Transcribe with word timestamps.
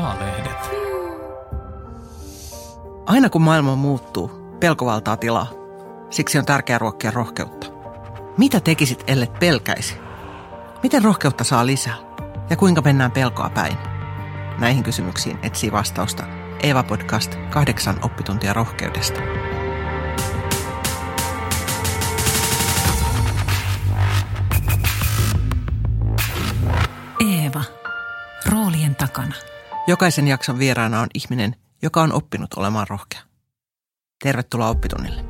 A-lehdet. 0.00 0.70
Aina 3.06 3.30
kun 3.30 3.42
maailma 3.42 3.76
muuttuu, 3.76 4.56
pelko 4.60 4.86
valtaa 4.86 5.16
tilaa. 5.16 5.46
Siksi 6.10 6.38
on 6.38 6.44
tärkeää 6.44 6.78
ruokkia 6.78 7.10
rohkeutta. 7.10 7.66
Mitä 8.38 8.60
tekisit, 8.60 9.04
ellet 9.06 9.38
pelkäisi? 9.38 9.96
Miten 10.82 11.04
rohkeutta 11.04 11.44
saa 11.44 11.66
lisää? 11.66 11.94
Ja 12.50 12.56
kuinka 12.56 12.80
mennään 12.80 13.12
pelkoa 13.12 13.50
päin? 13.50 13.76
Näihin 14.58 14.82
kysymyksiin 14.82 15.38
etsii 15.42 15.72
vastausta 15.72 16.24
Eeva 16.62 16.82
Podcast 16.82 17.34
kahdeksan 17.50 17.98
oppituntia 18.02 18.52
rohkeudesta. 18.52 19.20
Jokaisen 29.90 30.28
jakson 30.28 30.58
vieraana 30.58 31.00
on 31.00 31.06
ihminen, 31.14 31.56
joka 31.82 32.02
on 32.02 32.12
oppinut 32.12 32.54
olemaan 32.54 32.86
rohkea. 32.90 33.20
Tervetuloa 34.22 34.68
oppitunnille. 34.68 35.24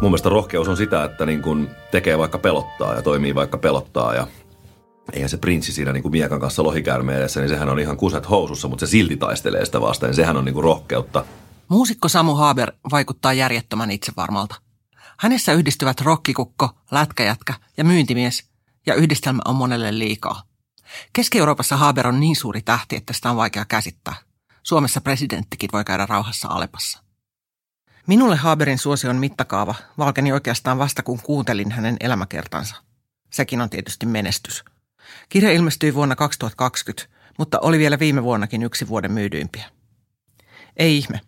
Mun 0.00 0.10
mielestä 0.10 0.28
rohkeus 0.28 0.68
on 0.68 0.76
sitä, 0.76 1.04
että 1.04 1.26
niin 1.26 1.42
kun 1.42 1.70
tekee 1.90 2.18
vaikka 2.18 2.38
pelottaa 2.38 2.94
ja 2.94 3.02
toimii 3.02 3.34
vaikka 3.34 3.58
pelottaa 3.58 4.14
ja 4.14 4.26
eihän 5.12 5.28
se 5.28 5.36
prinssi 5.36 5.72
siinä 5.72 5.92
niin 5.92 6.02
kuin 6.02 6.12
miekan 6.12 6.40
kanssa 6.40 6.62
lohikäärmeen 6.62 7.18
edessä, 7.18 7.40
niin 7.40 7.50
sehän 7.50 7.68
on 7.68 7.78
ihan 7.78 7.96
kuset 7.96 8.30
housussa, 8.30 8.68
mutta 8.68 8.86
se 8.86 8.90
silti 8.90 9.16
taistelee 9.16 9.64
sitä 9.64 9.80
vastaan. 9.80 10.08
Niin 10.10 10.16
sehän 10.16 10.36
on 10.36 10.44
niin 10.44 10.54
kuin 10.54 10.64
rohkeutta. 10.64 11.24
Muusikko 11.68 12.08
Samu 12.08 12.34
Haber 12.34 12.72
vaikuttaa 12.90 13.32
järjettömän 13.32 13.90
itsevarmalta. 13.90 14.54
Hänessä 15.18 15.52
yhdistyvät 15.52 16.00
rokkikukko, 16.00 16.70
lätkäjätkä 16.90 17.54
ja 17.76 17.84
myyntimies, 17.84 18.55
ja 18.86 18.94
yhdistelmä 18.94 19.42
on 19.44 19.56
monelle 19.56 19.98
liikaa. 19.98 20.42
Keski-Euroopassa 21.12 21.76
Haber 21.76 22.06
on 22.06 22.20
niin 22.20 22.36
suuri 22.36 22.62
tähti, 22.62 22.96
että 22.96 23.12
sitä 23.12 23.30
on 23.30 23.36
vaikea 23.36 23.64
käsittää. 23.64 24.14
Suomessa 24.62 25.00
presidenttikin 25.00 25.70
voi 25.72 25.84
käydä 25.84 26.06
rauhassa 26.06 26.48
Alepassa. 26.48 27.02
Minulle 28.06 28.36
Haberin 28.36 28.78
suosion 28.78 29.16
mittakaava 29.16 29.74
valkeni 29.98 30.32
oikeastaan 30.32 30.78
vasta 30.78 31.02
kun 31.02 31.20
kuuntelin 31.22 31.72
hänen 31.72 31.96
elämäkertansa. 32.00 32.76
Sekin 33.32 33.60
on 33.60 33.70
tietysti 33.70 34.06
menestys. 34.06 34.64
Kirja 35.28 35.52
ilmestyi 35.52 35.94
vuonna 35.94 36.16
2020, 36.16 37.16
mutta 37.38 37.58
oli 37.60 37.78
vielä 37.78 37.98
viime 37.98 38.22
vuonnakin 38.22 38.62
yksi 38.62 38.88
vuoden 38.88 39.12
myydyimpiä. 39.12 39.64
Ei 40.76 40.96
ihme. 40.96 41.20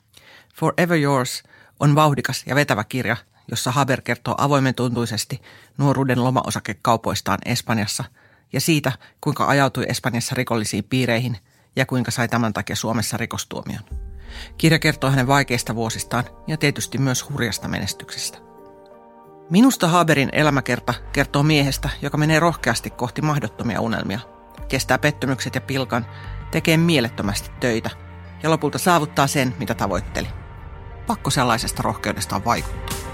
Forever 0.55 0.98
Yours 0.98 1.42
on 1.81 1.95
vauhdikas 1.95 2.42
ja 2.47 2.55
vetävä 2.55 2.84
kirja, 2.84 3.17
jossa 3.51 3.71
Haber 3.71 4.01
kertoo 4.01 4.35
avoimen 4.39 4.75
tuntuisesti 4.75 5.43
nuoruuden 5.79 6.25
lomaosakekaupoistaan 6.25 7.39
Espanjassa 7.45 8.05
ja 8.53 8.61
siitä, 8.61 8.93
kuinka 9.21 9.47
ajautui 9.47 9.87
Espanjassa 9.89 10.35
rikollisiin 10.35 10.85
piireihin 10.85 11.37
ja 11.77 11.87
kuinka 11.87 12.11
sai 12.11 12.29
tämän 12.29 12.53
takia 12.53 12.77
Suomessa 12.77 13.17
rikostuomion. 13.17 13.83
Kirja 14.59 14.79
kertoo 14.79 15.11
hänen 15.11 15.27
vaikeista 15.27 15.75
vuosistaan 15.75 16.25
ja 16.47 16.57
tietysti 16.57 16.99
myös 16.99 17.29
hurjasta 17.29 17.69
menestyksestä. 17.69 18.39
Minusta 19.51 19.89
Haberin 19.89 20.29
elämäkerta 20.33 20.95
kertoo 21.13 21.43
miehestä, 21.43 21.89
joka 22.03 22.17
menee 22.17 22.41
rohkeasti 22.41 22.91
kohti 22.91 23.23
mahdottomia 23.23 23.81
unelmia, 23.81 24.21
kestää 24.69 24.99
pettymykset 24.99 25.55
ja 25.55 25.61
pilkan, 25.61 26.07
tekee 26.51 26.77
mielettömästi 26.77 27.51
töitä 27.61 27.91
ja 28.43 28.51
lopulta 28.51 28.79
saavuttaa 28.79 29.27
sen, 29.27 29.55
mitä 29.59 29.75
tavoitteli. 29.75 30.29
Pakko 31.07 31.31
sellaisesta 31.31 31.83
rohkeudesta 31.83 32.37
on 32.37 32.45
vaikuttaa. 32.45 33.08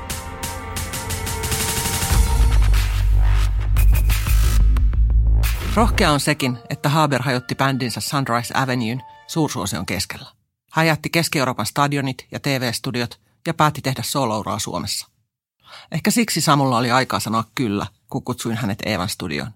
Rohkea 5.75 6.13
on 6.13 6.21
sekin, 6.21 6.59
että 6.71 6.89
Haber 6.89 7.23
hajotti 7.23 7.55
bändinsä 7.55 8.01
Sunrise 8.01 8.55
Avenuen 8.57 9.03
suursuosion 9.27 9.87
keskellä. 9.87 10.27
Hän 10.73 10.87
jätti 10.87 11.11
Keski-Euroopan 11.11 11.67
stadionit 11.67 12.27
ja 12.31 12.41
TV-studiot 12.41 13.21
ja 13.47 13.55
päätti 13.55 13.81
tehdä 13.81 14.03
solouraa 14.03 14.59
Suomessa. 14.59 15.09
Ehkä 15.93 16.11
siksi 16.11 16.41
Samulla 16.41 16.79
oli 16.79 16.91
aikaa 16.91 17.21
sanoa 17.21 17.45
kyllä, 17.55 17.87
kun 18.11 18.25
kutsuin 18.25 18.57
hänet 18.57 18.79
Eevan 18.87 19.09
studioon. 19.09 19.51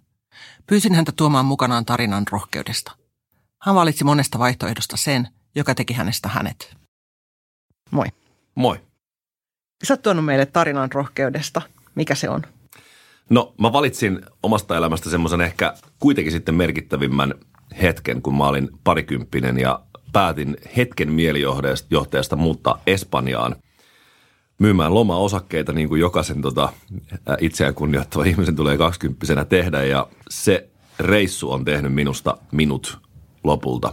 Pyysin 0.66 0.94
häntä 0.94 1.12
tuomaan 1.12 1.44
mukanaan 1.44 1.84
tarinan 1.84 2.24
rohkeudesta. 2.30 2.92
Hän 3.62 3.74
valitsi 3.74 4.04
monesta 4.04 4.38
vaihtoehdosta 4.38 4.96
sen, 4.96 5.28
joka 5.54 5.74
teki 5.74 5.94
hänestä 5.94 6.28
hänet. 6.28 6.76
Moi. 7.90 8.06
Moi. 8.54 8.80
Sä 9.84 9.94
oot 9.94 10.02
tuonut 10.02 10.24
meille 10.24 10.46
tarinan 10.46 10.92
rohkeudesta. 10.92 11.62
Mikä 11.94 12.14
se 12.14 12.28
on? 12.28 12.42
No 13.30 13.54
mä 13.60 13.72
valitsin 13.72 14.20
omasta 14.42 14.76
elämästä 14.76 15.10
semmoisen 15.10 15.40
ehkä 15.40 15.74
kuitenkin 15.98 16.32
sitten 16.32 16.54
merkittävimmän 16.54 17.34
hetken, 17.82 18.22
kun 18.22 18.36
mä 18.36 18.46
olin 18.46 18.68
parikymppinen 18.84 19.58
ja 19.58 19.80
päätin 20.12 20.56
hetken 20.76 21.12
mielijohteesta 21.12 22.36
muuttaa 22.36 22.82
Espanjaan 22.86 23.56
myymään 24.58 24.94
loma-osakkeita, 24.94 25.72
niin 25.72 25.88
kuin 25.88 26.00
jokaisen 26.00 26.42
tota, 26.42 26.72
itseään 27.40 27.74
kunnioittava 27.74 28.24
ihmisen 28.24 28.56
tulee 28.56 28.78
kaksikymppisenä 28.78 29.44
tehdä. 29.44 29.84
Ja 29.84 30.08
se 30.30 30.68
reissu 30.98 31.52
on 31.52 31.64
tehnyt 31.64 31.94
minusta 31.94 32.38
minut 32.52 32.98
lopulta. 33.44 33.92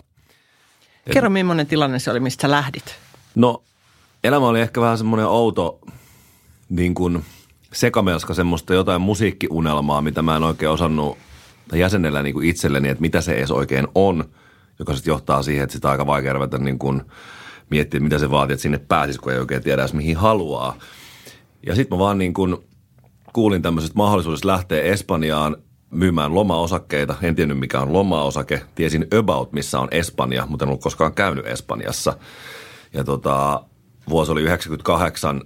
Kerro, 1.14 1.30
millainen 1.30 1.68
tilanne 1.68 2.00
se 2.00 2.12
oli, 2.12 2.20
mistä 2.20 2.42
sä 2.42 2.52
lähdit? 2.52 2.96
No, 3.36 3.64
elämä 4.24 4.48
oli 4.48 4.62
ehkä 4.62 4.82
vähän 4.82 4.98
semmoinen 4.98 5.28
outo 5.28 5.80
niin 6.70 6.96
kuin 6.96 7.26
sekamelska 7.76 8.34
semmoista 8.34 8.74
jotain 8.74 9.02
musiikkiunelmaa, 9.02 10.02
mitä 10.02 10.22
mä 10.22 10.36
en 10.36 10.44
oikein 10.44 10.72
osannut 10.72 11.18
jäsenellä 11.74 12.24
niin 12.24 12.34
kuin 12.34 12.50
itselleni, 12.50 12.90
että 12.90 13.02
mitä 13.02 13.22
se 13.22 13.34
edes 13.34 13.52
oikein 13.52 13.88
on– 13.96 14.26
joka 14.80 14.94
sitten 14.94 15.12
johtaa 15.12 15.44
siihen, 15.44 15.64
että 15.64 15.74
sitä 15.74 15.88
on 15.88 15.92
aika 15.92 16.06
vaikea 16.06 16.34
ruveta 16.34 16.58
niin 16.58 16.80
kuin 16.80 17.02
miettiä, 17.70 18.00
mitä 18.00 18.20
se 18.20 18.32
vaatii, 18.32 18.54
että 18.54 18.62
sinne 18.62 18.78
pääsisi, 18.78 19.20
kun 19.20 19.32
ei 19.32 19.40
oikein 19.40 19.64
tiedä 19.64 19.82
edes 19.82 19.94
mihin 19.94 20.18
haluaa. 20.18 20.78
Ja 21.66 21.76
sitten 21.76 21.98
mä 21.98 22.04
vaan 22.04 22.18
niin 22.18 22.34
kuin 22.34 22.58
kuulin 23.34 23.62
tämmöisestä 23.62 23.98
mahdollisuudesta 23.98 24.48
lähteä 24.48 24.82
Espanjaan 24.82 25.58
myymään 25.92 26.36
loma-osakkeita. 26.36 27.16
En 27.22 27.36
tiennyt 27.36 27.60
mikä 27.60 27.80
on 27.80 27.94
loma-osake. 27.94 28.62
Tiesin 28.76 29.08
about, 29.20 29.54
missä 29.54 29.80
on 29.80 29.88
Espanja, 29.92 30.46
mutta 30.46 30.66
en 30.66 30.70
ollut 30.70 30.84
koskaan 30.84 31.14
käynyt 31.14 31.48
Espanjassa. 31.48 32.18
Ja 32.94 33.04
tota, 33.04 33.64
vuosi 34.10 34.32
oli 34.32 34.42
98. 34.42 35.42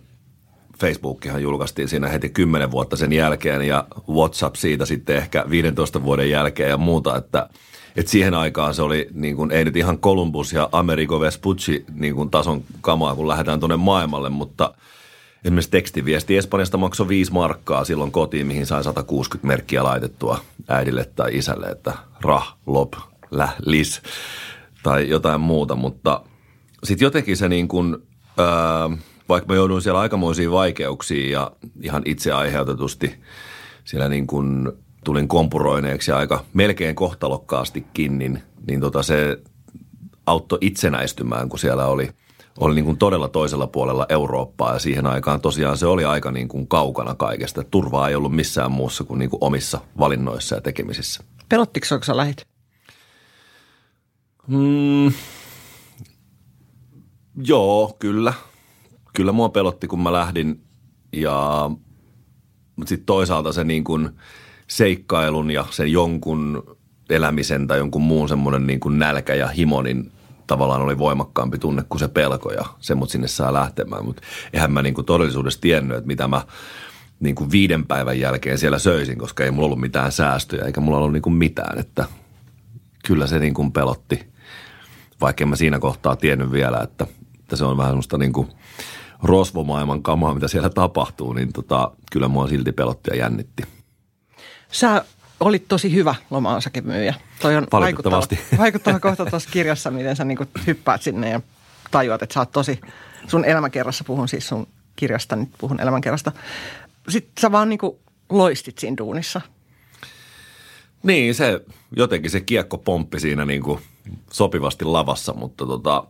Facebookihan 0.79 1.41
julkaistiin 1.41 1.87
siinä 1.87 2.07
heti 2.07 2.29
10 2.29 2.71
vuotta 2.71 2.95
sen 2.95 3.13
jälkeen 3.13 3.61
ja 3.61 3.85
WhatsApp 4.09 4.55
siitä 4.55 4.85
sitten 4.85 5.15
ehkä 5.15 5.45
15 5.49 6.03
vuoden 6.03 6.29
jälkeen 6.29 6.69
ja 6.69 6.77
muuta, 6.77 7.17
että– 7.17 7.49
et 7.95 8.07
siihen 8.07 8.33
aikaan 8.33 8.73
se 8.73 8.81
oli, 8.81 9.07
niin 9.13 9.35
kuin, 9.35 9.51
ei 9.51 9.65
nyt 9.65 9.75
ihan 9.75 9.97
Columbus 9.97 10.53
ja 10.53 10.69
Amerigo 10.71 11.19
Vespucci 11.19 11.85
niin 11.93 12.15
kuin 12.15 12.29
tason 12.29 12.63
kamaa, 12.81 13.15
kun 13.15 13.27
lähdetään 13.27 13.59
tuonne 13.59 13.77
maailmalle, 13.77 14.29
mutta 14.29 14.73
esimerkiksi 15.45 15.71
tekstiviesti 15.71 16.37
Espanjasta 16.37 16.77
maksoi 16.77 17.07
viisi 17.07 17.33
markkaa 17.33 17.83
silloin 17.83 18.11
kotiin, 18.11 18.47
mihin 18.47 18.65
sain 18.65 18.83
160 18.83 19.47
merkkiä 19.47 19.83
laitettua 19.83 20.39
äidille 20.67 21.05
tai 21.15 21.37
isälle, 21.37 21.67
että 21.67 21.93
rah, 22.21 22.57
lop, 22.65 22.93
läh, 23.31 23.55
lis 23.65 24.01
tai 24.83 25.09
jotain 25.09 25.41
muuta, 25.41 25.75
mutta 25.75 26.21
sitten 26.83 27.05
jotenkin 27.05 27.37
se 27.37 27.49
niin 27.49 27.67
kuin, 27.67 27.97
ää, 28.37 28.89
vaikka 29.29 29.47
mä 29.47 29.55
joudun 29.55 29.81
siellä 29.81 29.99
aikamoisiin 29.99 30.51
vaikeuksiin 30.51 31.31
ja 31.31 31.51
ihan 31.81 32.01
itse 32.05 32.31
aiheutetusti 32.31 33.15
siellä 33.83 34.09
niin 34.09 34.27
kuin 34.27 34.71
tulin 35.03 35.27
kompuroineeksi 35.27 36.11
aika 36.11 36.45
melkein 36.53 36.95
kohtalokkaastikin, 36.95 38.19
niin, 38.19 38.43
niin 38.67 38.81
tota 38.81 39.03
se 39.03 39.37
auttoi 40.25 40.57
itsenäistymään, 40.61 41.49
kun 41.49 41.59
siellä 41.59 41.85
oli, 41.85 42.09
oli 42.59 42.75
niin 42.75 42.85
kuin 42.85 42.97
todella 42.97 43.27
toisella 43.27 43.67
puolella 43.67 44.05
Eurooppaa 44.09 44.73
ja 44.73 44.79
siihen 44.79 45.05
aikaan 45.05 45.41
tosiaan 45.41 45.77
se 45.77 45.85
oli 45.85 46.05
aika 46.05 46.31
niin 46.31 46.47
kuin 46.47 46.67
kaukana 46.67 47.15
kaikesta. 47.15 47.63
Turvaa 47.63 48.09
ei 48.09 48.15
ollut 48.15 48.35
missään 48.35 48.71
muussa 48.71 49.03
kuin, 49.03 49.19
niin 49.19 49.29
kuin 49.29 49.43
omissa 49.43 49.79
valinnoissa 49.99 50.55
ja 50.55 50.61
tekemisissä. 50.61 51.23
Pelottiko 51.49 51.85
kun 51.89 52.03
sä 52.03 52.17
lähit? 52.17 52.45
Mm, 54.47 55.11
joo, 57.43 57.95
kyllä. 57.99 58.33
Kyllä 59.19 59.31
mua 59.31 59.49
pelotti, 59.49 59.87
kun 59.87 60.03
mä 60.03 60.13
lähdin 60.13 60.61
ja 61.13 61.69
sitten 62.85 63.05
toisaalta 63.05 63.53
se 63.53 63.63
niin 63.63 63.83
kuin– 63.83 64.09
seikkailun 64.69 65.51
ja 65.51 65.65
sen 65.69 65.91
jonkun 65.91 66.77
elämisen 67.09 67.67
tai 67.67 67.77
jonkun 67.77 68.01
muun 68.01 68.29
semmoinen 68.29 68.67
niin 68.67 68.79
nälkä 68.89 69.35
ja 69.35 69.47
himo, 69.47 69.81
niin 69.81 70.11
tavallaan 70.47 70.81
oli 70.81 70.97
voimakkaampi 70.97 71.57
tunne 71.57 71.83
kuin 71.89 71.99
se 71.99 72.07
pelko 72.07 72.51
ja 72.51 72.65
se 72.79 72.95
mut 72.95 73.09
sinne 73.09 73.27
saa 73.27 73.53
lähtemään. 73.53 74.05
Mutta 74.05 74.21
eihän 74.53 74.71
mä 74.71 74.81
niin 74.81 74.93
kuin 74.93 75.05
todellisuudessa 75.05 75.61
tiennyt, 75.61 75.97
että 75.97 76.07
mitä 76.07 76.27
mä 76.27 76.41
niin 77.19 77.35
kuin 77.35 77.51
viiden 77.51 77.87
päivän 77.87 78.19
jälkeen 78.19 78.57
siellä 78.57 78.79
söisin, 78.79 79.17
koska 79.17 79.43
ei 79.43 79.51
mulla 79.51 79.65
ollut 79.65 79.79
mitään 79.79 80.11
säästöjä 80.11 80.65
eikä 80.65 80.81
mulla 80.81 80.97
ollut 80.97 81.13
niin 81.13 81.21
kuin 81.21 81.35
mitään. 81.35 81.79
Että 81.79 82.05
kyllä 83.05 83.27
se 83.27 83.39
niin 83.39 83.53
kuin 83.53 83.71
pelotti, 83.71 84.33
vaikka 85.21 85.43
en 85.43 85.49
mä 85.49 85.55
siinä 85.55 85.79
kohtaa 85.79 86.15
tiennyt 86.15 86.51
vielä, 86.51 86.79
että, 86.83 87.07
että 87.39 87.55
se 87.55 87.65
on 87.65 87.77
vähän 87.77 87.91
semmoista 87.91 88.17
niin 88.17 88.33
kuin 88.33 88.47
rosvomaailman 89.23 90.03
kamaa, 90.03 90.33
mitä 90.33 90.47
siellä 90.47 90.69
tapahtuu, 90.69 91.33
niin 91.33 91.53
tota, 91.53 91.91
kyllä 92.11 92.27
mua 92.27 92.47
silti 92.47 92.71
pelotti 92.71 93.09
ja 93.11 93.17
jännitti. 93.17 93.63
Sä 94.71 95.05
olit 95.39 95.67
tosi 95.67 95.93
hyvä 95.93 96.15
loma-osakemyyjä. 96.29 97.15
Toi 97.41 97.55
on 97.55 97.67
Valitettavasti. 97.71 98.35
vaikuttava, 98.35 98.61
vaikuttava 98.61 98.99
kohta 98.99 99.25
tuossa 99.25 99.49
kirjassa, 99.53 99.91
miten 99.91 100.15
sä 100.15 100.25
niinku 100.25 100.45
hyppäät 100.67 101.01
sinne 101.01 101.29
ja 101.29 101.41
tajuat, 101.91 102.21
että 102.21 102.33
sä 102.33 102.39
oot 102.39 102.51
tosi, 102.51 102.79
sun 103.27 103.45
elämäkerrassa 103.45 104.03
puhun 104.03 104.27
siis 104.27 104.47
sun 104.47 104.67
kirjasta, 104.95 105.35
nyt 105.35 105.49
puhun 105.57 105.79
elämänkerrasta. 105.79 106.31
Sitten 107.09 107.41
sä 107.41 107.51
vaan 107.51 107.69
niinku 107.69 107.99
loistit 108.29 108.77
siinä 108.77 108.97
duunissa. 108.97 109.41
Niin, 111.03 111.35
se 111.35 111.61
jotenkin 111.95 112.31
se 112.31 112.41
kiekko 112.41 112.77
pomppi 112.77 113.19
siinä 113.19 113.45
niin 113.45 113.63
kuin 113.63 113.79
sopivasti 114.31 114.85
lavassa, 114.85 115.33
mutta 115.33 115.65
tota, 115.65 116.03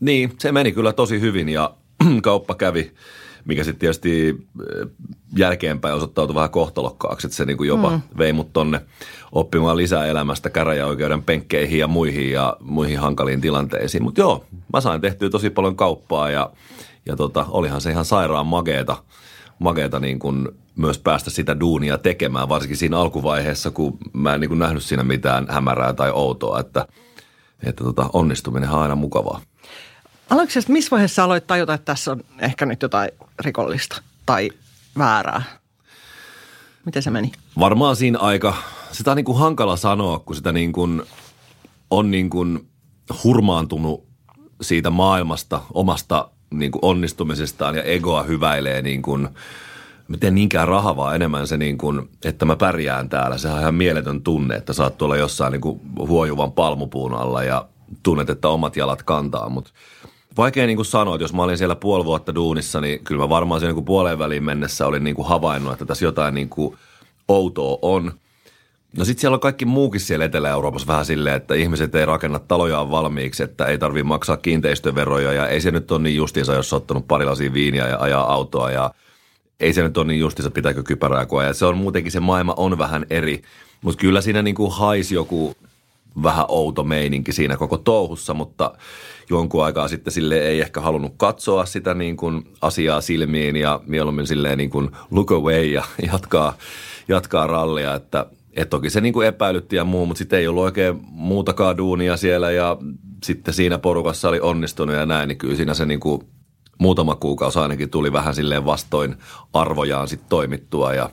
niin, 0.00 0.34
se 0.38 0.52
meni 0.52 0.72
kyllä 0.72 0.92
tosi 0.92 1.20
hyvin 1.20 1.48
ja 1.48 1.74
kauppa 2.22 2.54
kävi, 2.54 2.92
mikä 3.44 3.64
sitten 3.64 3.80
tietysti 3.80 4.28
eh, 4.28 4.88
jälkeenpäin 5.36 5.94
osoittautui 5.94 6.34
vähän 6.34 6.50
kohtalokkaaksi, 6.50 7.26
että 7.26 7.36
se 7.36 7.44
niin 7.44 7.56
kuin 7.56 7.68
jopa 7.68 7.90
mm. 7.90 8.02
vei 8.18 8.32
mut 8.32 8.52
tonne 8.52 8.80
oppimaan 9.32 9.76
lisää 9.76 10.06
elämästä 10.06 10.50
käräjäoikeuden 10.50 11.22
penkkeihin 11.22 11.78
ja 11.78 11.88
muihin 11.88 12.30
ja 12.32 12.56
muihin 12.60 12.98
hankaliin 12.98 13.40
tilanteisiin. 13.40 14.02
Mutta 14.02 14.20
joo, 14.20 14.44
mä 14.72 14.80
sain 14.80 15.00
tehtyä 15.00 15.30
tosi 15.30 15.50
paljon 15.50 15.76
kauppaa 15.76 16.30
ja, 16.30 16.50
ja 17.06 17.16
tota, 17.16 17.46
olihan 17.48 17.80
se 17.80 17.90
ihan 17.90 18.04
sairaan 18.04 18.46
mageeta, 18.46 18.96
mageeta 19.58 20.00
niin 20.00 20.18
kuin 20.18 20.48
myös 20.76 20.98
päästä 20.98 21.30
sitä 21.30 21.60
duunia 21.60 21.98
tekemään, 21.98 22.48
varsinkin 22.48 22.76
siinä 22.76 22.98
alkuvaiheessa, 22.98 23.70
kun 23.70 23.98
mä 24.12 24.34
en 24.34 24.40
niin 24.40 24.48
kuin 24.48 24.58
nähnyt 24.58 24.82
siinä 24.82 25.04
mitään 25.04 25.46
hämärää 25.50 25.92
tai 25.92 26.10
outoa, 26.14 26.60
että, 26.60 26.86
että 27.62 27.84
tota, 27.84 28.10
onnistuminen 28.12 28.70
on 28.70 28.82
aina 28.82 28.94
mukavaa. 28.94 29.40
Aloitko 30.32 30.60
missä 30.68 30.90
vaiheessa 30.90 31.24
aloit 31.24 31.46
tajuta, 31.46 31.74
että 31.74 31.84
tässä 31.84 32.12
on 32.12 32.24
ehkä 32.38 32.66
nyt 32.66 32.82
jotain 32.82 33.10
rikollista 33.38 34.02
tai 34.26 34.50
väärää? 34.98 35.42
Miten 36.86 37.02
se 37.02 37.10
meni? 37.10 37.32
Varmaan 37.58 37.96
siinä 37.96 38.18
aika, 38.18 38.54
sitä 38.92 39.10
on 39.10 39.16
niin 39.16 39.24
kuin 39.24 39.38
hankala 39.38 39.76
sanoa, 39.76 40.18
kun 40.18 40.36
sitä 40.36 40.52
niin 40.52 40.72
kuin 40.72 41.02
on 41.90 42.10
niin 42.10 42.30
kuin 42.30 42.68
hurmaantunut 43.24 44.06
siitä 44.62 44.90
maailmasta, 44.90 45.60
omasta 45.74 46.30
niin 46.50 46.72
kuin 46.72 46.84
onnistumisestaan 46.84 47.76
ja 47.76 47.82
egoa 47.82 48.22
hyväilee 48.22 48.82
niin 48.82 49.02
kuin, 49.02 49.28
miten 50.08 50.34
niinkään 50.34 50.68
raha, 50.68 50.96
vaan 50.96 51.16
enemmän 51.16 51.46
se 51.46 51.56
niin 51.56 51.78
kuin, 51.78 52.08
että 52.24 52.44
mä 52.44 52.56
pärjään 52.56 53.08
täällä. 53.08 53.38
Sehän 53.38 53.56
on 53.56 53.62
ihan 53.62 53.74
mieletön 53.74 54.22
tunne, 54.22 54.56
että 54.56 54.72
saat 54.72 54.98
tuolla 54.98 55.16
jossain 55.16 55.52
niin 55.52 55.60
kuin 55.60 55.80
huojuvan 55.98 56.52
palmupuun 56.52 57.14
alla 57.14 57.42
ja 57.42 57.68
tunnet, 58.02 58.30
että 58.30 58.48
omat 58.48 58.76
jalat 58.76 59.02
kantaa, 59.02 59.48
mutta 59.48 59.70
vaikea 60.36 60.66
niin 60.66 60.76
kuin 60.76 60.86
sanoa, 60.86 61.14
että 61.14 61.24
jos 61.24 61.32
mä 61.32 61.42
olin 61.42 61.58
siellä 61.58 61.76
puoli 61.76 62.04
vuotta 62.04 62.34
duunissa, 62.34 62.80
niin 62.80 63.04
kyllä 63.04 63.22
mä 63.22 63.28
varmaan 63.28 63.60
sen 63.60 63.74
niin 63.74 63.84
puoleen 63.84 64.18
väliin 64.18 64.44
mennessä 64.44 64.86
olin 64.86 65.04
niin 65.04 65.16
kuin 65.16 65.28
havainnut, 65.28 65.72
että 65.72 65.84
tässä 65.84 66.04
jotain 66.04 66.34
niin 66.34 66.48
kuin 66.48 66.76
outoa 67.28 67.78
on. 67.82 68.12
No 68.96 69.04
sitten 69.04 69.20
siellä 69.20 69.34
on 69.34 69.40
kaikki 69.40 69.64
muukin 69.64 70.00
siellä 70.00 70.24
Etelä-Euroopassa 70.24 70.88
vähän 70.88 71.04
silleen, 71.04 71.36
että 71.36 71.54
ihmiset 71.54 71.94
ei 71.94 72.06
rakenna 72.06 72.38
talojaan 72.38 72.90
valmiiksi, 72.90 73.42
että 73.42 73.64
ei 73.64 73.78
tarvitse 73.78 74.04
maksaa 74.04 74.36
kiinteistöveroja 74.36 75.32
ja 75.32 75.48
ei 75.48 75.60
se 75.60 75.70
nyt 75.70 75.90
ole 75.90 76.02
niin 76.02 76.16
justiinsa, 76.16 76.54
jos 76.54 76.72
ottanut 76.72 77.08
pari 77.08 77.24
lasia 77.24 77.52
viiniä 77.52 77.88
ja 77.88 77.98
ajaa 78.00 78.32
autoa 78.32 78.70
ja 78.70 78.90
ei 79.60 79.72
se 79.72 79.82
nyt 79.82 79.96
ole 79.96 80.06
niin 80.06 80.20
justiinsa, 80.20 80.50
pitääkö 80.50 80.82
kypärää 80.82 81.26
koa. 81.26 81.52
se 81.52 81.66
on 81.66 81.76
muutenkin, 81.76 82.12
se 82.12 82.20
maailma 82.20 82.54
on 82.56 82.78
vähän 82.78 83.06
eri, 83.10 83.42
mutta 83.82 84.00
kyllä 84.00 84.20
siinä 84.20 84.42
niin 84.42 84.54
kuin 84.54 84.72
haisi 84.72 85.14
joku 85.14 85.54
vähän 86.22 86.44
outo 86.48 86.84
meininki 86.84 87.32
siinä 87.32 87.56
koko 87.56 87.78
touhussa, 87.78 88.34
mutta 88.34 88.72
jonkun 89.30 89.64
aikaa 89.64 89.88
sitten 89.88 90.12
sille 90.12 90.38
ei 90.38 90.60
ehkä 90.60 90.80
halunnut 90.80 91.14
katsoa 91.16 91.66
sitä 91.66 91.94
niin 91.94 92.16
kuin 92.16 92.44
asiaa 92.60 93.00
silmiin 93.00 93.56
ja 93.56 93.80
mieluummin 93.86 94.26
silleen 94.26 94.58
niin 94.58 94.70
kuin 94.70 94.90
look 95.10 95.32
away 95.32 95.64
ja 95.64 95.84
jatkaa, 96.12 96.54
jatkaa 97.08 97.46
rallia, 97.46 97.94
että 97.94 98.26
et 98.52 98.70
toki 98.70 98.90
se 98.90 99.00
niin 99.00 99.12
kuin 99.12 99.26
epäilytti 99.26 99.76
ja 99.76 99.84
muu, 99.84 100.06
mutta 100.06 100.18
sitten 100.18 100.38
ei 100.38 100.48
ollut 100.48 100.64
oikein 100.64 101.00
muutakaan 101.10 101.76
duunia 101.76 102.16
siellä 102.16 102.50
ja 102.50 102.76
sitten 103.24 103.54
siinä 103.54 103.78
porukassa 103.78 104.28
oli 104.28 104.40
onnistunut 104.40 104.96
ja 104.96 105.06
näin, 105.06 105.28
niin 105.28 105.38
kyllä 105.38 105.56
siinä 105.56 105.74
se 105.74 105.86
niin 105.86 106.00
kuin 106.00 106.22
muutama 106.78 107.14
kuukausi 107.14 107.58
ainakin 107.58 107.90
tuli 107.90 108.12
vähän 108.12 108.34
silleen 108.34 108.64
vastoin 108.64 109.16
arvojaan 109.52 110.08
sitten 110.08 110.28
toimittua 110.28 110.94
ja 110.94 111.10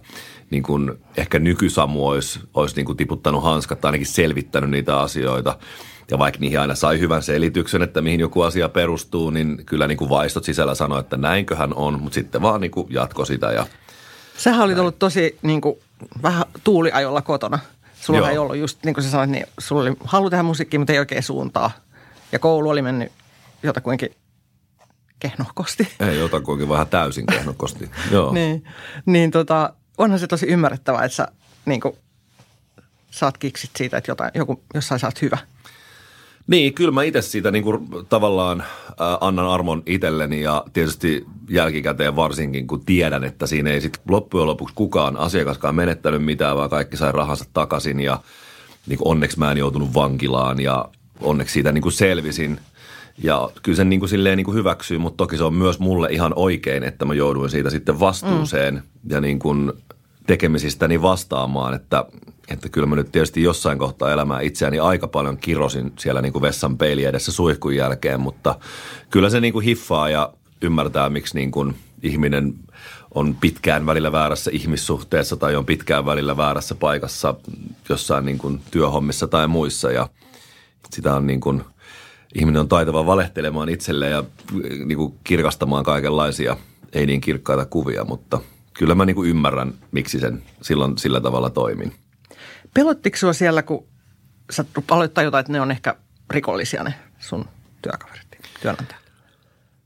niin 0.50 0.64
kuin 0.64 0.92
ehkä 1.18 1.40
nykysamu 1.40 2.08
olisi, 2.08 2.40
olisi 2.54 2.76
niin 2.76 2.86
kuin 2.86 2.98
tiputtanut 2.98 3.44
hanskat 3.44 3.82
tai 3.82 3.90
ainakin 3.90 4.08
selvittänyt 4.08 4.70
niitä 4.70 5.00
asioita. 5.00 5.58
Ja 6.12 6.20
vaikka 6.20 6.40
niihin 6.40 6.60
aina 6.60 6.76
sai 6.76 7.00
hyvän 7.00 7.24
selityksen, 7.24 7.82
että 7.82 8.02
mihin 8.02 8.20
joku 8.20 8.42
asia 8.42 8.70
perustuu, 8.70 9.30
niin 9.30 9.66
kyllä 9.66 9.88
niin 9.88 9.98
kuin 9.98 10.10
vaistot 10.10 10.44
sisällä 10.44 10.76
sanoi, 10.76 11.00
että 11.00 11.18
näinköhän 11.18 11.74
on, 11.74 12.02
mutta 12.02 12.16
sitten 12.16 12.42
vaan 12.42 12.62
niin 12.62 12.72
kuin 12.72 12.88
jatko 12.90 13.26
sitä. 13.26 13.52
Ja 13.52 13.66
Sähän 14.38 14.62
olit 14.62 14.78
ollut 14.78 15.00
tosi 15.00 15.38
niin 15.42 15.62
kuin, 15.62 15.76
vähän 16.24 16.46
tuuliajolla 16.64 17.22
kotona. 17.22 17.60
Sulla 18.02 18.20
Joo. 18.20 18.30
ei 18.30 18.38
ollut 18.38 18.58
just, 18.58 18.84
niin 18.86 18.94
kuin 18.94 19.04
sä 19.04 19.10
sanoit, 19.10 19.30
niin 19.30 19.46
sulla 19.60 19.82
oli 19.82 19.94
halu 20.04 20.30
tehdä 20.30 20.44
musiikkia, 20.44 20.80
mutta 20.80 20.94
ei 20.94 21.00
oikein 21.00 21.24
suuntaa. 21.24 21.72
Ja 22.32 22.40
koulu 22.40 22.70
oli 22.70 22.82
mennyt 22.82 23.12
jotakuinkin 23.64 24.10
kehnokosti. 25.20 25.88
Ei, 26.00 26.20
jotakuinkin 26.20 26.70
vähän 26.70 26.88
täysin 26.88 27.26
kehnokosti. 27.26 27.92
Joo. 28.12 28.34
niin, 28.34 28.64
niin 29.06 29.32
tota, 29.32 29.74
onhan 30.00 30.20
se 30.20 30.28
tosi 30.28 30.46
ymmärrettävää, 30.46 31.06
että 31.06 31.16
sä 31.16 31.28
niin 31.66 31.82
kuin, 31.82 31.96
saat 33.12 33.38
kiksit 33.38 33.72
siitä, 33.78 33.98
että 33.98 34.12
jotain, 34.12 34.32
joku, 34.34 34.64
jossain 34.74 35.00
saat 35.00 35.22
hyvä. 35.22 35.38
Niin, 36.48 36.74
kyllä 36.74 36.92
mä 36.92 37.04
itse 37.04 37.22
siitä 37.22 37.52
niin 37.52 37.64
kuin, 37.64 37.88
tavallaan 38.10 38.62
äh, 38.62 38.68
annan 39.22 39.48
armon 39.48 39.84
itselleni 39.86 40.42
ja 40.42 40.64
tietysti 40.74 41.26
jälkikäteen 41.50 42.16
varsinkin, 42.16 42.68
kun 42.68 42.86
tiedän, 42.86 43.24
että 43.24 43.48
siinä 43.48 43.70
ei 43.70 43.82
sitten 43.82 44.02
loppujen 44.10 44.48
lopuksi 44.48 44.76
kukaan 44.76 45.18
asiakaskaan 45.18 45.76
menettänyt 45.76 46.26
mitään, 46.26 46.58
vaan 46.58 46.70
kaikki 46.70 46.98
sai 46.98 47.12
rahansa 47.12 47.46
takaisin 47.54 48.00
ja 48.00 48.20
niin 48.88 48.98
kuin, 48.98 49.08
onneksi 49.08 49.40
mä 49.40 49.52
en 49.52 49.58
joutunut 49.58 49.94
vankilaan 49.94 50.60
ja 50.60 50.90
onneksi 51.22 51.54
siitä 51.54 51.72
niin 51.72 51.82
kuin 51.82 51.94
selvisin. 51.94 52.60
Ja 53.24 53.50
kyllä 53.64 53.76
sen 53.76 53.90
niin 53.90 54.00
kuin 54.00 54.10
silleen 54.10 54.38
niin 54.38 54.46
kuin 54.46 54.56
hyväksyy, 54.56 54.98
mutta 54.98 55.18
toki 55.18 55.38
se 55.38 55.44
on 55.44 55.54
myös 55.54 55.80
mulle 55.80 56.08
ihan 56.12 56.34
oikein, 56.36 56.84
että 56.84 57.06
mä 57.06 57.14
jouduin 57.14 57.50
siitä 57.50 57.70
sitten 57.70 58.00
vastuuseen 58.00 58.74
mm. 58.74 58.82
ja 59.10 59.22
niin 59.22 59.40
kuin 59.40 59.74
tekemisistäni 60.30 61.02
vastaamaan, 61.02 61.74
että, 61.74 62.06
että 62.48 62.70
kyllä 62.70 62.88
mä 62.88 62.96
nyt 62.96 63.12
tietysti 63.12 63.44
jossain 63.44 63.78
kohtaa 63.78 64.12
elämää 64.12 64.42
itseäni 64.42 64.80
aika 64.80 65.08
paljon 65.08 65.38
kirosin 65.38 65.94
siellä 66.00 66.22
niin 66.22 66.34
kuin 66.34 66.42
vessan 66.42 66.78
peili 66.78 67.06
edessä 67.06 67.32
suihkun 67.32 67.76
jälkeen, 67.76 68.20
mutta 68.20 68.60
kyllä 69.10 69.30
se 69.30 69.40
niin 69.40 69.54
kuin 69.54 69.66
hiffaa 69.66 70.10
ja 70.10 70.34
ymmärtää, 70.62 71.10
miksi 71.10 71.36
niin 71.36 71.52
kuin 71.52 71.76
ihminen 72.04 72.54
on 73.16 73.36
pitkään 73.36 73.86
välillä 73.86 74.12
väärässä 74.12 74.52
ihmissuhteessa 74.54 75.38
tai 75.38 75.56
on 75.56 75.66
pitkään 75.66 76.06
välillä 76.06 76.38
väärässä 76.38 76.76
paikassa 76.76 77.36
jossain 77.90 78.26
niin 78.26 78.38
kuin 78.38 78.62
työhommissa 78.72 79.28
tai 79.28 79.48
muissa. 79.48 79.92
Ja 79.92 80.10
sitä 80.90 81.16
on 81.16 81.28
niin 81.28 81.40
kuin, 81.40 81.62
ihminen 82.36 82.60
on 82.60 82.70
taitava 82.70 83.06
valehtelemaan 83.06 83.70
itselleen 83.70 84.12
ja 84.12 84.24
niin 84.86 84.98
kuin 84.98 85.14
kirkastamaan 85.24 85.84
kaikenlaisia 85.84 86.58
ei 86.94 87.06
niin 87.06 87.22
kirkkaita 87.22 87.66
kuvia, 87.66 88.04
mutta– 88.04 88.40
kyllä 88.80 88.96
mä 88.96 89.06
niinku 89.06 89.24
ymmärrän, 89.24 89.74
miksi 89.92 90.20
sen 90.20 90.44
silloin 90.62 90.98
sillä 90.98 91.22
tavalla 91.22 91.50
toimin. 91.50 91.94
Pelottiko 92.74 93.18
sua 93.18 93.34
siellä, 93.34 93.62
kun 93.62 93.88
sä 94.50 94.66
aloit 94.92 95.14
tajuta, 95.14 95.40
että 95.40 95.52
ne 95.52 95.62
on 95.62 95.72
ehkä 95.72 95.96
rikollisia 96.30 96.84
ne 96.84 96.94
sun 97.20 97.46
työkaverit, 97.82 98.28
työnantajat? 98.62 99.04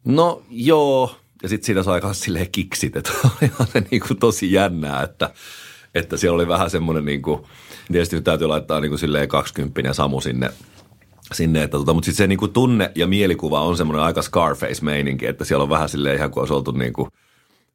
No 0.05 0.43
joo, 0.49 1.15
ja 1.43 1.49
sitten 1.49 1.65
siitä 1.65 1.83
sai 1.83 2.01
myös 2.03 2.21
silleen 2.21 2.51
kiksit, 2.51 2.95
että 2.95 3.11
oli 3.59 3.67
se 3.73 3.83
niinku 3.91 4.15
tosi 4.15 4.51
jännää, 4.51 5.03
että, 5.03 5.33
että 5.95 6.17
siellä 6.17 6.35
oli 6.35 6.47
vähän 6.47 6.69
semmoinen 6.69 7.05
niinku, 7.05 7.47
tietysti 7.91 8.15
nyt 8.15 8.23
täytyy 8.23 8.47
laittaa 8.47 8.79
niinku 8.79 8.97
silleen 8.97 9.27
20 9.27 9.93
Samu 9.93 10.21
sinne 10.21 10.49
sinne, 11.31 11.63
että 11.63 11.77
tota, 11.77 11.93
mutta 11.93 12.05
sitten 12.05 12.23
se 12.23 12.27
niinku 12.27 12.47
tunne 12.47 12.91
ja 12.95 13.07
mielikuva 13.07 13.61
on 13.61 13.77
semmoinen 13.77 14.05
aika 14.05 14.21
Scarface-meininki, 14.21 15.25
että 15.25 15.45
siellä 15.45 15.63
on 15.63 15.69
vähän 15.69 15.89
silleen 15.89 16.15
ihan 16.17 16.31
kuin 16.31 16.41
olisi 16.41 16.53
oltu 16.53 16.71
niinku– 16.71 17.07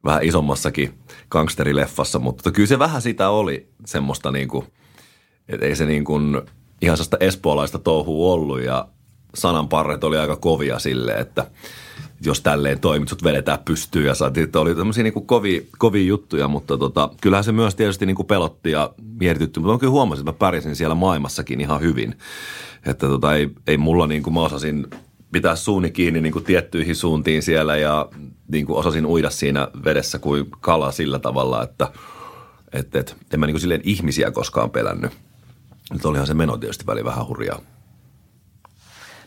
vähän 0.04 0.22
isommassakin 0.22 0.94
gangsterileffassa, 1.30 2.18
mutta 2.18 2.52
kyllä 2.52 2.66
se 2.66 2.78
vähän 2.78 3.02
sitä 3.02 3.30
oli 3.30 3.68
semmoista 3.86 4.30
niin 4.30 4.48
kuin, 4.48 4.66
että 5.48 5.66
ei 5.66 5.76
se 5.76 5.86
niin 5.86 6.04
kuin 6.04 6.42
ihan 6.82 6.96
sellaista 6.96 7.16
espoolaista 7.20 7.78
touhua 7.78 8.34
ollut 8.34 8.60
ja 8.60 8.88
sananparret 9.34 10.04
oli 10.04 10.18
aika 10.18 10.36
kovia 10.36 10.78
sille, 10.78 11.12
että 11.12 11.50
jos 12.24 12.40
tälleen 12.40 12.80
toimit, 12.80 13.08
sut 13.08 13.24
vedetään 13.24 13.58
pystyyn 13.64 14.06
ja 14.06 14.14
saatiin, 14.14 14.44
että 14.44 14.60
oli 14.60 14.74
tämmöisiä 14.74 15.02
niin 15.02 15.26
kovia, 15.26 15.60
kovia 15.78 16.04
juttuja, 16.04 16.48
mutta 16.48 16.78
tota, 16.78 17.10
kyllähän 17.20 17.44
se 17.44 17.52
myös 17.52 17.74
tietysti 17.74 18.06
niin 18.06 18.16
kuin 18.16 18.26
pelotti 18.26 18.70
ja 18.70 18.92
mietitytti, 19.20 19.60
mutta 19.60 19.72
mä 19.72 19.78
kyllä 19.78 19.90
huomasin, 19.90 20.22
että 20.22 20.32
mä 20.32 20.38
pärjäsin 20.38 20.76
siellä 20.76 20.94
maailmassakin 20.94 21.60
ihan 21.60 21.80
hyvin. 21.80 22.14
Että 22.86 23.06
tota, 23.06 23.34
ei, 23.34 23.50
ei 23.66 23.78
mulla 23.78 24.06
niin 24.06 24.22
kuin 24.22 24.34
mä 24.34 24.40
osasin 24.40 24.86
pitää 25.32 25.56
suuni 25.56 25.90
kiinni 25.90 26.20
niin 26.20 26.32
kuin 26.32 26.44
tiettyihin 26.44 26.96
suuntiin 26.96 27.42
siellä 27.42 27.76
ja 27.76 28.08
niin 28.48 28.66
kuin 28.66 28.78
osasin 28.78 29.06
uida 29.06 29.30
siinä 29.30 29.68
vedessä 29.84 30.18
kuin 30.18 30.46
kala 30.60 30.92
sillä 30.92 31.18
tavalla, 31.18 31.62
että 31.62 31.92
et, 32.72 32.96
et, 32.96 33.16
en 33.32 33.40
mä 33.40 33.46
niin 33.46 33.54
kuin 33.54 33.60
silleen 33.60 33.80
ihmisiä 33.84 34.30
koskaan 34.30 34.70
pelännyt. 34.70 35.12
Nyt 35.92 36.04
olihan 36.04 36.26
se 36.26 36.34
meno 36.34 36.56
tietysti 36.56 36.86
väli 36.86 37.04
vähän 37.04 37.26
hurjaa. 37.26 37.60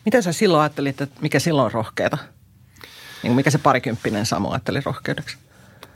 Mitä 0.05 0.21
sä 0.21 0.33
silloin 0.33 0.61
ajattelit, 0.61 1.01
että 1.01 1.21
mikä 1.21 1.39
silloin 1.39 1.65
on 1.65 1.71
rohkeata? 1.71 2.17
Niin 3.23 3.33
mikä 3.33 3.51
se 3.51 3.57
parikymppinen 3.57 4.25
Samu 4.25 4.49
ajatteli 4.49 4.79
rohkeudeksi? 4.85 5.37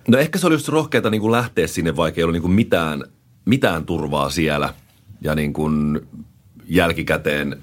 No 0.07 0.17
ehkä 0.17 0.39
se 0.39 0.47
oli 0.47 0.55
just 0.55 0.67
rohkeata 0.67 1.09
niin 1.09 1.21
kuin 1.21 1.31
lähteä 1.31 1.67
sinne, 1.67 1.95
vaikka 1.95 2.19
ei 2.19 2.23
ollut 2.23 2.33
niin 2.33 2.41
kuin 2.41 2.51
mitään 2.51 3.03
mitään 3.45 3.85
turvaa 3.85 4.29
siellä 4.29 4.73
ja 5.21 5.35
niin 5.35 5.53
kuin 5.53 6.07
jälkikäteen 6.65 7.61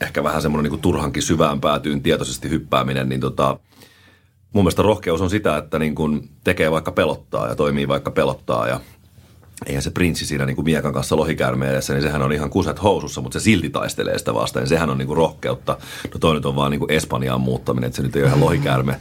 ehkä 0.00 0.24
vähän 0.24 0.42
semmoinen 0.42 0.72
niin 0.72 0.80
turhankin 0.80 1.22
syvään 1.22 1.60
päätyyn 1.60 2.02
tietoisesti 2.02 2.50
hyppääminen, 2.50 3.08
niin 3.08 3.20
tota, 3.20 3.58
mun 4.52 4.64
mielestä 4.64 4.82
rohkeus 4.82 5.20
on 5.20 5.30
sitä, 5.30 5.56
että 5.56 5.78
niin 5.78 5.94
kuin 5.94 6.30
tekee 6.44 6.70
vaikka 6.70 6.92
pelottaa 6.92 7.48
ja 7.48 7.54
toimii 7.54 7.88
vaikka 7.88 8.10
pelottaa 8.10 8.68
ja 8.68 8.80
eihän 9.66 9.82
se 9.82 9.90
prinssi 9.90 10.26
siinä 10.26 10.46
niin 10.46 10.56
kuin 10.56 10.64
miekan 10.64 10.92
kanssa 10.92 11.16
lohikäärmeen 11.16 11.82
niin 11.88 12.02
sehän 12.02 12.22
on 12.22 12.32
ihan 12.32 12.50
kuset 12.50 12.82
housussa, 12.82 13.20
mutta 13.20 13.40
se 13.40 13.42
silti 13.42 13.70
taistelee 13.70 14.18
sitä 14.18 14.34
vastaan. 14.34 14.62
Niin 14.62 14.68
sehän 14.68 14.90
on 14.90 14.98
niin 14.98 15.06
kuin 15.06 15.16
rohkeutta. 15.16 15.76
No 16.14 16.18
toi 16.20 16.34
nyt 16.34 16.46
on 16.46 16.56
vaan 16.56 16.70
niin 16.70 16.78
kuin 16.78 16.92
Espanjaan 16.92 17.40
muuttaminen, 17.40 17.88
että 17.88 17.96
se 17.96 18.02
nyt 18.02 18.16
ei 18.16 18.22
ole 18.22 18.28
ihan 18.28 18.40
lohikäärme 18.40 19.00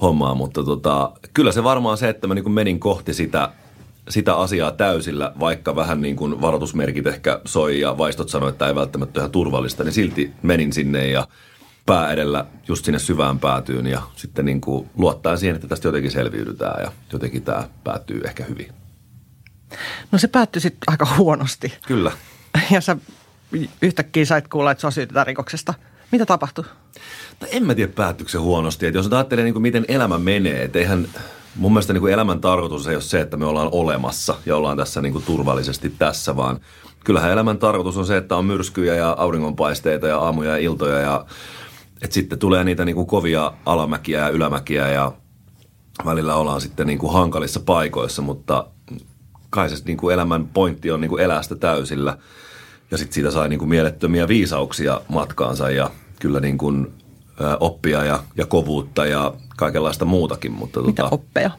hommaa, 0.00 0.34
mutta 0.34 0.64
tota, 0.64 1.12
kyllä 1.34 1.52
se 1.52 1.64
varmaan 1.64 1.98
se, 1.98 2.08
että 2.08 2.26
mä 2.26 2.34
niin 2.34 2.42
kuin 2.42 2.52
menin 2.52 2.80
kohti 2.80 3.14
sitä, 3.14 3.52
sitä 4.08 4.36
asiaa 4.36 4.70
täysillä, 4.72 5.32
vaikka 5.40 5.76
vähän 5.76 6.00
niin 6.00 6.16
kuin 6.16 6.40
varoitusmerkit 6.40 7.06
ehkä 7.06 7.40
soi 7.44 7.80
ja 7.80 7.98
vaistot 7.98 8.28
sanoi, 8.28 8.48
että 8.48 8.66
ei 8.66 8.74
välttämättä 8.74 9.20
ihan 9.20 9.30
turvallista, 9.30 9.84
niin 9.84 9.92
silti 9.92 10.32
menin 10.42 10.72
sinne 10.72 11.10
ja 11.10 11.28
pää 11.86 12.12
edellä 12.12 12.46
just 12.68 12.84
sinne 12.84 12.98
syvään 12.98 13.38
päätyyn 13.38 13.86
ja 13.86 14.02
sitten 14.16 14.44
niin 14.44 14.60
kuin 14.60 14.90
luottaa 14.96 15.36
siihen, 15.36 15.56
että 15.56 15.68
tästä 15.68 15.88
jotenkin 15.88 16.10
selviydytään 16.10 16.82
ja 16.82 16.92
jotenkin 17.12 17.42
tämä 17.42 17.68
päättyy 17.84 18.20
ehkä 18.24 18.44
hyvin. 18.44 18.72
No 20.12 20.18
se 20.18 20.28
päättyi 20.28 20.62
sitten 20.62 20.80
aika 20.86 21.06
huonosti. 21.16 21.72
Kyllä. 21.86 22.12
Ja 22.70 22.80
sä 22.80 22.96
yhtäkkiä 23.82 24.24
sait 24.24 24.48
kuulla, 24.48 24.70
että 24.70 24.80
sua 24.80 24.90
syytetään 24.90 25.26
rikoksesta. 25.26 25.74
Mitä 26.12 26.26
tapahtui? 26.26 26.64
No 27.40 27.46
en 27.50 27.66
mä 27.66 27.74
tiedä 27.74 27.92
päättyykö 27.92 28.32
se 28.32 28.38
huonosti. 28.38 28.86
Että 28.86 28.98
jos 28.98 29.12
ajattelee 29.12 29.44
niin 29.44 29.54
kuin 29.54 29.62
miten 29.62 29.84
elämä 29.88 30.18
menee, 30.18 30.62
että 30.62 30.78
eihän 30.78 31.08
mun 31.58 31.72
mielestä 31.72 31.92
niin 31.92 32.00
kuin 32.00 32.12
elämän 32.12 32.40
tarkoitus 32.40 32.86
ei 32.86 32.94
ole 32.94 33.02
se, 33.02 33.20
että 33.20 33.36
me 33.36 33.46
ollaan 33.46 33.68
olemassa 33.72 34.34
ja 34.46 34.56
ollaan 34.56 34.76
tässä 34.76 35.02
niin 35.02 35.12
kuin 35.12 35.24
turvallisesti 35.24 35.94
tässä, 35.98 36.36
vaan 36.36 36.60
kyllähän 37.04 37.30
elämän 37.30 37.58
tarkoitus 37.58 37.96
on 37.96 38.06
se, 38.06 38.16
että 38.16 38.36
on 38.36 38.44
myrskyjä 38.44 38.94
ja 38.94 39.16
auringonpaisteita 39.18 40.06
ja 40.06 40.18
aamuja 40.18 40.50
ja 40.50 40.56
iltoja 40.56 40.98
ja 40.98 41.24
että 42.02 42.14
sitten 42.14 42.38
tulee 42.38 42.64
niitä 42.64 42.84
niin 42.84 42.96
kuin 42.96 43.06
kovia 43.06 43.52
alamäkiä 43.66 44.18
ja 44.18 44.28
ylämäkiä 44.28 44.88
ja 44.88 45.12
välillä 46.04 46.34
ollaan 46.34 46.60
sitten 46.60 46.86
niin 46.86 46.98
kuin 46.98 47.12
hankalissa 47.12 47.60
paikoissa, 47.60 48.22
mutta 48.22 48.66
kai 49.50 49.70
se 49.70 49.76
niin 49.84 49.96
kuin 49.96 50.14
elämän 50.14 50.46
pointti 50.46 50.90
on 50.90 51.00
niin 51.00 51.08
kuin 51.08 51.22
elää 51.22 51.42
sitä 51.42 51.56
täysillä. 51.56 52.18
Ja 52.90 52.98
sitten 52.98 53.14
siitä 53.14 53.30
sai 53.30 53.48
niin 53.48 53.58
kuin 53.58 53.68
mielettömiä 53.68 54.28
viisauksia 54.28 55.00
matkaansa 55.08 55.70
ja 55.70 55.90
kyllä 56.20 56.40
niin 56.40 56.58
kuin, 56.58 56.92
oppia 57.60 58.04
ja, 58.04 58.22
ja 58.36 58.46
kovuutta 58.46 59.06
ja 59.06 59.34
kaikenlaista 59.56 60.04
muutakin. 60.04 60.52
Mutta 60.52 60.80
Mitä 60.80 61.02
tota, 61.02 61.14
oppeja? 61.14 61.50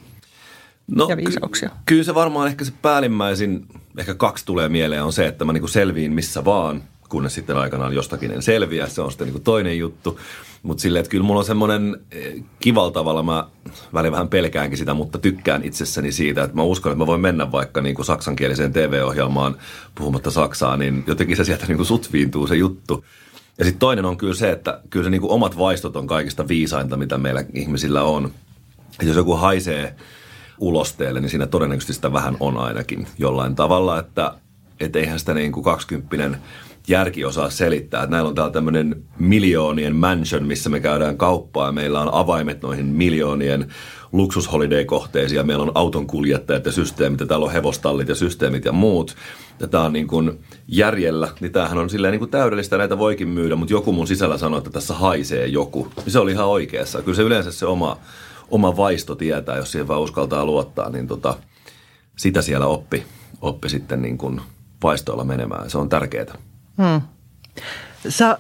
no, 0.88 1.08
ja 1.10 1.18
viisauksia? 1.18 1.70
Ky- 1.70 1.76
kyllä 1.86 2.04
se 2.04 2.16
varmaan 2.16 2.48
ehkä 2.48 2.66
se 2.66 2.74
päällimmäisin, 2.82 3.66
ehkä 3.98 4.14
kaksi 4.14 4.46
tulee 4.46 4.70
mieleen 4.70 5.04
on 5.04 5.14
se, 5.14 5.28
että 5.28 5.46
mä 5.46 5.54
niin 5.54 5.62
kuin 5.62 5.70
selviin 5.70 6.14
missä 6.14 6.46
vaan, 6.46 6.84
kunnes 7.10 7.36
sitten 7.36 7.58
aikanaan 7.58 7.94
jostakin 7.94 8.32
en 8.32 8.42
selviä. 8.42 8.88
Se 8.88 9.02
on 9.02 9.12
sitten 9.12 9.26
niin 9.26 9.34
kuin 9.34 9.44
toinen 9.44 9.78
juttu. 9.78 10.20
Mutta 10.64 10.82
silleen, 10.82 11.00
että 11.00 11.10
kyllä 11.10 11.24
mulla 11.24 11.40
on 11.40 11.46
semmoinen 11.46 11.98
eh, 12.12 12.44
kivalla 12.60 12.92
tavalla, 12.92 13.24
mä 13.24 13.48
välillä 13.94 14.12
vähän 14.12 14.28
pelkäänkin 14.28 14.78
sitä, 14.78 14.94
mutta 14.94 15.18
tykkään 15.18 15.64
itsessäni 15.64 16.12
siitä, 16.12 16.44
että 16.44 16.56
mä 16.56 16.64
uskon, 16.64 16.92
että 16.92 17.00
mä 17.00 17.08
voin 17.08 17.22
mennä 17.22 17.52
vaikka 17.52 17.82
niin 17.82 17.96
kuin 17.96 18.06
saksankieliseen 18.06 18.74
TV-ohjelmaan 18.74 19.58
puhumatta 19.96 20.32
saksaa, 20.32 20.78
niin 20.78 21.04
jotenkin 21.08 21.38
se 21.38 21.44
sieltä 21.44 21.66
niin 21.66 21.78
kuin 21.78 21.86
sutviintuu 21.88 22.48
se 22.48 22.56
juttu. 22.56 23.06
Ja 23.60 23.66
sitten 23.66 23.80
toinen 23.80 24.06
on 24.06 24.18
kyllä 24.18 24.34
se, 24.34 24.52
että 24.52 24.82
kyllä 24.90 25.04
se 25.04 25.10
niin 25.10 25.22
kuin 25.22 25.32
omat 25.32 25.58
vaistot 25.58 25.96
on 25.96 26.08
kaikista 26.08 26.48
viisainta, 26.48 26.98
mitä 26.98 27.18
meillä 27.18 27.44
ihmisillä 27.54 28.04
on. 28.04 28.32
Et 29.02 29.08
jos 29.08 29.18
joku 29.18 29.36
haisee 29.36 29.96
ulosteelle, 30.60 31.22
niin 31.22 31.30
siinä 31.30 31.48
todennäköisesti 31.48 31.94
sitä 31.94 32.14
vähän 32.14 32.38
on 32.40 32.58
ainakin 32.58 33.08
jollain 33.18 33.56
tavalla, 33.56 34.00
että 34.00 34.34
et 34.80 34.96
eihän 34.96 35.20
sitä 35.20 35.34
niin 35.34 35.52
kuin 35.52 35.64
20 35.64 36.40
järki 36.90 37.26
osaa 37.26 37.50
selittää. 37.50 38.04
Että 38.04 38.16
näillä 38.16 38.30
on 38.30 38.36
täällä 38.36 38.54
tämmöinen 38.54 39.04
miljoonien 39.20 39.96
mansion, 39.96 40.44
missä 40.44 40.70
me 40.70 40.80
käydään 40.80 41.18
kauppaa 41.18 41.66
ja 41.66 41.72
meillä 41.72 42.02
on 42.02 42.14
avaimet 42.14 42.62
noihin 42.62 42.86
miljoonien 42.86 43.68
luksusholiday-kohteisiin 44.12 45.38
ja 45.38 45.44
meillä 45.44 45.64
on 45.64 45.72
auton 45.76 46.08
kuljettajat 46.08 46.66
ja 46.66 46.72
systeemit 46.72 47.20
ja 47.20 47.26
täällä 47.26 47.46
on 47.46 47.52
hevostallit 47.52 48.10
ja 48.10 48.16
systeemit 48.16 48.66
ja 48.66 48.72
muut. 48.72 49.16
Ja 49.60 49.68
tämä 49.68 49.84
on 49.84 49.94
niin 49.94 50.08
kuin 50.08 50.40
järjellä, 50.68 51.30
niin 51.40 51.52
tämähän 51.52 51.78
on 51.78 51.90
silleen 51.90 52.12
niin 52.12 52.20
kuin 52.20 52.32
täydellistä, 52.32 52.78
näitä 52.78 52.98
voikin 52.98 53.28
myydä, 53.28 53.56
mutta 53.56 53.74
joku 53.74 53.92
mun 53.92 54.08
sisällä 54.08 54.38
sanoi, 54.38 54.58
että 54.58 54.70
tässä 54.70 54.94
haisee 54.94 55.48
joku. 55.48 55.88
Niin 55.98 56.12
se 56.12 56.20
oli 56.20 56.32
ihan 56.32 56.48
oikeassa. 56.48 57.02
Kyllä 57.02 57.16
se 57.16 57.22
yleensä 57.22 57.52
se 57.52 57.66
oma, 57.66 57.98
oma 58.50 58.78
vaisto 58.78 59.16
tietää, 59.16 59.58
jos 59.58 59.72
siihen 59.72 59.88
vaan 59.88 60.02
uskaltaa 60.02 60.46
luottaa, 60.46 60.90
niin 60.90 61.08
tota, 61.08 61.38
sitä 62.18 62.42
siellä 62.42 62.68
oppi, 62.68 63.04
oppi 63.42 63.70
sitten 63.70 64.02
niin 64.02 64.18
kuin 64.18 64.42
vaistoilla 64.84 65.24
menemään. 65.24 65.70
Se 65.70 65.78
on 65.78 65.90
tärkeää. 65.90 66.49
Hmm. 66.84 67.02
Sä, 68.10 68.38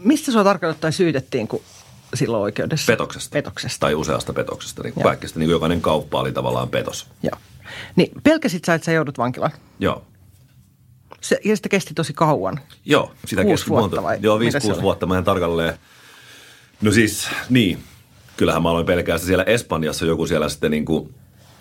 mistä 0.00 0.32
sua 0.32 0.44
tarkalleen 0.44 0.80
tai 0.80 0.92
syytettiin 0.92 1.48
kun 1.48 1.62
silloin 2.14 2.42
oikeudessa? 2.42 2.92
Petoksesta. 2.92 3.32
Petoksesta. 3.32 3.80
Tai 3.80 3.94
useasta 3.94 4.32
petoksesta. 4.32 4.82
Niin 4.82 4.94
kuin 4.94 5.02
Joo. 5.02 5.08
kaikista, 5.08 5.38
niin 5.38 5.46
kuin 5.46 5.52
jokainen 5.52 5.80
kauppa 5.80 6.20
oli 6.20 6.32
tavallaan 6.32 6.68
petos. 6.68 7.06
Joo. 7.22 7.38
Niin 7.96 8.12
pelkäsit 8.22 8.64
sä, 8.64 8.74
että 8.74 8.84
sä 8.86 8.92
joudut 8.92 9.18
vankilaan? 9.18 9.52
Joo. 9.78 10.04
Se, 11.20 11.40
ja 11.44 11.56
sitä 11.56 11.68
kesti 11.68 11.94
tosi 11.94 12.12
kauan. 12.12 12.60
Joo, 12.84 13.12
sitä 13.26 13.42
Kuusi 13.42 13.52
kesti 13.52 13.70
vuotta 13.70 13.96
monta. 13.96 14.02
vai 14.02 14.18
Joo, 14.20 14.38
5-6 14.38 14.42
oli? 14.72 14.82
vuotta 14.82 15.06
mä 15.06 15.18
en 15.18 15.24
tarkalleen. 15.24 15.74
No 16.80 16.92
siis, 16.92 17.28
niin. 17.48 17.84
Kyllähän 18.36 18.62
mä 18.62 18.70
aloin 18.70 18.86
pelkää 18.86 19.18
sitä 19.18 19.26
siellä 19.26 19.44
Espanjassa 19.44 20.06
joku 20.06 20.26
siellä 20.26 20.48
sitten 20.48 20.70
niin 20.70 20.84
kuin, 20.84 21.14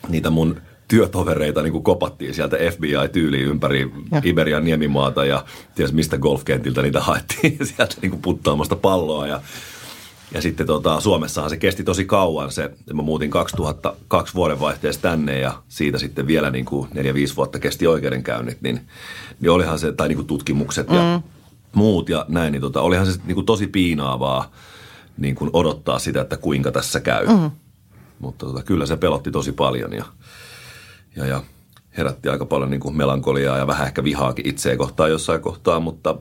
niitä 0.08 0.30
mun 0.30 0.62
työtovereita 0.88 1.62
niin 1.62 1.72
kuin 1.72 1.84
kopattiin 1.84 2.34
sieltä 2.34 2.58
FBI-tyyliin 2.58 3.48
ympäri 3.48 3.92
Ja. 4.12 4.22
Iberian 4.24 4.64
niemimaata 4.64 5.26
ja 5.26 5.46
ties 5.76 5.94
mistä 5.94 6.18
golfkentiltä 6.18 6.82
niitä 6.82 7.00
haettiin 7.00 7.58
sieltä 7.68 7.96
niin 8.02 8.10
kuin 8.10 8.22
puttaamasta 8.22 8.76
palloa 8.76 9.28
ja 9.28 9.42
ja 10.34 10.42
sitten 10.42 10.68
tota, 10.68 11.00
Suomessahan 11.00 11.50
se 11.50 11.58
kesti 11.58 11.84
tosi 11.84 12.06
kauan 12.06 12.52
se, 12.52 12.72
mä 12.94 13.02
muutin 13.02 13.30
2002 13.30 14.36
vuodenvaihteessa 14.36 15.02
tänne 15.02 15.40
ja 15.40 15.64
siitä 15.68 15.98
sitten 15.98 16.28
vielä 16.28 16.52
niin 16.52 16.66
kuin 16.66 16.90
4-5 16.90 17.36
vuotta 17.36 17.60
kesti 17.60 17.88
oikeudenkäynnit, 17.88 18.62
niin, 18.62 18.82
niin 19.40 19.52
olihan 19.52 19.80
se, 19.80 19.92
tai 19.92 20.08
niin 20.08 20.16
kuin 20.16 20.28
tutkimukset 20.28 20.90
ja 20.90 21.22
muut 21.74 22.10
ja 22.10 22.26
näin, 22.28 22.52
niin 22.52 22.62
tota, 22.62 22.82
olihan 22.82 23.06
se 23.06 23.20
niin 23.26 23.36
kuin 23.36 23.46
tosi 23.46 23.68
piinaavaa 23.68 24.52
niin 25.18 25.36
kuin 25.36 25.50
odottaa 25.54 26.00
sitä, 26.00 26.22
että 26.22 26.38
kuinka 26.38 26.72
tässä 26.72 27.00
käy. 27.00 27.28
Mm. 27.28 27.52
Mutta 28.20 28.46
tota, 28.46 28.64
kyllä 28.64 28.86
se 28.86 28.98
pelotti 28.98 29.32
tosi 29.32 29.52
paljon 29.52 29.94
ja, 29.94 30.06
ja, 31.18 31.26
ja 31.26 31.44
herätti 31.98 32.30
aika 32.30 32.46
paljon 32.46 32.70
niin 32.70 32.80
kuin 32.80 32.98
melankoliaa 32.98 33.58
ja 33.58 33.68
vähän 33.68 33.88
ehkä 33.88 34.04
vihaakin 34.04 34.48
itseä 34.48 34.78
kohtaan 34.78 35.10
jossain 35.10 35.42
kohtaa, 35.42 35.80
mutta 35.80 36.16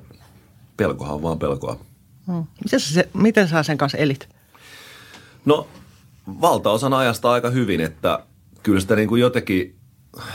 pelkohan 0.77 1.15
on 1.15 1.23
vaan 1.23 1.39
pelkoa. 1.39 1.79
Hmm. 2.27 2.45
Miten, 2.65 2.81
sä, 2.81 2.95
se, 2.95 3.09
miten 3.15 3.49
sä 3.49 3.63
sen 3.63 3.79
kanssa 3.79 3.99
elit? 3.99 4.29
No 5.45 5.69
valtaosan 6.41 6.93
ajasta 6.93 7.31
aika 7.31 7.51
hyvin, 7.51 7.81
että 7.81 8.21
kyllä 8.63 8.81
sitä 8.81 8.97
niin 8.97 9.09
kuin 9.09 9.21
jotenkin, 9.21 9.77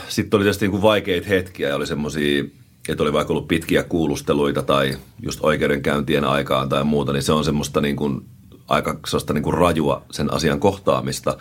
sitten 0.08 0.38
oli 0.38 0.44
tietysti 0.44 0.64
niin 0.64 0.70
kuin 0.70 0.82
vaikeita 0.82 1.28
hetkiä 1.28 1.68
ja 1.68 1.76
oli 1.76 1.86
semmoisia, 1.86 2.44
että 2.88 3.02
oli 3.02 3.12
vaikka 3.12 3.32
ollut 3.32 3.48
pitkiä 3.48 3.82
kuulusteluita 3.82 4.62
tai 4.62 4.96
just 5.22 5.38
oikeudenkäyntien 5.42 6.24
aikaan 6.24 6.68
tai 6.68 6.84
muuta, 6.84 7.12
niin 7.12 7.22
se 7.22 7.32
on 7.32 7.44
semmoista 7.44 7.80
niin 7.80 7.96
kuin, 7.96 8.26
aika 8.68 8.98
sellaista 9.06 9.32
niin 9.32 9.44
kuin 9.44 9.54
rajua 9.54 10.02
sen 10.10 10.32
asian 10.32 10.60
kohtaamista. 10.60 11.36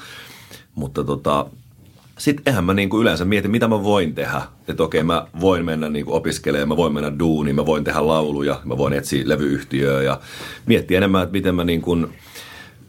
Mutta 0.75 1.03
tota, 1.03 1.45
sitten 2.17 2.43
eihän 2.45 2.63
mä 2.63 2.73
niinku 2.73 3.01
yleensä 3.01 3.25
mietin, 3.25 3.51
mitä 3.51 3.67
mä 3.67 3.83
voin 3.83 4.15
tehdä. 4.15 4.41
Että 4.67 4.83
okei, 4.83 5.03
mä 5.03 5.27
voin 5.41 5.65
mennä 5.65 5.89
niinku 5.89 6.13
opiskelemaan, 6.13 6.67
mä 6.67 6.77
voin 6.77 6.93
mennä 6.93 7.19
duuniin, 7.19 7.55
mä 7.55 7.65
voin 7.65 7.83
tehdä 7.83 8.07
lauluja, 8.07 8.61
mä 8.65 8.77
voin 8.77 8.93
etsiä 8.93 9.23
levyyhtiöä 9.25 10.01
ja 10.01 10.19
miettiä 10.65 10.97
enemmän, 10.97 11.23
että 11.23 11.31
miten 11.31 11.55
mä 11.55 11.63
niinku, 11.63 11.97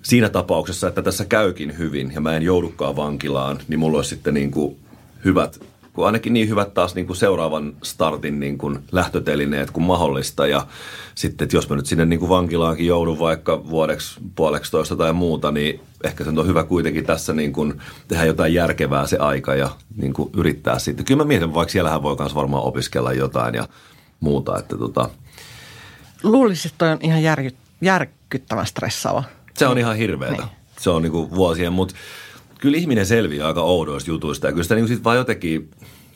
siinä 0.02 0.28
tapauksessa, 0.28 0.88
että 0.88 1.02
tässä 1.02 1.24
käykin 1.24 1.78
hyvin 1.78 2.12
ja 2.14 2.20
mä 2.20 2.36
en 2.36 2.42
joudukaan 2.42 2.96
vankilaan, 2.96 3.58
niin 3.68 3.80
mulla 3.80 3.98
olisi 3.98 4.10
sitten 4.10 4.34
niinku 4.34 4.78
hyvät, 5.24 5.60
kun 5.92 6.06
ainakin 6.06 6.32
niin 6.32 6.48
hyvät 6.48 6.74
taas 6.74 6.94
niinku 6.94 7.14
seuraavan 7.14 7.72
startin 7.82 8.40
niinku 8.40 8.78
lähtötelineet 8.92 9.70
kuin 9.70 9.84
mahdollista. 9.84 10.46
Ja 10.46 10.66
sitten, 11.14 11.44
että 11.44 11.56
jos 11.56 11.68
mä 11.68 11.76
nyt 11.76 11.86
sinne 11.86 12.04
niinku 12.04 12.28
vankilaankin 12.28 12.86
joudun 12.86 13.18
vaikka 13.18 13.68
vuodeksi, 13.68 14.20
puoleksi 14.34 14.70
toista 14.70 14.96
tai 14.96 15.12
muuta, 15.12 15.52
niin 15.52 15.80
ehkä 16.04 16.24
se 16.24 16.30
on 16.30 16.46
hyvä 16.46 16.64
kuitenkin 16.64 17.06
tässä 17.06 17.32
niinku 17.32 17.72
tehdä 18.08 18.24
jotain 18.24 18.54
järkevää 18.54 19.06
se 19.06 19.16
aika 19.16 19.54
ja 19.54 19.70
niinku 19.96 20.30
yrittää 20.36 20.78
sitten. 20.78 21.04
Kyllä 21.04 21.22
mä 21.22 21.28
mietin, 21.28 21.54
vaikka 21.54 21.72
siellähän 21.72 22.02
voi 22.02 22.16
myös 22.18 22.34
varmaan 22.34 22.64
opiskella 22.64 23.12
jotain 23.12 23.54
ja 23.54 23.68
muuta, 24.20 24.58
että 24.58 24.76
tota, 24.78 25.10
Luulisin, 26.22 26.68
että 26.68 26.78
toi 26.78 26.92
on 26.92 26.98
ihan 27.00 27.22
järky, 27.22 27.50
järkyttävän 27.80 28.66
stressaava. 28.66 29.24
Se 29.54 29.66
on 29.66 29.78
ihan 29.78 29.96
hirveetä. 29.96 30.42
Niin. 30.42 30.48
Se 30.80 30.90
on 30.90 31.02
niinku 31.02 31.30
vuosien, 31.30 31.72
mutta 31.72 31.94
kyllä 32.62 32.78
ihminen 32.78 33.06
selviää 33.06 33.46
aika 33.46 33.62
oudoista 33.62 34.10
jutuista. 34.10 34.46
Ja 34.46 34.52
kyllä 34.52 34.62
sitä 34.62 34.74
niinku 34.74 34.88
sit 34.88 35.04
vaan 35.04 35.16
jotenkin, 35.16 35.70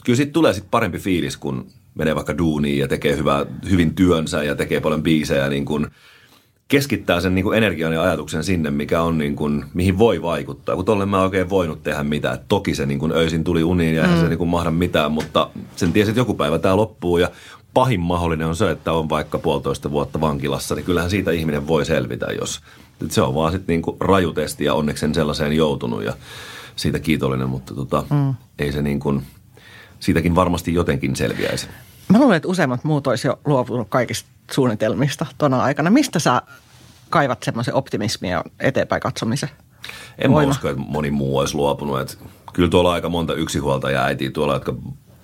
kyllä 0.05 0.17
siitä 0.17 0.33
tulee 0.33 0.53
sit 0.53 0.65
parempi 0.71 0.99
fiilis, 0.99 1.37
kun 1.37 1.67
menee 1.95 2.15
vaikka 2.15 2.39
duuniin 2.39 2.79
ja 2.79 2.89
tekee 2.89 3.17
hyvää, 3.17 3.47
hyvin 3.71 3.95
työnsä 3.95 4.43
ja 4.43 4.57
tekee 4.57 4.81
paljon 4.81 5.03
biisejä 5.03 5.49
niin 5.49 5.65
kun 5.65 5.91
keskittää 6.69 7.21
sen 7.21 7.35
niin 7.35 7.43
kuin 7.43 7.59
energian 7.59 7.93
ja 7.93 8.03
ajatuksen 8.03 8.45
sinne, 8.45 8.71
mikä 8.71 9.03
on 9.03 9.19
niin 9.19 9.37
kuin, 9.37 9.65
mihin 9.75 9.99
voi 9.99 10.23
vaikuttaa. 10.23 10.77
Kun 10.77 10.85
tolle 10.85 11.07
mä 11.07 11.23
oikein 11.23 11.51
voinut 11.51 11.83
tehdä 11.83 12.05
mitään. 12.05 12.39
Toki 12.49 12.75
se 12.75 12.87
niin 12.87 12.99
kuin 12.99 13.13
öisin 13.13 13.45
tuli 13.45 13.63
uniin 13.63 13.95
ja 13.95 14.03
eihän 14.03 14.19
mm. 14.19 14.23
se 14.23 14.29
niin 14.29 14.39
kuin 14.39 14.51
mahda 14.51 14.71
mitään, 14.71 15.13
mutta 15.13 15.51
sen 15.77 15.93
tiesi, 15.93 16.11
että 16.11 16.21
joku 16.21 16.35
päivä 16.35 16.59
tämä 16.59 16.77
loppuu 16.77 17.19
ja 17.19 17.31
pahin 17.75 18.01
mahdollinen 18.01 18.47
on 18.47 18.57
se, 18.57 18.71
että 18.71 18.93
on 18.93 19.09
vaikka 19.09 19.39
puolitoista 19.39 19.91
vuotta 19.91 20.21
vankilassa, 20.21 20.75
niin 20.75 20.85
kyllähän 20.85 21.11
siitä 21.11 21.31
ihminen 21.31 21.67
voi 21.67 21.87
selvitä, 21.87 22.27
jos 22.41 22.61
se 23.09 23.23
on 23.23 23.35
vaan 23.35 23.53
sitten 23.53 23.83
niin 23.83 23.97
rajutesti 24.01 24.65
ja 24.65 24.75
onneksi 24.75 25.07
en 25.07 25.15
sellaiseen 25.15 25.53
joutunut 25.53 26.05
ja 26.05 26.13
siitä 26.77 26.99
kiitollinen, 26.99 27.49
mutta 27.49 27.75
tota, 27.75 28.05
mm. 28.11 28.35
ei 28.59 28.73
se 28.73 28.83
niin 28.83 29.01
kuin, 29.01 29.23
siitäkin 30.01 30.35
varmasti 30.35 30.75
jotenkin 30.75 31.17
selviäisi. 31.17 31.69
Mä 32.09 32.19
luulen, 32.19 32.37
että 32.37 32.49
useimmat 32.49 32.85
muut 32.85 33.07
olisi 33.07 33.29
jo 33.29 33.39
luopunut 33.45 33.87
kaikista 33.91 34.29
suunnitelmista 34.53 35.27
tuona 35.39 35.63
aikana. 35.63 35.91
Mistä 35.91 36.19
sä 36.19 36.43
kaivat 37.11 37.43
semmoisen 37.43 37.75
optimismin 37.75 38.31
ja 38.31 38.45
eteenpäin 38.61 39.03
katsomisen? 39.03 39.49
En 40.19 40.33
voima? 40.33 40.47
mä 40.47 40.51
usko, 40.51 40.69
että 40.69 40.83
moni 40.87 41.11
muu 41.11 41.39
olisi 41.39 41.55
luopunut. 41.55 42.01
Että 42.01 42.15
kyllä 42.53 42.69
tuolla 42.69 42.93
aika 42.93 43.09
monta 43.09 43.35
yksinhuoltajaa 43.35 44.05
äitiä 44.05 44.31
tuolla, 44.31 44.55
jotka 44.55 44.75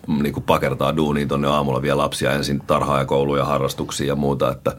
niin 0.06 0.32
kuin 0.32 0.44
pakertaa 0.44 0.96
duuniin 0.96 1.28
tuonne 1.28 1.48
aamulla 1.48 1.82
vielä 1.82 2.02
lapsia 2.02 2.32
ensin 2.32 2.60
tarhaa 2.66 2.98
ja 2.98 3.04
kouluja, 3.04 3.44
harrastuksia 3.44 4.06
ja 4.06 4.16
muuta. 4.16 4.50
Että, 4.50 4.76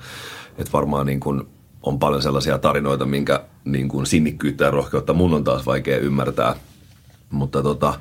että 0.57 0.71
varmaan 0.73 1.05
niin 1.05 1.19
kuin 1.19 1.47
on 1.83 1.99
paljon 1.99 2.21
sellaisia 2.21 2.57
tarinoita, 2.57 3.05
minkä 3.05 3.43
niin 3.65 3.87
kuin 3.87 4.05
sinnikkyyttä 4.05 4.65
ja 4.65 4.71
rohkeutta 4.71 5.13
mun 5.13 5.33
on 5.33 5.43
taas 5.43 5.65
vaikea 5.65 5.97
ymmärtää. 5.97 6.55
Mutta 7.29 7.63
tota, 7.63 7.93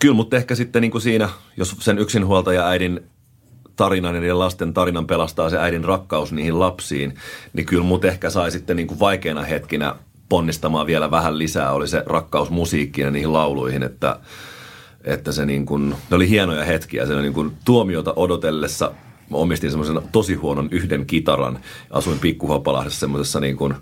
kyllä, 0.00 0.14
mutta 0.14 0.36
ehkä 0.36 0.54
sitten 0.54 0.82
niin 0.82 0.90
kuin 0.90 1.02
siinä, 1.02 1.28
jos 1.56 1.76
sen 1.78 1.98
yksinhuoltaja 1.98 2.68
äidin 2.68 3.00
tarinan 3.76 4.24
ja 4.24 4.38
lasten 4.38 4.74
tarinan 4.74 5.06
pelastaa 5.06 5.50
se 5.50 5.58
äidin 5.58 5.84
rakkaus 5.84 6.32
niihin 6.32 6.58
lapsiin, 6.58 7.14
niin 7.52 7.66
kyllä 7.66 7.84
mut 7.84 8.04
ehkä 8.04 8.30
sai 8.30 8.50
sitten 8.50 8.76
niin 8.76 8.86
kuin 8.86 9.00
vaikeina 9.00 9.42
hetkinä 9.42 9.94
ponnistamaan 10.28 10.86
vielä 10.86 11.10
vähän 11.10 11.38
lisää, 11.38 11.72
oli 11.72 11.88
se 11.88 12.02
rakkaus 12.06 12.50
musiikkiin 12.50 13.04
ja 13.04 13.10
niihin 13.10 13.32
lauluihin, 13.32 13.82
että, 13.82 14.20
että 15.04 15.32
se 15.32 15.46
niin 15.46 15.66
kuin, 15.66 15.94
ne 16.10 16.16
oli 16.16 16.28
hienoja 16.28 16.64
hetkiä. 16.64 17.06
Se 17.06 17.14
niin 17.14 17.32
kuin 17.32 17.52
tuomiota 17.64 18.12
odotellessa 18.16 18.92
mä 19.30 19.36
omistin 19.36 19.70
semmoisen 19.70 20.00
tosi 20.12 20.34
huonon 20.34 20.68
yhden 20.70 21.06
kitaran. 21.06 21.58
Asuin 21.90 22.18
pikkuhopalahdessa 22.18 23.00
semmoisessa 23.00 23.40
niin 23.40 23.56
kuin, 23.56 23.74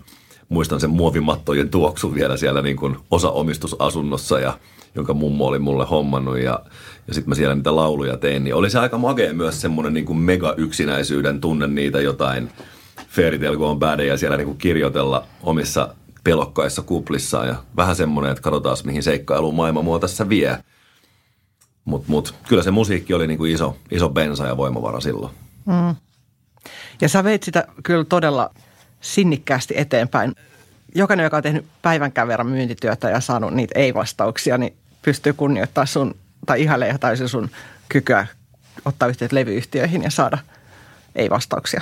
muistan 0.49 0.79
sen 0.79 0.89
muovimattojen 0.89 1.69
tuoksun 1.69 2.15
vielä 2.15 2.37
siellä 2.37 2.61
niin 2.61 2.77
kuin 2.77 2.97
osa-omistusasunnossa 3.11 4.39
ja 4.39 4.59
jonka 4.95 5.13
mummo 5.13 5.45
oli 5.45 5.59
mulle 5.59 5.85
hommannut 5.85 6.39
ja, 6.39 6.59
ja 7.07 7.13
sitten 7.13 7.29
mä 7.29 7.35
siellä 7.35 7.55
niitä 7.55 7.75
lauluja 7.75 8.17
tein, 8.17 8.43
niin 8.43 8.55
oli 8.55 8.69
se 8.69 8.79
aika 8.79 8.97
magea 8.97 9.33
myös 9.33 9.61
semmoinen 9.61 9.93
niin 9.93 10.05
kuin 10.05 10.17
mega 10.17 10.53
yksinäisyyden 10.57 11.41
tunne 11.41 11.67
niitä 11.67 12.01
jotain 12.01 12.49
Fairy 13.09 13.39
Tale 13.79 14.05
ja 14.05 14.17
siellä 14.17 14.37
niin 14.37 14.47
kuin 14.47 14.57
kirjoitella 14.57 15.25
omissa 15.43 15.95
pelokkaissa 16.23 16.81
kuplissaan 16.81 17.47
ja 17.47 17.55
vähän 17.75 17.95
semmoinen, 17.95 18.31
että 18.31 18.41
katsotaan 18.41 18.77
mihin 18.83 19.03
seikkailuun 19.03 19.55
maailma 19.55 19.81
mua 19.81 19.99
tässä 19.99 20.29
vie. 20.29 20.57
Mutta 21.87 22.11
mut, 22.11 22.35
kyllä 22.47 22.63
se 22.63 22.71
musiikki 22.71 23.13
oli 23.13 23.27
niin 23.27 23.37
kuin 23.37 23.51
iso, 23.51 23.77
iso 23.91 24.09
bensa 24.09 24.47
ja 24.47 24.57
voimavara 24.57 24.99
silloin. 24.99 25.33
Mm. 25.65 25.95
Ja 27.01 27.09
sä 27.09 27.23
veit 27.23 27.43
sitä 27.43 27.67
kyllä 27.83 28.05
todella 28.05 28.49
sinnikkäästi 29.01 29.73
eteenpäin. 29.77 30.35
Jokainen, 30.95 31.23
joka 31.23 31.37
on 31.37 31.43
tehnyt 31.43 31.65
päivänkään 31.81 32.27
verran 32.27 32.47
myyntityötä 32.47 33.09
ja 33.09 33.19
saanut 33.19 33.53
niitä 33.53 33.79
ei-vastauksia, 33.79 34.57
niin 34.57 34.73
pystyy 35.01 35.33
kunnioittaa 35.33 35.85
sun 35.85 36.15
tai 36.45 36.61
ihailee 36.61 36.97
täysin 36.97 37.29
sun 37.29 37.49
kykyä 37.89 38.27
ottaa 38.85 39.07
yhteyttä 39.07 39.35
levyyhtiöihin 39.35 40.03
ja 40.03 40.11
saada 40.11 40.37
ei-vastauksia. 41.15 41.81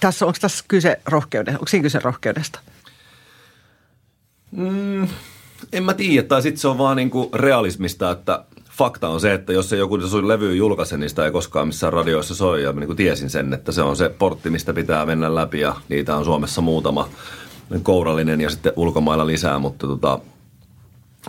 Tässä, 0.00 0.26
onko 0.26 0.38
tässä 0.40 0.64
kyse 0.68 1.00
rohkeudesta? 1.06 1.58
Onko 1.58 1.68
siinä 1.68 1.82
kyse 1.82 1.98
rohkeudesta? 1.98 2.60
Mm, 4.50 5.08
en 5.72 5.84
mä 5.84 5.94
tiedä. 5.94 6.28
Tai 6.28 6.42
sitten 6.42 6.60
se 6.60 6.68
on 6.68 6.78
vaan 6.78 6.96
niinku 6.96 7.30
realismista, 7.34 8.10
että 8.10 8.44
fakta 8.80 9.08
on 9.08 9.20
se, 9.20 9.34
että 9.34 9.52
jos 9.52 9.68
se 9.68 9.76
joku 9.76 10.00
sun 10.00 10.28
levy 10.28 10.56
julkaise, 10.56 10.96
niin 10.96 11.10
sitä 11.10 11.24
ei 11.24 11.30
koskaan 11.30 11.66
missään 11.66 11.92
radioissa 11.92 12.34
soi. 12.34 12.62
Ja 12.62 12.72
niin 12.72 12.96
tiesin 12.96 13.30
sen, 13.30 13.52
että 13.52 13.72
se 13.72 13.82
on 13.82 13.96
se 13.96 14.08
portti, 14.08 14.50
mistä 14.50 14.72
pitää 14.72 15.06
mennä 15.06 15.34
läpi. 15.34 15.60
Ja 15.60 15.76
niitä 15.88 16.16
on 16.16 16.24
Suomessa 16.24 16.60
muutama 16.60 17.08
kourallinen 17.82 18.40
ja 18.40 18.50
sitten 18.50 18.72
ulkomailla 18.76 19.26
lisää, 19.26 19.58
mutta 19.58 19.86
tota, 19.86 20.18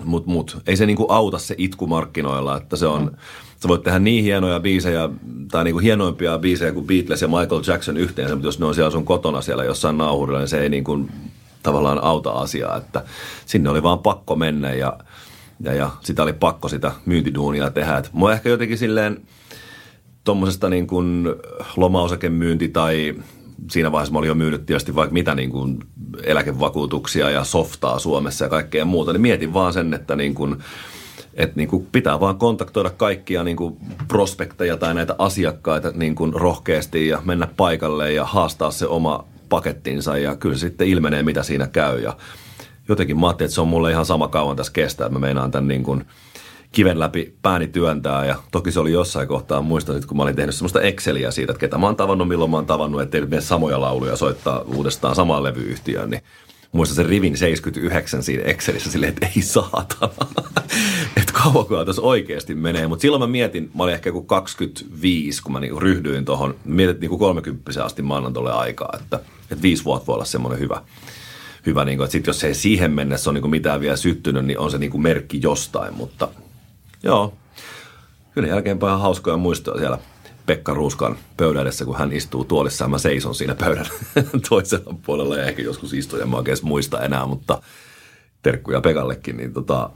mut, 0.03 0.25
mut, 0.25 0.61
ei 0.67 0.77
se 0.77 0.85
niinku 0.85 1.05
auta 1.09 1.37
se 1.37 1.55
itku 1.57 1.87
markkinoilla, 1.87 2.57
että 2.57 2.75
se 2.75 2.85
on, 2.87 3.17
sä 3.61 3.67
voit 3.67 3.83
tehdä 3.83 3.99
niin 3.99 4.23
hienoja 4.23 4.59
biisejä 4.59 5.09
tai 5.51 5.63
niinku 5.63 5.79
hienoimpia 5.79 6.39
biisejä 6.39 6.71
kuin 6.71 6.87
Beatles 6.87 7.21
ja 7.21 7.27
Michael 7.27 7.61
Jackson 7.67 7.97
yhteensä, 7.97 8.35
mutta 8.35 8.47
jos 8.47 8.59
ne 8.59 8.65
on 8.65 8.75
siellä 8.75 8.91
sun 8.91 9.05
kotona 9.05 9.41
siellä 9.41 9.63
jossain 9.63 9.97
nauhurilla, 9.97 10.39
niin 10.39 10.47
se 10.47 10.61
ei 10.61 10.69
niinku 10.69 11.05
tavallaan 11.63 12.03
auta 12.03 12.31
asiaa, 12.31 12.77
että 12.77 13.03
sinne 13.45 13.69
oli 13.69 13.83
vaan 13.83 13.99
pakko 13.99 14.35
mennä. 14.35 14.73
Ja 14.73 14.97
ja, 15.63 15.73
ja 15.73 15.91
sitä 16.01 16.23
oli 16.23 16.33
pakko 16.33 16.67
sitä 16.67 16.91
myyntiduunia 17.05 17.69
tehdä. 17.69 17.97
Et 17.97 18.09
mua 18.13 18.33
ehkä 18.33 18.49
jotenkin 18.49 18.77
silleen 18.77 19.21
tuommoisesta 20.23 20.69
niin 20.69 20.87
kuin 20.87 21.27
lomaosakemyynti 21.77 22.69
tai 22.69 23.15
siinä 23.71 23.91
vaiheessa 23.91 24.13
mä 24.13 24.19
olin 24.19 24.27
jo 24.27 24.35
myynyt 24.35 24.65
tietysti 24.65 24.95
vaikka 24.95 25.13
mitä 25.13 25.35
niin 25.35 25.49
kuin 25.49 25.79
eläkevakuutuksia 26.23 27.29
ja 27.29 27.43
softaa 27.43 27.99
Suomessa 27.99 28.45
ja 28.45 28.49
kaikkea 28.49 28.85
muuta, 28.85 29.13
niin 29.13 29.21
mietin 29.21 29.53
vaan 29.53 29.73
sen, 29.73 29.93
että 29.93 30.15
niin 30.15 30.35
kuin, 30.35 30.57
että 31.33 31.55
niin 31.55 31.69
kuin 31.69 31.87
pitää 31.91 32.19
vaan 32.19 32.37
kontaktoida 32.37 32.89
kaikkia 32.89 33.43
niin 33.43 33.57
kuin 33.57 33.77
prospekteja 34.07 34.77
tai 34.77 34.93
näitä 34.93 35.15
asiakkaita 35.17 35.91
niin 35.95 36.15
kuin 36.15 36.33
rohkeasti 36.33 37.07
ja 37.07 37.21
mennä 37.25 37.47
paikalle 37.57 38.13
ja 38.13 38.25
haastaa 38.25 38.71
se 38.71 38.87
oma 38.87 39.25
pakettinsa 39.49 40.17
ja 40.17 40.35
kyllä 40.35 40.55
se 40.55 40.59
sitten 40.59 40.87
ilmenee, 40.87 41.23
mitä 41.23 41.43
siinä 41.43 41.67
käy. 41.67 41.99
Ja 41.99 42.17
jotenkin 42.91 43.19
mä 43.19 43.27
ajattelin, 43.27 43.47
että 43.47 43.55
se 43.55 43.61
on 43.61 43.67
mulle 43.67 43.91
ihan 43.91 44.05
sama 44.05 44.27
kauan 44.27 44.57
tässä 44.57 44.73
kestää, 44.73 45.05
että 45.05 45.19
mä 45.19 45.25
meinaan 45.25 45.51
tämän 45.51 45.67
niin 45.67 45.83
kuin 45.83 46.05
kiven 46.71 46.99
läpi 46.99 47.33
pääni 47.41 47.67
työntää. 47.67 48.25
Ja 48.25 48.35
toki 48.51 48.71
se 48.71 48.79
oli 48.79 48.91
jossain 48.91 49.27
kohtaa, 49.27 49.61
muistan 49.61 50.01
kun 50.07 50.17
mä 50.17 50.23
olin 50.23 50.35
tehnyt 50.35 50.55
semmoista 50.55 50.81
Exceliä 50.81 51.31
siitä, 51.31 51.51
että 51.51 51.59
ketä 51.59 51.77
mä 51.77 51.85
oon 51.85 51.95
tavannut, 51.95 52.27
milloin 52.27 52.51
mä 52.51 52.57
oon 52.57 52.65
tavannut, 52.65 53.01
ettei 53.01 53.21
mene 53.21 53.41
samoja 53.41 53.81
lauluja 53.81 54.15
soittaa 54.15 54.61
uudestaan 54.61 55.15
samaan 55.15 55.43
levyyhtiöön, 55.43 56.09
niin 56.09 56.21
muistan 56.71 56.95
sen 56.95 57.05
rivin 57.05 57.37
79 57.37 58.23
siinä 58.23 58.43
Excelissä 58.43 58.91
silleen, 58.91 59.09
että 59.09 59.27
ei 59.35 59.41
saatana, 59.41 60.13
että 61.17 61.33
kauanko 61.43 61.85
tässä 61.85 62.01
oikeasti 62.01 62.55
menee. 62.55 62.87
Mutta 62.87 63.01
silloin 63.01 63.21
mä 63.21 63.27
mietin, 63.27 63.71
mä 63.75 63.83
olin 63.83 63.93
ehkä 63.93 64.09
joku 64.09 64.21
25, 64.21 65.43
kun 65.43 65.51
mä 65.51 65.59
niinku 65.59 65.79
ryhdyin 65.79 66.25
tuohon, 66.25 66.55
mietin, 66.65 66.99
niinku 66.99 67.17
30 67.17 67.83
asti 67.83 68.01
mä 68.01 68.15
annan 68.15 68.33
tolle 68.33 68.51
aikaa, 68.51 68.97
että, 69.01 69.19
että 69.51 69.61
viisi 69.61 69.85
vuotta 69.85 70.07
voi 70.07 70.13
olla 70.13 70.25
semmoinen 70.25 70.59
hyvä, 70.59 70.81
hyvä, 71.65 71.85
niin 71.85 71.97
kuin, 71.97 72.05
että 72.05 72.11
sit 72.11 72.27
jos 72.27 72.43
ei 72.43 72.53
siihen 72.53 72.91
mennessä 72.91 73.29
ole 73.29 73.33
niin 73.33 73.41
kuin 73.41 73.51
mitään 73.51 73.81
vielä 73.81 73.95
syttynyt, 73.95 74.45
niin 74.45 74.59
on 74.59 74.71
se 74.71 74.77
niin 74.77 74.91
kuin 74.91 75.01
merkki 75.01 75.39
jostain, 75.43 75.93
mutta 75.93 76.27
joo, 77.03 77.33
kyllä 78.33 78.47
jälkeenpäin 78.47 78.89
ihan 78.89 79.01
hauskoja 79.01 79.37
muistoja 79.37 79.77
siellä 79.77 79.97
Pekka 80.45 80.73
Ruuskan 80.73 81.17
pöydän 81.37 81.61
edessä, 81.61 81.85
kun 81.85 81.97
hän 81.97 82.11
istuu 82.11 82.43
tuolissa 82.43 82.85
ja 82.85 82.89
mä 82.89 82.97
seison 82.97 83.35
siinä 83.35 83.55
pöydän 83.55 83.85
toisella 84.49 84.95
puolella 85.05 85.37
ja 85.37 85.45
ehkä 85.45 85.61
joskus 85.61 85.93
istun, 85.93 86.21
en 86.21 86.29
mä 86.29 86.37
oikein 86.37 86.57
muista 86.61 87.01
enää, 87.01 87.25
mutta 87.25 87.61
terkkuja 88.41 88.81
Pekallekin, 88.81 89.37
niin 89.37 89.53
tota, 89.53 89.89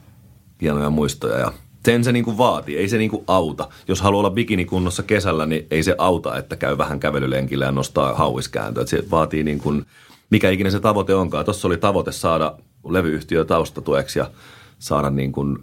hienoja 0.61 0.89
muistoja 0.89 1.39
ja 1.39 1.53
sen 1.85 2.03
se 2.03 2.11
niinku 2.11 2.37
vaatii, 2.37 2.77
ei 2.77 2.89
se 2.89 2.97
niinku 2.97 3.23
auta. 3.27 3.69
Jos 3.87 4.01
haluaa 4.01 4.19
olla 4.19 4.29
bikinikunnossa 4.29 5.03
kesällä, 5.03 5.45
niin 5.45 5.67
ei 5.71 5.83
se 5.83 5.95
auta, 5.97 6.37
että 6.37 6.55
käy 6.55 6.77
vähän 6.77 6.99
kävelylenkillä 6.99 7.65
ja 7.65 7.71
nostaa 7.71 8.13
hauiskääntöä. 8.13 8.85
se 8.85 9.03
vaatii 9.11 9.43
niinku 9.43 9.73
mikä 10.29 10.49
ikinä 10.49 10.69
se 10.69 10.79
tavoite 10.79 11.15
onkaan. 11.15 11.45
Tuossa 11.45 11.67
oli 11.67 11.77
tavoite 11.77 12.11
saada 12.11 12.57
levyyhtiö 12.89 13.45
taustatueksi 13.45 14.19
ja 14.19 14.31
saada 14.79 15.09
niin 15.09 15.31
kuin 15.31 15.57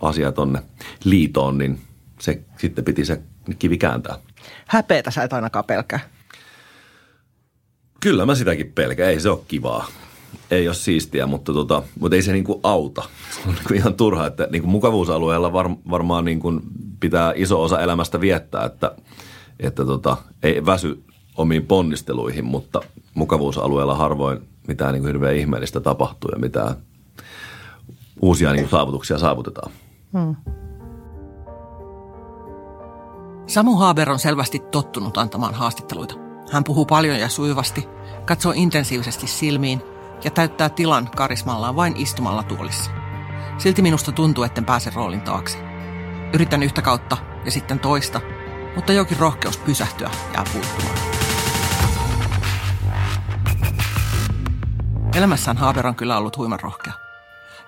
asia 0.00 0.32
tonne 0.32 0.62
liitoon, 1.04 1.58
niin 1.58 1.80
se 2.20 2.40
sitten 2.58 2.84
piti 2.84 3.04
se 3.04 3.20
kivi 3.58 3.78
kääntää. 3.78 4.16
Häpeetä 4.66 5.10
sä 5.10 5.22
et 5.22 5.32
ainakaan 5.32 5.64
pelkää. 5.64 6.00
Kyllä 8.00 8.26
mä 8.26 8.34
sitäkin 8.34 8.72
pelkään, 8.72 9.10
ei 9.10 9.20
se 9.20 9.30
ole 9.30 9.40
kivaa. 9.48 9.86
Ei 10.50 10.68
ole 10.68 10.74
siistiä, 10.74 11.26
mutta, 11.26 11.52
tota, 11.52 11.82
mutta 12.00 12.16
ei 12.16 12.22
se 12.22 12.32
niinku 12.32 12.60
auta. 12.62 13.02
Se 13.30 13.48
on 13.48 13.54
niinku 13.54 13.74
ihan 13.74 13.94
turha, 13.94 14.26
että 14.26 14.48
niinku 14.52 14.68
mukavuusalueella 14.68 15.52
var, 15.52 15.70
varmaan 15.90 16.24
niinku 16.24 16.60
pitää 17.00 17.32
iso 17.36 17.62
osa 17.62 17.80
elämästä 17.80 18.20
viettää, 18.20 18.64
että, 18.64 18.96
että 19.60 19.84
tota, 19.84 20.16
ei 20.42 20.66
väsy 20.66 21.04
omiin 21.36 21.66
ponnisteluihin, 21.66 22.44
mutta 22.44 22.80
mukavuusalueella 23.14 23.94
harvoin 23.94 24.38
mitään 24.68 24.92
niin 24.92 25.02
kuin 25.02 25.08
hirveän 25.08 25.36
ihmeellistä 25.36 25.80
tapahtuu 25.80 26.30
ja 26.30 26.38
mitään 26.38 26.74
uusia 28.22 28.52
niin 28.52 28.62
kuin 28.62 28.70
saavutuksia 28.70 29.18
saavutetaan. 29.18 29.72
Hmm. 30.12 30.36
Samu 33.46 33.76
Haber 33.76 34.10
on 34.10 34.18
selvästi 34.18 34.58
tottunut 34.58 35.18
antamaan 35.18 35.54
haastatteluita. 35.54 36.14
Hän 36.52 36.64
puhuu 36.64 36.86
paljon 36.86 37.18
ja 37.18 37.28
sujuvasti, 37.28 37.88
katsoo 38.24 38.52
intensiivisesti 38.56 39.26
silmiin 39.26 39.82
ja 40.24 40.30
täyttää 40.30 40.68
tilan 40.68 41.10
karismallaan 41.16 41.76
vain 41.76 41.96
istumalla 41.96 42.42
tuolissa. 42.42 42.90
Silti 43.58 43.82
minusta 43.82 44.12
tuntuu, 44.12 44.44
etten 44.44 44.64
pääse 44.64 44.90
roolin 44.94 45.20
taakse. 45.20 45.58
Yritän 46.34 46.62
yhtä 46.62 46.82
kautta 46.82 47.16
ja 47.44 47.50
sitten 47.50 47.78
toista, 47.78 48.20
mutta 48.76 48.92
jokin 48.92 49.18
rohkeus 49.18 49.56
pysähtyä 49.56 50.10
jää 50.34 50.44
puuttumaan. 50.52 51.19
Elämässään 55.14 55.56
Haber 55.56 55.86
on 55.86 55.94
kyllä 55.94 56.18
ollut 56.18 56.36
huiman 56.36 56.60
rohkea. 56.60 56.92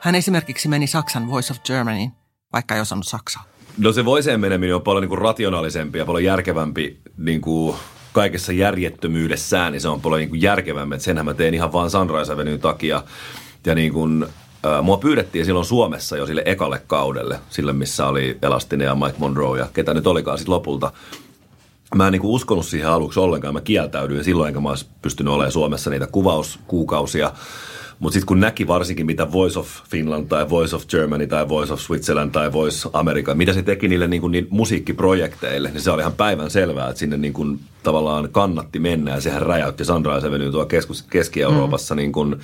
Hän 0.00 0.14
esimerkiksi 0.14 0.68
meni 0.68 0.86
Saksan 0.86 1.30
Voice 1.30 1.52
of 1.52 1.62
Germanyin, 1.62 2.12
vaikka 2.52 2.74
ei 2.74 2.80
osannut 2.80 3.06
saksaa. 3.06 3.44
No 3.78 3.92
se 3.92 4.04
voiseen 4.04 4.40
meneminen 4.40 4.76
on 4.76 4.82
paljon 4.82 5.02
niin 5.02 5.08
kuin 5.08 5.18
rationaalisempi 5.18 5.98
ja 5.98 6.04
paljon 6.04 6.24
järkevämpi 6.24 7.00
niin 7.16 7.40
kuin 7.40 7.76
kaikessa 8.12 8.52
järjettömyydessään, 8.52 9.72
niin 9.72 9.80
se 9.80 9.88
on 9.88 10.00
paljon 10.00 10.18
niin 10.18 10.28
kuin 10.28 10.42
järkevämpi. 10.42 10.94
Että 10.94 11.04
senhän 11.04 11.24
mä 11.24 11.34
teen 11.34 11.54
ihan 11.54 11.72
vaan 11.72 11.90
Sunrise 11.90 12.32
Avenue 12.32 12.58
takia. 12.58 13.02
Ja 13.66 13.74
niin 13.74 13.92
kuin, 13.92 14.26
äh, 14.66 14.82
mua 14.82 14.96
pyydettiin 14.96 15.44
silloin 15.44 15.66
Suomessa 15.66 16.16
jo 16.16 16.26
sille 16.26 16.42
ekalle 16.44 16.82
kaudelle, 16.86 17.40
sille 17.50 17.72
missä 17.72 18.06
oli 18.06 18.38
Elastinen 18.42 18.86
ja 18.86 18.94
Mike 18.94 19.18
Monroe 19.18 19.58
ja 19.58 19.68
ketä 19.72 19.94
nyt 19.94 20.06
olikaan 20.06 20.38
sitten 20.38 20.54
lopulta. 20.54 20.92
Mä 21.94 22.06
en 22.06 22.12
niin 22.12 22.22
uskonut 22.22 22.66
siihen 22.66 22.88
aluksi 22.88 23.20
ollenkaan, 23.20 23.54
mä 23.54 23.60
kieltäydyin 23.60 24.24
silloin, 24.24 24.48
enkä 24.48 24.60
mä 24.60 24.68
olisi 24.68 24.86
pystynyt 25.02 25.32
olemaan 25.32 25.52
Suomessa 25.52 25.90
niitä 25.90 26.06
kuvauskuukausia. 26.06 27.32
Mutta 27.98 28.12
sitten 28.12 28.26
kun 28.26 28.40
näki 28.40 28.66
varsinkin, 28.66 29.06
mitä 29.06 29.32
Voice 29.32 29.58
of 29.58 29.68
Finland 29.90 30.26
tai 30.28 30.50
Voice 30.50 30.76
of 30.76 30.86
Germany 30.86 31.26
tai 31.26 31.48
Voice 31.48 31.72
of 31.72 31.80
Switzerland 31.80 32.30
tai 32.30 32.52
Voice 32.52 32.88
America, 32.92 33.34
mitä 33.34 33.52
se 33.52 33.62
teki 33.62 33.88
niille 33.88 34.08
niin 34.08 34.20
kuin, 34.20 34.32
niin 34.32 34.46
musiikkiprojekteille, 34.50 35.70
niin 35.70 35.80
se 35.80 35.90
oli 35.90 36.02
ihan 36.02 36.12
päivän 36.12 36.50
selvää, 36.50 36.88
että 36.88 36.98
sinne 36.98 37.16
niin 37.16 37.32
kuin, 37.32 37.60
tavallaan 37.82 38.28
kannatti 38.32 38.78
mennä. 38.78 39.10
Ja 39.10 39.20
sehän 39.20 39.42
räjäytti 39.42 39.84
Sandra 39.84 40.16
Avenue 40.16 40.50
tuolla 40.50 40.66
keskus, 40.66 41.02
Keski-Euroopassa. 41.02 41.94
Mm. 41.94 41.96
Niin 41.96 42.12
kuin, 42.12 42.36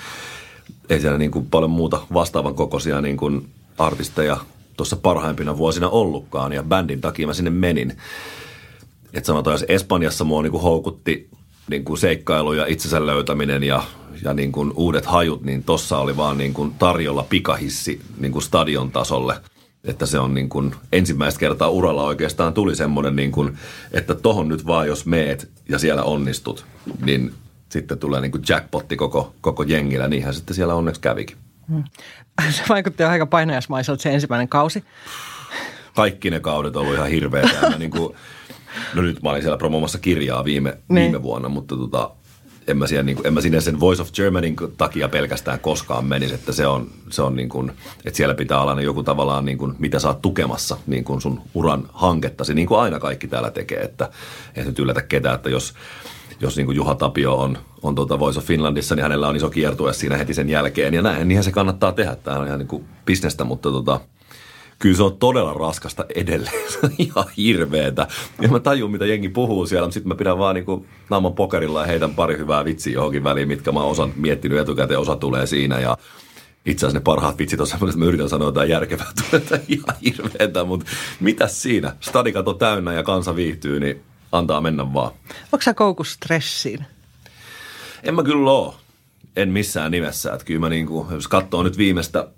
ei 0.88 1.00
siellä 1.00 1.18
niin 1.18 1.30
kuin, 1.30 1.46
paljon 1.46 1.70
muuta 1.70 2.00
vastaavan 2.14 2.54
kokoisia 2.54 3.00
niin 3.00 3.16
kuin, 3.16 3.48
artisteja 3.78 4.36
tuossa 4.76 4.96
parhaimpina 4.96 5.56
vuosina 5.56 5.88
ollutkaan. 5.88 6.52
Ja 6.52 6.62
bändin 6.62 7.00
takia 7.00 7.26
mä 7.26 7.34
sinne 7.34 7.50
menin. 7.50 7.96
Että 9.12 9.26
sanotaan, 9.26 9.54
jos 9.54 9.64
Espanjassa 9.68 10.24
mua 10.24 10.42
niin 10.42 10.50
kuin, 10.50 10.62
houkutti 10.62 11.28
niin 11.70 11.84
kuin 11.84 11.98
seikkailu 11.98 12.52
ja 12.52 12.66
itsensä 12.66 13.06
löytäminen 13.06 13.62
ja 13.62 13.82
ja 14.24 14.34
niin 14.34 14.52
kuin 14.52 14.72
uudet 14.76 15.06
hajut, 15.06 15.42
niin 15.42 15.64
tossa 15.64 15.98
oli 15.98 16.16
vaan 16.16 16.38
niin 16.38 16.54
kuin 16.54 16.74
tarjolla 16.74 17.26
pikahissi 17.30 18.00
niin 18.18 18.32
kuin 18.32 18.42
stadion 18.42 18.90
tasolle. 18.90 19.40
Että 19.84 20.06
se 20.06 20.18
on 20.18 20.34
niin 20.34 20.48
kuin 20.48 20.74
ensimmäistä 20.92 21.40
kertaa 21.40 21.68
uralla 21.68 22.02
oikeastaan 22.02 22.54
tuli 22.54 22.76
semmoinen, 22.76 23.16
niin 23.16 23.32
kuin, 23.32 23.58
että 23.92 24.14
tohon 24.14 24.48
nyt 24.48 24.66
vaan 24.66 24.86
jos 24.86 25.06
meet 25.06 25.50
ja 25.68 25.78
siellä 25.78 26.02
onnistut, 26.02 26.64
niin 27.04 27.34
sitten 27.68 27.98
tulee 27.98 28.20
niin 28.20 28.32
kuin 28.32 28.44
jackpotti 28.48 28.96
koko, 28.96 29.34
koko 29.40 29.62
jengillä. 29.62 30.08
Niinhän 30.08 30.34
sitten 30.34 30.56
siellä 30.56 30.74
onneksi 30.74 31.00
kävikin. 31.00 31.36
Hmm. 31.68 31.84
Se 32.50 32.62
vaikutti 32.68 33.02
aika 33.02 33.26
painajasmaiselta 33.26 34.02
se 34.02 34.14
ensimmäinen 34.14 34.48
kausi. 34.48 34.84
Kaikki 35.96 36.30
ne 36.30 36.40
kaudet 36.40 36.76
on 36.76 36.82
ollut 36.82 36.94
ihan 36.94 37.08
hirveitä. 37.08 37.78
niin 37.78 37.90
kuin, 37.90 38.14
no 38.94 39.02
nyt 39.02 39.22
mä 39.22 39.30
olin 39.30 39.42
siellä 39.42 39.58
promoomassa 39.58 39.98
kirjaa 39.98 40.44
viime, 40.44 40.78
niin. 40.88 41.02
viime 41.02 41.22
vuonna, 41.22 41.48
mutta 41.48 41.76
tota, 41.76 42.10
en 42.68 42.76
mä, 42.76 42.86
siellä, 42.86 43.02
niin 43.02 43.16
kuin, 43.16 43.26
en 43.26 43.34
mä 43.34 43.40
sinne 43.40 43.60
sen 43.60 43.80
Voice 43.80 44.02
of 44.02 44.12
Germanyn 44.12 44.56
takia 44.76 45.08
pelkästään 45.08 45.60
koskaan 45.60 46.04
menisi, 46.04 46.34
että 46.34 46.52
se 46.52 46.66
on, 46.66 46.86
se 47.10 47.22
on 47.22 47.36
niin 47.36 47.48
kuin, 47.48 47.72
että 48.04 48.16
siellä 48.16 48.34
pitää 48.34 48.60
olla 48.60 48.82
joku 48.82 49.02
tavallaan, 49.02 49.44
niin 49.44 49.58
kuin, 49.58 49.74
mitä 49.78 49.98
sä 49.98 50.08
oot 50.08 50.22
tukemassa 50.22 50.76
niin 50.86 51.04
kuin 51.04 51.20
sun 51.20 51.40
uran 51.54 51.88
hankettasi, 51.92 52.54
niin 52.54 52.68
kuin 52.68 52.80
aina 52.80 53.00
kaikki 53.00 53.28
täällä 53.28 53.50
tekee, 53.50 53.80
että 53.80 54.10
ei 54.56 54.64
nyt 54.64 54.78
yllätä 54.78 55.02
ketään, 55.02 55.34
että 55.34 55.50
jos, 55.50 55.74
jos 56.40 56.56
niin 56.56 56.66
kuin 56.66 56.76
Juha 56.76 56.94
Tapio 56.94 57.34
on, 57.34 57.58
on 57.82 57.94
tuota 57.94 58.18
Voice 58.18 58.38
of 58.38 58.44
Finlandissa, 58.44 58.94
niin 58.94 59.02
hänellä 59.02 59.28
on 59.28 59.36
iso 59.36 59.50
kiertue 59.50 59.92
siinä 59.92 60.16
heti 60.16 60.34
sen 60.34 60.48
jälkeen, 60.48 60.94
ja 60.94 61.02
näin, 61.02 61.28
niinhän 61.28 61.44
se 61.44 61.52
kannattaa 61.52 61.92
tehdä, 61.92 62.16
tämä 62.16 62.38
on 62.38 62.46
ihan 62.46 62.58
niin 62.58 62.68
kuin 62.68 62.84
bisnestä, 63.04 63.44
mutta 63.44 63.70
tota, 63.70 64.00
kyllä 64.78 64.96
se 64.96 65.02
on 65.02 65.18
todella 65.18 65.52
raskasta 65.52 66.04
edelleen. 66.14 66.70
Se 66.72 66.78
on 66.82 66.90
ihan 66.98 67.24
hirveetä. 67.36 68.06
Ja 68.40 68.48
mä 68.48 68.60
tajun, 68.60 68.90
mitä 68.90 69.06
jengi 69.06 69.28
puhuu 69.28 69.66
siellä, 69.66 69.86
mutta 69.86 69.94
sitten 69.94 70.08
mä 70.08 70.14
pidän 70.14 70.38
vaan 70.38 70.54
niinku 70.54 70.86
naaman 71.10 71.34
pokerilla 71.34 71.80
ja 71.80 71.86
heitän 71.86 72.14
pari 72.14 72.38
hyvää 72.38 72.64
vitsiä 72.64 72.92
johonkin 72.92 73.24
väliin, 73.24 73.48
mitkä 73.48 73.72
mä 73.72 73.80
oon 73.80 73.90
osan 73.90 74.12
miettinyt 74.16 74.58
etukäteen, 74.58 75.00
osa 75.00 75.16
tulee 75.16 75.46
siinä 75.46 75.78
ja 75.78 75.98
itse 76.66 76.86
asiassa 76.86 76.98
ne 76.98 77.04
parhaat 77.04 77.38
vitsit 77.38 77.60
on 77.60 77.66
semmoinen, 77.66 77.90
että 77.90 77.98
mä 77.98 78.08
yritän 78.08 78.28
sanoa 78.28 78.48
jotain 78.48 78.70
järkevää, 78.70 79.12
tulee 79.30 79.62
ihan 79.68 79.96
hirveetä, 80.04 80.64
mutta 80.64 80.86
mitäs 81.20 81.62
siinä? 81.62 81.96
Stadikat 82.00 82.48
on 82.48 82.58
täynnä 82.58 82.92
ja 82.92 83.02
kansa 83.02 83.36
viihtyy, 83.36 83.80
niin 83.80 84.02
antaa 84.32 84.60
mennä 84.60 84.92
vaan. 84.92 85.12
Onko 85.52 85.62
sä 85.62 85.74
koukus 85.74 86.12
stressiin? 86.12 86.84
En 88.02 88.14
mä 88.14 88.22
kyllä 88.22 88.50
oo. 88.50 88.76
En 89.36 89.48
missään 89.48 89.90
nimessä. 89.90 90.32
Että 90.32 90.44
kyllä 90.44 90.60
mä 90.60 90.68
niinku, 90.68 91.06
jos 91.10 91.28
katsoo 91.28 91.62
nyt 91.62 91.78
viimeistä 91.78 92.28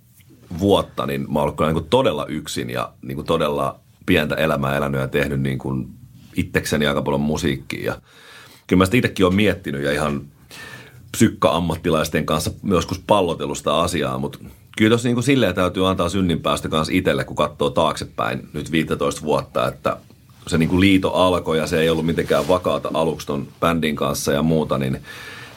vuotta, 0.59 1.07
niin 1.07 1.33
mä 1.33 1.41
oon 1.41 1.55
niin 1.61 1.73
kuin 1.73 1.89
todella 1.91 2.27
yksin 2.27 2.71
ja 2.71 2.93
niin 3.03 3.15
kuin 3.15 3.27
todella 3.27 3.81
pientä 4.07 4.35
elämää 4.35 4.77
elänyt 4.77 5.01
ja 5.01 5.09
tehnyt 5.09 5.41
niin 5.41 5.59
kuin 5.59 5.89
itsekseni 6.37 6.87
aika 6.87 7.03
paljon 7.03 7.21
musiikkia. 7.21 7.85
Ja 7.85 8.01
kyllä 8.67 8.81
mä 8.81 8.85
sitä 8.85 8.97
itsekin 8.97 9.27
olen 9.27 9.37
miettinyt 9.37 9.83
ja 9.83 9.93
ihan 9.93 10.23
psykka-ammattilaisten 11.13 12.27
kanssa 12.27 12.51
joskus 12.65 12.99
pallotelusta 13.07 13.81
asiaa, 13.81 14.19
mutta 14.19 14.39
kyllä 14.77 14.89
tuossa 14.89 15.09
niin 15.09 15.17
kuin 15.17 15.25
silleen 15.25 15.55
täytyy 15.55 15.89
antaa 15.89 16.09
synninpäästö 16.09 16.69
kanssa 16.69 16.95
itselle, 16.95 17.25
kun 17.25 17.37
katsoo 17.37 17.71
taaksepäin 17.71 18.49
nyt 18.53 18.73
15 18.73 19.23
vuotta, 19.23 19.69
että 19.69 19.97
se 20.47 20.59
niin 20.59 20.69
kuin 20.69 20.81
liito 20.81 21.13
alkoi 21.13 21.59
ja 21.59 21.67
se 21.67 21.81
ei 21.81 21.91
ollut 21.91 22.07
mitenkään 22.07 22.49
vakaata 22.49 22.91
aluksi 22.95 23.27
ton 23.27 23.49
bändin 23.61 23.97
kanssa 23.97 24.33
ja 24.33 24.43
muuta, 24.43 24.79
niin 24.79 25.01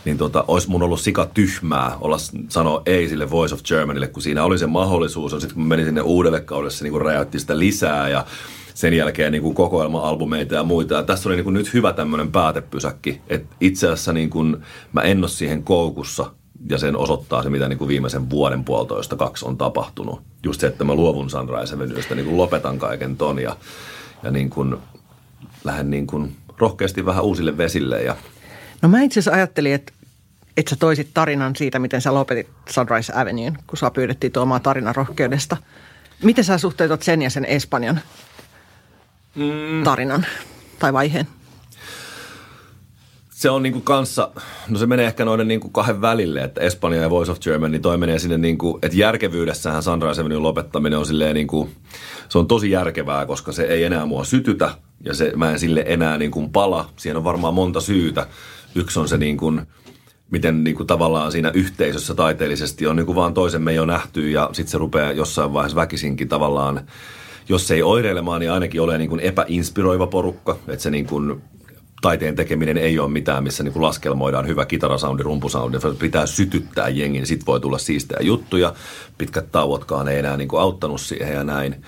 niin 0.06 0.18
tota, 0.18 0.46
olisi 0.48 0.70
mun 0.70 0.84
ollut 0.84 1.02
sika 1.02 1.26
tyhmää 1.34 1.98
olla 2.02 2.18
sanoa 2.50 2.82
ei 2.86 3.10
sille 3.10 3.32
Voice 3.32 3.56
of 3.56 3.64
Germanylle, 3.64 4.08
kun 4.08 4.24
siinä 4.24 4.44
oli 4.44 4.60
se 4.60 4.68
mahdollisuus. 4.68 5.32
Sitten 5.32 5.54
kun 5.54 5.64
menin 5.64 5.86
sinne 5.86 6.02
uudelle 6.02 6.42
kaudelle, 6.42 6.72
se 6.72 6.84
niin 6.84 7.02
räjäytti 7.02 7.40
sitä 7.40 7.60
lisää 7.60 8.10
ja 8.10 8.26
sen 8.74 8.94
jälkeen 8.94 9.32
niin 9.32 9.42
kuin 9.42 9.56
kokoelma-albumeita 9.56 10.56
ja 10.56 10.64
muita. 10.64 10.96
Ja 10.96 11.04
tässä 11.04 11.30
oli 11.30 11.36
niin 11.36 11.44
kuin 11.44 11.54
nyt 11.54 11.74
hyvä 11.74 11.94
tämmöinen 11.94 12.32
päätepysäkki, 12.32 13.22
että 13.28 13.56
itse 13.62 13.88
asiassa 13.88 14.14
niin 14.14 14.30
kuin 14.30 14.58
mä 14.94 15.02
en 15.02 15.20
ole 15.20 15.28
siihen 15.28 15.64
koukussa 15.64 16.32
ja 16.70 16.78
sen 16.78 16.98
osoittaa 16.98 17.44
se, 17.44 17.50
mitä 17.50 17.68
niin 17.68 17.78
kuin 17.80 17.88
viimeisen 17.88 18.30
vuoden 18.30 18.64
puolitoista 18.64 19.16
kaksi 19.16 19.46
on 19.46 19.58
tapahtunut. 19.58 20.22
Just 20.44 20.62
se, 20.62 20.68
että 20.68 20.84
mä 20.84 20.96
luovun 20.96 21.30
Sunrise 21.30 21.76
Avenuesta, 21.76 22.16
niin 22.16 22.26
kuin 22.26 22.38
lopetan 22.38 22.80
kaiken 22.80 23.18
ton 23.18 23.40
ja, 23.40 23.56
ja 24.24 24.32
niin 24.32 24.50
kuin 24.50 24.76
lähden 25.64 25.90
niin 25.90 26.08
kuin 26.08 26.36
rohkeasti 26.58 27.06
vähän 27.06 27.24
uusille 27.24 27.58
vesille 27.58 28.04
ja 28.04 28.16
No 28.84 28.90
mä 28.90 29.02
itse 29.02 29.20
asiassa 29.20 29.38
ajattelin, 29.38 29.74
että, 29.74 29.94
että 30.58 30.70
sä 30.70 30.76
toisit 30.76 31.08
tarinan 31.14 31.56
siitä, 31.56 31.80
miten 31.80 32.02
sä 32.02 32.14
lopetit 32.14 32.48
Sunrise 32.70 33.14
Avenuen, 33.16 33.58
kun 33.68 33.78
sä 33.78 33.92
pyydettiin 33.92 34.34
tuomaan 34.34 34.62
tarinan 34.62 34.96
rohkeudesta. 34.96 35.58
Miten 36.24 36.44
sä 36.44 36.58
suhteutat 36.58 37.02
sen 37.02 37.22
ja 37.22 37.30
sen 37.30 37.46
Espanjan 37.46 38.02
mm. 39.36 39.84
tarinan 39.84 40.26
tai 40.80 40.94
vaiheen? 40.94 41.28
se 43.44 43.50
on 43.50 43.64
niinku 43.64 43.82
kanssa, 43.82 44.32
no 44.70 44.80
se 44.80 44.86
menee 44.86 45.06
ehkä 45.06 45.26
noiden 45.26 45.48
niinku 45.48 45.70
kahden 45.70 46.02
välille, 46.02 46.44
että 46.44 46.62
Espanja 46.62 47.02
ja 47.02 47.10
Voice 47.10 47.32
of 47.32 47.40
Germany, 47.40 47.72
niin 47.72 47.82
toi 47.82 47.98
menee 47.98 48.20
sinne 48.20 48.38
niinku, 48.38 48.80
että 48.82 48.98
järkevyydessähän 48.98 49.84
Sunrise 49.84 50.22
Avenue 50.22 50.40
lopettaminen 50.40 51.00
on 51.00 51.06
silleen 51.06 51.34
niinku, 51.34 51.70
se 52.30 52.38
on 52.38 52.48
tosi 52.48 52.72
järkevää, 52.72 53.26
koska 53.26 53.52
se 53.52 53.64
ei 53.64 53.84
enää 53.84 54.06
mua 54.06 54.24
sytytä 54.24 54.70
ja 55.06 55.14
se, 55.14 55.32
mä 55.36 55.52
en 55.52 55.60
sille 55.60 55.84
enää 55.88 56.18
niinku 56.18 56.50
pala. 56.50 56.90
Siihen 56.98 57.18
on 57.18 57.24
varmaan 57.24 57.54
monta 57.54 57.82
syytä. 57.82 58.28
Yksi 58.76 59.00
on 59.00 59.08
se 59.08 59.18
niin 59.18 59.38
kuin, 59.38 59.62
miten 60.32 60.64
niin 60.64 60.76
kuin 60.76 60.88
tavallaan 60.88 61.32
siinä 61.32 61.52
yhteisössä 61.54 62.16
taiteellisesti 62.16 62.88
on 62.88 62.96
niin 62.96 63.06
kuin 63.06 63.16
vaan 63.16 63.34
toisemme 63.34 63.74
jo 63.74 63.86
nähty 63.86 64.30
ja 64.30 64.50
sitten 64.54 64.72
se 64.72 64.78
rupeaa 64.78 65.12
jossain 65.12 65.54
vaiheessa 65.54 65.76
väkisinkin 65.76 66.30
tavallaan, 66.30 66.82
jos 67.50 67.72
ei 67.72 67.84
oireilemaan, 67.84 68.40
niin 68.40 68.52
ainakin 68.52 68.82
ole 68.82 68.98
niin 68.98 69.10
kuin 69.10 69.20
epäinspiroiva 69.20 70.08
porukka, 70.08 70.58
että 70.68 70.84
se 70.84 70.92
niin 70.92 71.08
kuin 71.08 71.42
taiteen 72.02 72.36
tekeminen 72.36 72.78
ei 72.78 73.00
ole 73.00 73.12
mitään, 73.12 73.44
missä 73.44 73.64
niin 73.64 73.74
kuin 73.74 73.84
laskelmoidaan 73.84 74.48
hyvä 74.48 74.66
kitarasoundi, 74.66 75.24
rumpusoundi, 75.24 75.78
pitää 76.00 76.26
sytyttää 76.26 76.90
jengin, 76.90 77.20
niin 77.20 77.28
sitten 77.28 77.46
voi 77.46 77.60
tulla 77.60 77.78
siistejä 77.78 78.20
juttuja. 78.22 78.74
Pitkät 79.18 79.52
tauotkaan 79.52 80.08
ei 80.08 80.20
enää 80.20 80.38
niin 80.38 80.48
kuin 80.48 80.62
auttanut 80.62 81.02
siihen 81.02 81.34
ja 81.34 81.44
näin. 81.44 81.86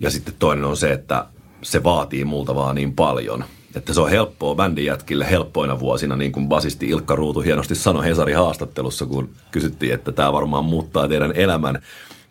Ja 0.00 0.10
sitten 0.10 0.34
toinen 0.38 0.64
on 0.64 0.76
se, 0.76 0.92
että 0.92 1.26
se 1.62 1.84
vaatii 1.84 2.24
multa 2.24 2.54
vaan 2.54 2.74
niin 2.74 2.92
paljon– 2.92 3.44
että 3.76 3.94
se 3.94 4.00
on 4.00 4.10
helppoa 4.10 4.54
bändin 4.54 4.84
jätkille 4.84 5.30
helppoina 5.30 5.80
vuosina, 5.80 6.16
niin 6.16 6.32
kuin 6.32 6.48
basisti 6.48 6.88
Ilkka 6.88 7.16
Ruutu 7.16 7.40
hienosti 7.40 7.74
sanoi 7.74 8.04
Hesarin 8.04 8.36
haastattelussa, 8.36 9.06
kun 9.06 9.30
kysyttiin, 9.50 9.94
että 9.94 10.12
tämä 10.12 10.32
varmaan 10.32 10.64
muuttaa 10.64 11.08
teidän 11.08 11.32
elämän. 11.34 11.82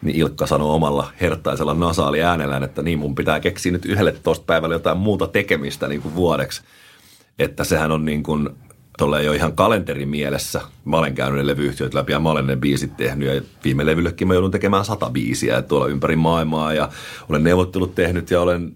Niin 0.02 0.16
Ilkka 0.16 0.48
sanoi 0.48 0.76
omalla 0.76 1.12
hertaisella 1.22 1.74
nasaali 1.74 2.24
äänellään, 2.24 2.64
että 2.64 2.84
niin 2.84 3.00
mun 3.00 3.16
pitää 3.16 3.40
keksiä 3.40 3.72
nyt 3.72 3.86
11 3.86 4.46
päivällä 4.46 4.76
jotain 4.76 4.98
muuta 4.98 5.28
tekemistä 5.28 5.88
niin 5.88 6.02
kuin 6.02 6.16
vuodeksi. 6.16 6.62
Että 7.40 7.64
sehän 7.64 7.92
on 7.92 8.06
niin 8.06 8.24
kuin 8.24 8.50
jo 9.24 9.34
ihan 9.34 9.54
kalenterin 9.54 10.10
mielessä. 10.10 10.62
Mä 10.86 10.98
olen 10.98 11.16
käynyt 11.16 11.40
ne 11.40 11.48
levyyhtiöt 11.48 11.94
läpi 11.94 12.12
ja 12.12 12.20
mä 12.20 12.32
olen 12.32 12.48
ne 12.48 12.56
biisit 12.56 12.98
tehnyt 12.98 13.36
ja 13.36 13.42
viime 13.64 13.86
levyllekin 13.86 14.28
mä 14.28 14.34
joudun 14.34 14.52
tekemään 14.52 14.86
sata 14.86 15.10
biisiä 15.10 15.62
tuolla 15.62 15.88
ympäri 15.88 16.16
maailmaa 16.16 16.74
ja 16.74 16.90
olen 17.30 17.44
neuvottelut 17.44 17.96
tehnyt 17.96 18.32
ja 18.32 18.42
olen 18.42 18.76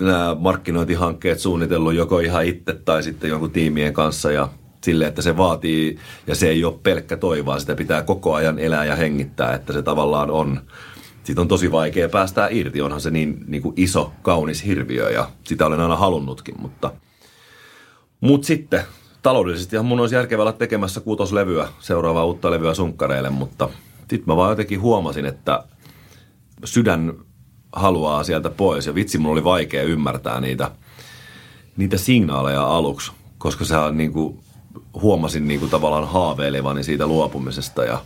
nämä 0.00 0.36
markkinointihankkeet 0.38 1.38
suunnitellut 1.38 1.94
joko 1.94 2.18
ihan 2.18 2.44
itse 2.44 2.74
tai 2.84 3.02
sitten 3.02 3.30
jonkun 3.30 3.50
tiimien 3.50 3.92
kanssa 3.92 4.32
ja 4.32 4.48
sille, 4.84 5.06
että 5.06 5.22
se 5.22 5.36
vaatii, 5.36 5.98
ja 6.26 6.34
se 6.34 6.48
ei 6.48 6.64
ole 6.64 6.78
pelkkä 6.82 7.16
toivoa, 7.16 7.58
sitä 7.58 7.74
pitää 7.74 8.02
koko 8.02 8.34
ajan 8.34 8.58
elää 8.58 8.84
ja 8.84 8.96
hengittää, 8.96 9.54
että 9.54 9.72
se 9.72 9.82
tavallaan 9.82 10.30
on, 10.30 10.60
siitä 11.22 11.40
on 11.40 11.48
tosi 11.48 11.72
vaikea 11.72 12.08
päästää 12.08 12.48
irti, 12.50 12.80
onhan 12.80 13.00
se 13.00 13.10
niin, 13.10 13.44
niin 13.46 13.62
kuin 13.62 13.74
iso, 13.76 14.12
kaunis 14.22 14.64
hirviö 14.64 15.10
ja 15.10 15.30
sitä 15.44 15.66
olen 15.66 15.80
aina 15.80 15.96
halunnutkin, 15.96 16.54
mutta, 16.58 16.92
mutta 18.20 18.46
sitten 18.46 18.82
taloudellisesti 19.22 19.78
mun 19.78 20.00
olisi 20.00 20.14
järkevää 20.14 20.42
olla 20.42 20.52
tekemässä 20.52 21.00
kuutoslevyä, 21.00 21.68
seuraavaa 21.78 22.24
uutta 22.24 22.50
levyä 22.50 22.74
sunkkareille, 22.74 23.30
mutta 23.30 23.68
sitten 23.98 24.24
mä 24.26 24.36
vaan 24.36 24.50
jotenkin 24.50 24.80
huomasin, 24.80 25.26
että 25.26 25.64
sydän 26.64 27.14
haluaa 27.76 28.24
sieltä 28.24 28.50
pois. 28.50 28.86
Ja 28.86 28.94
vitsi 28.94 29.18
mun 29.18 29.32
oli 29.32 29.44
vaikea 29.44 29.82
ymmärtää 29.82 30.40
niitä, 30.40 30.70
niitä 31.76 31.96
signaaleja 31.96 32.66
aluksi, 32.66 33.12
koska 33.38 33.64
se 33.64 33.74
niin 33.92 34.12
kuin, 34.12 34.38
huomasin 35.02 35.48
niin 35.48 35.60
kuin 35.60 35.70
tavallaan 35.70 36.08
haaveilevani 36.08 36.84
siitä 36.84 37.06
luopumisesta 37.06 37.84
ja 37.84 37.98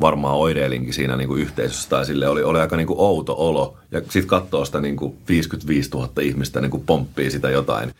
varmaan 0.00 0.36
oireilinkin 0.36 0.94
siinä 0.94 1.16
niin 1.16 1.28
kuin 1.28 1.42
yhteisössä 1.42 1.88
tai 1.88 2.06
sille. 2.06 2.28
Oli, 2.28 2.42
oli 2.42 2.60
aika 2.60 2.76
niin 2.76 2.86
kuin 2.86 3.00
outo 3.00 3.34
olo. 3.38 3.78
Ja 3.90 4.00
sitten 4.00 4.26
katsoo 4.26 4.64
sitä 4.64 4.80
niin 4.80 4.96
kuin 4.96 5.16
55 5.28 5.90
000 5.90 6.10
ihmistä 6.20 6.60
niin 6.60 6.70
kuin 6.70 6.82
pomppii 6.86 7.30
sitä 7.30 7.50
jotain 7.50 7.94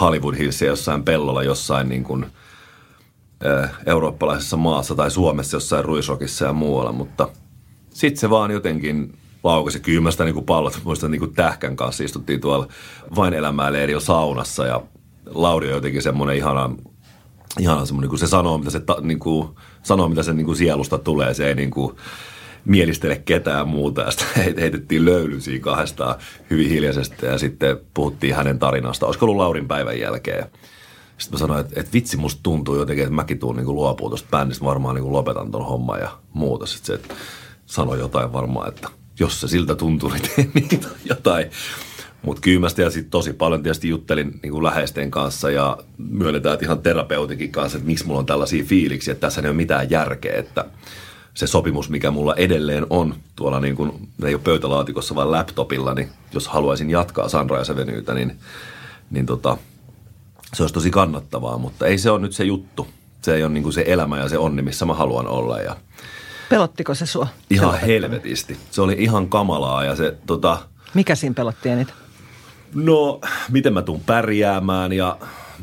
Hollywood 0.00 0.34
Hillsia 0.34 0.68
jossain 0.68 1.02
pellolla 1.02 1.42
jossain 1.42 1.88
niin 1.88 2.04
kuin, 2.04 2.26
äh, 3.46 3.70
eurooppalaisessa 3.86 4.56
maassa 4.56 4.94
tai 4.94 5.10
Suomessa 5.10 5.56
jossain 5.56 5.84
Ruisrokissa 5.84 6.44
ja 6.44 6.52
muualla, 6.52 6.92
mutta 6.92 7.28
sitten 7.90 8.20
se 8.20 8.30
vaan 8.30 8.50
jotenkin 8.50 9.14
laukasi. 9.44 9.80
Kyllä 9.80 10.00
mä 10.00 10.10
sitä 10.10 10.24
niin 10.24 10.44
pallot, 10.44 10.80
muistan 10.84 11.10
niin 11.10 11.18
kuin 11.20 11.34
tähkän 11.34 11.76
kanssa 11.76 12.04
istuttiin 12.04 12.40
tuolla 12.40 12.68
vain 13.16 13.34
elämää 13.34 13.72
leirillä 13.72 14.00
saunassa 14.00 14.66
ja 14.66 14.82
Lauri 15.26 15.68
on 15.68 15.74
jotenkin 15.74 16.02
semmoinen 16.02 16.36
ihana, 16.36 16.70
ihana 17.60 17.86
semmoinen, 17.86 18.08
kun 18.08 18.18
se 18.18 18.26
sanoo, 18.26 18.58
mitä 18.58 18.70
se, 18.70 18.80
ta, 18.80 18.96
niin 19.00 19.18
kuin, 19.18 19.48
sanoo, 19.82 20.08
mitä 20.08 20.22
se 20.22 20.32
niin 20.32 20.46
kuin 20.46 20.56
sielusta 20.56 20.98
tulee. 20.98 21.34
Se 21.34 21.48
ei 21.48 21.54
niin 21.54 21.70
kuin, 21.70 21.96
mielistele 22.64 23.22
ketään 23.24 23.68
muuta. 23.68 24.02
Ja 24.02 24.10
sitten 24.10 24.54
heitettiin 24.60 25.04
löylysiä 25.04 25.60
kahdestaan 25.60 26.14
hyvin 26.50 26.68
hiljaisesti 26.68 27.26
ja 27.26 27.38
sitten 27.38 27.76
puhuttiin 27.94 28.34
hänen 28.34 28.58
tarinasta. 28.58 29.06
Olisiko 29.06 29.26
ollut 29.26 29.36
Laurin 29.36 29.68
päivän 29.68 30.00
jälkeen. 30.00 30.44
Sitten 31.18 31.34
mä 31.34 31.38
sanoin, 31.38 31.60
että, 31.60 31.80
että 31.80 31.92
vitsi 31.92 32.16
musta 32.16 32.40
tuntuu 32.42 32.76
jotenkin, 32.76 33.04
että 33.04 33.14
mäkin 33.14 33.38
tuun 33.38 33.56
niin 33.56 33.74
luopuu 33.74 34.08
tuosta 34.08 34.28
bändistä. 34.30 34.64
Varmaan 34.64 34.94
niin 34.94 35.12
lopetan 35.12 35.50
ton 35.50 35.66
homman 35.66 36.00
ja 36.00 36.10
muuta. 36.32 36.66
Sitten 36.66 36.98
se 36.98 37.14
sanoi 37.66 37.98
jotain 37.98 38.32
varmaan, 38.32 38.68
että 38.68 38.88
jos 39.22 39.40
se 39.40 39.48
siltä 39.48 39.74
tuntuu, 39.74 40.10
niin 40.10 40.22
teen 40.36 40.50
niitä 40.54 40.88
jotain. 41.04 41.50
Mutta 42.22 42.40
kyymästä 42.40 42.82
ja 42.82 42.90
sitten 42.90 43.10
tosi 43.10 43.32
paljon 43.32 43.62
tietysti 43.62 43.88
juttelin 43.88 44.40
niin 44.42 44.52
kuin 44.52 44.64
läheisten 44.64 45.10
kanssa 45.10 45.50
ja 45.50 45.78
myönnetään 45.98 46.54
että 46.54 46.66
ihan 46.66 46.78
terapeutikin 46.78 47.52
kanssa, 47.52 47.78
että 47.78 47.86
miksi 47.86 48.06
mulla 48.06 48.20
on 48.20 48.26
tällaisia 48.26 48.64
fiiliksiä, 48.64 49.12
että 49.12 49.26
tässä 49.26 49.40
ei 49.40 49.46
ole 49.46 49.56
mitään 49.56 49.90
järkeä, 49.90 50.36
että 50.36 50.64
se 51.34 51.46
sopimus, 51.46 51.90
mikä 51.90 52.10
mulla 52.10 52.34
edelleen 52.34 52.86
on 52.90 53.14
tuolla 53.36 53.60
niin 53.60 53.76
kuin, 53.76 54.08
ei 54.24 54.34
ole 54.34 54.42
pöytälaatikossa 54.44 55.14
vaan 55.14 55.30
laptopilla, 55.30 55.94
niin 55.94 56.08
jos 56.34 56.48
haluaisin 56.48 56.90
jatkaa 56.90 57.28
Sunrise 57.28 57.72
Avenuetä, 57.72 58.14
niin, 58.14 58.36
niin 59.10 59.26
tota, 59.26 59.56
se 60.54 60.62
olisi 60.62 60.74
tosi 60.74 60.90
kannattavaa, 60.90 61.58
mutta 61.58 61.86
ei 61.86 61.98
se 61.98 62.10
ole 62.10 62.20
nyt 62.20 62.32
se 62.32 62.44
juttu. 62.44 62.86
Se 63.22 63.34
ei 63.34 63.42
ole 63.44 63.52
niin 63.52 63.62
kuin 63.62 63.72
se 63.72 63.84
elämä 63.86 64.18
ja 64.18 64.28
se 64.28 64.38
onni, 64.38 64.62
missä 64.62 64.86
mä 64.86 64.94
haluan 64.94 65.26
olla 65.26 65.60
ja– 65.60 65.76
Pelottiko 66.52 66.94
se 66.94 67.06
sua? 67.06 67.26
Ihan 67.50 67.80
helvetisti. 67.80 68.56
Se 68.70 68.82
oli 68.82 68.96
ihan 68.98 69.28
kamalaa 69.28 69.84
ja 69.84 69.96
se 69.96 70.16
tota... 70.26 70.58
Mikä 70.94 71.14
siinä 71.14 71.34
pelotti 71.34 71.68
eniten? 71.68 71.94
No, 72.74 73.20
miten 73.50 73.72
mä 73.72 73.82
tuun 73.82 74.00
pärjäämään 74.00 74.92
ja 74.92 75.16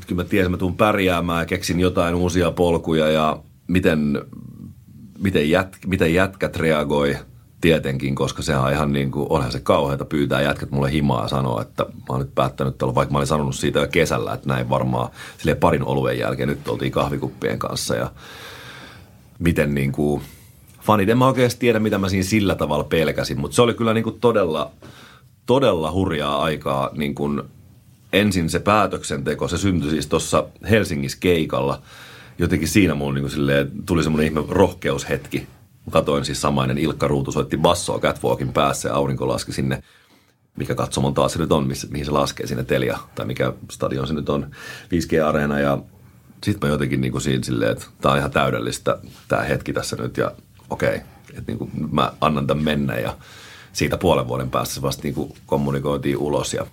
kyllä 0.07 0.23
mä 0.23 0.29
tiesin, 0.29 0.45
että 0.45 0.49
mä 0.49 0.57
tuun 0.57 0.77
pärjäämään 0.77 1.39
ja 1.39 1.45
keksin 1.45 1.79
jotain 1.79 2.15
uusia 2.15 2.51
polkuja 2.51 3.09
ja 3.09 3.39
miten, 3.67 4.21
miten, 5.19 5.49
jät, 5.49 5.77
miten 5.87 6.13
jätkät 6.13 6.55
reagoi 6.55 7.17
tietenkin, 7.61 8.15
koska 8.15 8.41
sehän 8.41 8.63
on 8.63 8.71
ihan 8.71 8.93
niin 8.93 9.11
kuin, 9.11 9.27
onhan 9.29 9.51
se 9.51 9.59
kauheata 9.59 10.05
pyytää 10.05 10.41
jätkät 10.41 10.71
mulle 10.71 10.91
himaa 10.91 11.27
sanoa, 11.27 11.61
että 11.61 11.83
mä 11.83 12.05
oon 12.09 12.19
nyt 12.19 12.35
päättänyt 12.35 12.83
olla, 12.83 12.95
vaikka 12.95 13.11
mä 13.11 13.17
olin 13.17 13.27
sanonut 13.27 13.55
siitä 13.55 13.79
jo 13.79 13.87
kesällä, 13.87 14.33
että 14.33 14.47
näin 14.47 14.69
varmaan 14.69 15.09
sille 15.37 15.55
parin 15.55 15.83
oluen 15.83 16.19
jälkeen 16.19 16.49
nyt 16.49 16.67
oltiin 16.67 16.91
kahvikuppien 16.91 17.59
kanssa 17.59 17.95
ja 17.95 18.11
miten 19.39 19.75
niin 19.75 19.91
kuin, 19.91 20.21
fanit. 20.89 21.09
En 21.09 21.17
mä 21.17 21.27
oikeasti 21.27 21.59
tiedä, 21.59 21.79
mitä 21.79 21.97
mä 21.97 22.09
siinä 22.09 22.23
sillä 22.23 22.55
tavalla 22.55 22.83
pelkäsin, 22.83 23.39
mutta 23.39 23.55
se 23.55 23.61
oli 23.61 23.73
kyllä 23.73 23.93
niin 23.93 24.03
kuin 24.03 24.19
todella, 24.19 24.71
todella 25.45 25.91
hurjaa 25.91 26.43
aikaa. 26.43 26.89
Niin 26.93 27.15
kuin 27.15 27.41
ensin 28.13 28.49
se 28.49 28.59
päätöksenteko, 28.59 29.47
se 29.47 29.57
syntyi 29.57 29.89
siis 29.89 30.07
tuossa 30.07 30.47
Helsingissä 30.69 31.17
keikalla. 31.21 31.81
Jotenkin 32.37 32.67
siinä 32.67 32.95
mulla 32.95 33.13
niin 33.13 33.29
silleen, 33.29 33.71
tuli 33.85 34.03
semmoinen 34.03 34.27
ihme 34.27 34.43
rohkeushetki. 34.49 35.39
Mä 35.85 35.91
katoin 35.91 36.25
siis 36.25 36.41
samainen 36.41 36.77
Ilkka 36.77 37.07
Ruutu 37.07 37.31
soitti 37.31 37.57
bassoa 37.57 37.99
Catwalkin 37.99 38.53
päässä 38.53 38.89
ja 38.89 38.95
aurinko 38.95 39.27
laski 39.27 39.53
sinne 39.53 39.83
mikä 40.57 40.75
katsomon 40.75 41.13
taas 41.13 41.33
se 41.33 41.39
nyt 41.39 41.51
on, 41.51 41.71
mihin 41.89 42.05
se 42.05 42.11
laskee 42.11 42.47
sinne 42.47 42.63
Telia, 42.63 42.99
tai 43.15 43.25
mikä 43.25 43.53
stadion 43.71 44.07
se 44.07 44.13
nyt 44.13 44.29
on, 44.29 44.51
5G-areena, 44.85 45.59
ja 45.59 45.77
sitten 46.43 46.69
mä 46.69 46.73
jotenkin 46.73 47.01
niin 47.01 47.11
kuin 47.11 47.21
siinä 47.21 47.43
silleen, 47.43 47.71
että 47.71 47.85
tämä 48.01 48.11
on 48.11 48.17
ihan 48.17 48.31
täydellistä, 48.31 48.97
tämä 49.27 49.41
hetki 49.41 49.73
tässä 49.73 49.95
nyt, 49.95 50.17
ja 50.17 50.31
okei, 50.69 50.89
okay, 50.89 50.99
että 51.29 51.51
niin 51.51 51.57
kuin 51.57 51.71
mä 51.91 52.13
annan 52.21 52.47
tämän 52.47 52.63
mennä 52.63 52.97
ja 52.97 53.17
siitä 53.73 53.97
puolen 53.97 54.27
vuoden 54.27 54.49
päästä 54.49 54.75
se 54.75 54.81
vasta 54.81 55.03
niin 55.03 55.13
kuin 55.13 55.33
kommunikoitiin 55.45 56.17
ulos 56.17 56.53
ja 56.53 56.65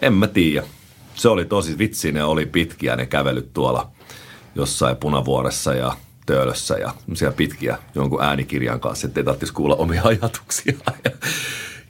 en 0.00 0.12
mä 0.12 0.26
tiedä. 0.26 0.66
Se 1.14 1.28
oli 1.28 1.44
tosi 1.44 1.78
vitsi, 1.78 2.12
ne 2.12 2.24
oli 2.24 2.46
pitkiä 2.46 2.96
ne 2.96 3.06
kävelyt 3.06 3.52
tuolla 3.52 3.90
jossain 4.54 4.96
punavuoressa 4.96 5.74
ja 5.74 5.96
töölössä 6.26 6.74
ja 6.74 6.94
siellä 7.14 7.36
pitkiä 7.36 7.78
jonkun 7.94 8.22
äänikirjan 8.22 8.80
kanssa, 8.80 9.06
ettei 9.06 9.24
tarvitsisi 9.24 9.52
kuulla 9.52 9.74
omia 9.74 10.02
ajatuksia. 10.08 10.74
Ja, 11.04 11.10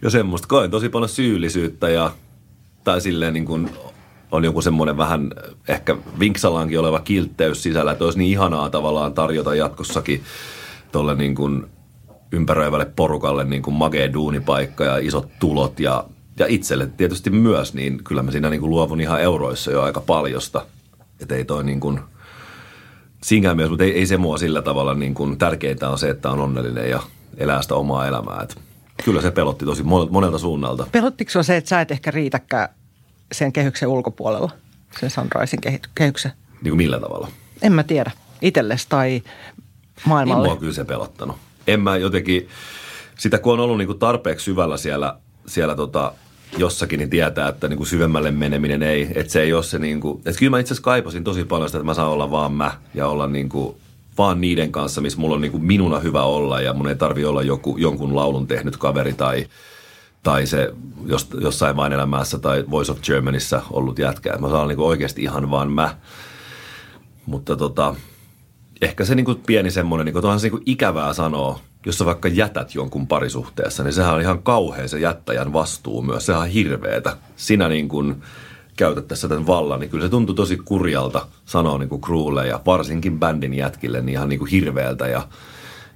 ja 0.03 0.11
semmoista 0.11 0.49
koin 0.49 0.71
tosi 0.71 0.89
paljon 0.89 1.09
syyllisyyttä 1.09 1.89
ja 1.89 2.11
tai 2.85 3.01
silleen 3.01 3.35
niin 3.35 3.47
kuin 3.47 3.71
on 4.33 4.45
joku 4.45 4.63
semmoinen 4.63 4.97
vähän 4.97 5.33
ehkä 5.69 5.97
vinksalankin 6.19 6.81
oleva 6.81 7.01
kiltteys 7.01 7.63
sisällä, 7.63 7.93
että 7.93 8.05
olisi 8.05 8.19
niin 8.19 8.31
ihanaa 8.31 8.71
tavallaan 8.71 9.15
tarjota 9.15 9.55
jatkossakin– 9.55 10.23
tuolle 10.93 11.15
niin 11.15 11.35
kuin 11.35 11.67
ympäröivälle 12.33 12.85
porukalle 12.97 13.45
niin 13.45 13.63
kuin 13.63 13.75
magee 13.75 14.13
duunipaikka 14.13 14.85
ja 14.85 14.97
isot 14.97 15.29
tulot 15.39 15.81
ja, 15.81 16.05
ja 16.39 16.47
itselle 16.49 16.87
tietysti 16.87 17.31
myös, 17.31 17.75
niin 17.75 18.05
kyllä 18.05 18.23
mä 18.23 18.31
siinä 18.31 18.51
niin 18.51 18.61
kuin 18.61 18.71
luovun 18.71 19.01
ihan 19.01 19.21
euroissa 19.21 19.71
jo 19.71 19.83
aika 19.83 20.01
paljosta. 20.01 20.67
Että 21.21 21.35
ei 21.35 21.45
toi 21.45 21.65
niin 21.65 21.81
kuin, 21.81 22.01
siinäkään 23.23 23.57
mielessä, 23.57 23.71
mutta 23.71 23.85
ei, 23.85 23.99
ei 23.99 24.07
se 24.07 24.17
mua 24.17 24.39
sillä 24.39 24.63
tavalla 24.63 24.95
niin 24.95 25.15
kuin, 25.15 25.39
tärkeintä 25.39 25.91
on 25.91 25.99
se, 25.99 26.11
että 26.11 26.31
on 26.31 26.41
onnellinen 26.41 26.91
ja 26.91 27.03
elää 27.37 27.63
sitä 27.63 27.75
omaa 27.75 28.07
elämää. 28.07 28.41
Et 28.43 28.59
kyllä 29.05 29.23
se 29.23 29.31
pelotti 29.31 29.65
tosi 29.65 29.83
monelta 30.11 30.39
suunnalta. 30.39 30.87
Pelottiko 30.93 31.43
se, 31.43 31.57
että 31.57 31.69
sä 31.69 31.81
et 31.81 31.91
ehkä 31.91 32.11
riitäkään 32.11 32.69
sen 33.33 33.53
kehyksen 33.53 33.89
ulkopuolella, 33.89 34.51
sen 35.01 35.11
Sunrisein 35.11 35.81
kehyksen? 35.95 36.33
Niin 36.63 36.71
kuin 36.71 36.77
millä 36.77 37.01
tavalla? 37.01 37.29
En 37.63 37.73
mä 37.73 37.83
tiedä. 37.83 38.11
Itelles 38.43 38.87
tai 38.87 39.23
maailmalle? 40.05 40.43
Niin 40.43 40.53
mua 40.53 40.61
kyllä 40.61 40.73
se 40.73 40.85
pelottanut. 40.85 41.37
En 41.67 41.81
mä 41.81 41.97
jotenkin, 41.97 42.49
sitä 43.19 43.39
kun 43.39 43.53
on 43.53 43.61
ollut 43.61 43.79
niin 43.79 43.87
kuin 43.87 43.99
tarpeeksi 43.99 44.45
syvällä 44.45 44.77
siellä, 44.77 45.17
siellä 45.47 45.75
tota, 45.75 46.13
jossakin, 46.59 46.99
niin 46.99 47.11
tietää, 47.11 47.49
että 47.49 47.69
niin 47.69 47.77
kuin 47.77 47.87
syvemmälle 47.87 48.31
meneminen 48.31 48.83
ei, 48.83 49.09
että 49.15 49.33
se 49.33 49.43
ei 49.43 49.53
ole 49.53 49.63
se 49.63 49.79
niin 49.79 50.01
kuin, 50.01 50.19
että 50.19 50.39
kyllä 50.39 50.51
mä 50.51 50.59
itse 50.59 50.75
asiassa 50.75 50.85
kaipasin 50.85 51.25
tosi 51.25 51.45
paljon 51.45 51.69
sitä, 51.69 51.79
että 51.79 51.87
mä 51.87 51.95
saan 51.95 52.11
olla 52.11 52.31
vaan 52.31 52.53
mä 52.53 52.73
ja 52.95 53.09
olla 53.09 53.27
niin 53.27 53.49
kuin, 53.49 53.77
vaan 54.19 54.41
niiden 54.41 54.73
kanssa, 54.73 55.01
missä 55.01 55.21
mulla 55.21 55.35
on 55.35 55.41
niin 55.41 55.53
kuin 55.53 55.65
minuna 55.65 55.99
hyvä 55.99 56.23
olla 56.23 56.61
ja 56.61 56.73
mun 56.73 56.89
ei 56.89 56.97
tarvi 56.97 57.25
olla 57.25 57.43
joku, 57.43 57.77
jonkun 57.79 58.17
laulun 58.17 58.47
tehnyt 58.47 58.77
kaveri 58.77 59.13
tai, 59.13 59.47
tai 60.23 60.47
se 60.47 60.73
jos, 61.07 61.29
jossain 61.41 61.77
vain 61.77 61.93
elämässä 61.93 62.39
tai 62.39 62.65
Voice 62.71 62.93
of 62.93 63.01
Germanyssä 63.01 63.63
ollut 63.71 63.99
jätkä. 63.99 64.39
Mä 64.39 64.49
saan 64.49 64.69
niin 64.69 64.77
kuin 64.77 64.89
oikeasti 64.89 65.23
ihan 65.23 65.51
vaan 65.51 65.73
mä. 65.73 65.97
Mutta 67.27 67.57
tota, 67.57 67.95
ehkä 68.83 69.05
se 69.05 69.15
niin 69.15 69.25
kuin 69.25 69.43
pieni 69.47 69.71
semmoinen, 69.71 70.05
niin 70.05 70.13
kuin, 70.13 70.41
se 70.41 70.45
niin 70.45 70.51
kuin 70.51 70.63
ikävää 70.67 71.13
sanoa, 71.13 71.61
jos 71.87 71.99
sä 71.99 72.05
vaikka 72.05 72.29
jätät 72.29 72.75
jonkun 72.75 73.07
parisuhteessa, 73.07 73.83
niin 73.83 73.93
sehän 73.93 74.15
on 74.15 74.21
ihan 74.21 74.43
kauhean 74.43 74.89
se 74.89 74.99
jättäjän 74.99 75.53
vastuu 75.53 76.03
myös. 76.03 76.27
Sehän 76.27 76.43
on 76.43 76.49
hirveetä. 76.49 77.17
Sinä 77.37 77.69
niin 77.69 77.89
kuin 77.89 78.23
käytät 78.77 79.09
tässä 79.09 79.29
tämän 79.29 79.47
vallan, 79.47 79.81
niin 79.81 79.91
kyllä 79.91 80.05
se 80.05 80.11
tuntuu 80.11 80.35
tosi 80.35 80.57
kurjalta 80.65 81.27
sanoa 81.45 81.79
niin 81.79 81.89
kuin 81.89 82.47
ja 82.49 82.61
varsinkin 82.67 83.19
bändin 83.19 83.55
jätkille 83.55 84.01
niin 84.01 84.13
ihan 84.13 84.29
niin 84.29 84.39
kuin 84.39 84.51
hirveältä 84.51 85.07
ja, 85.07 85.29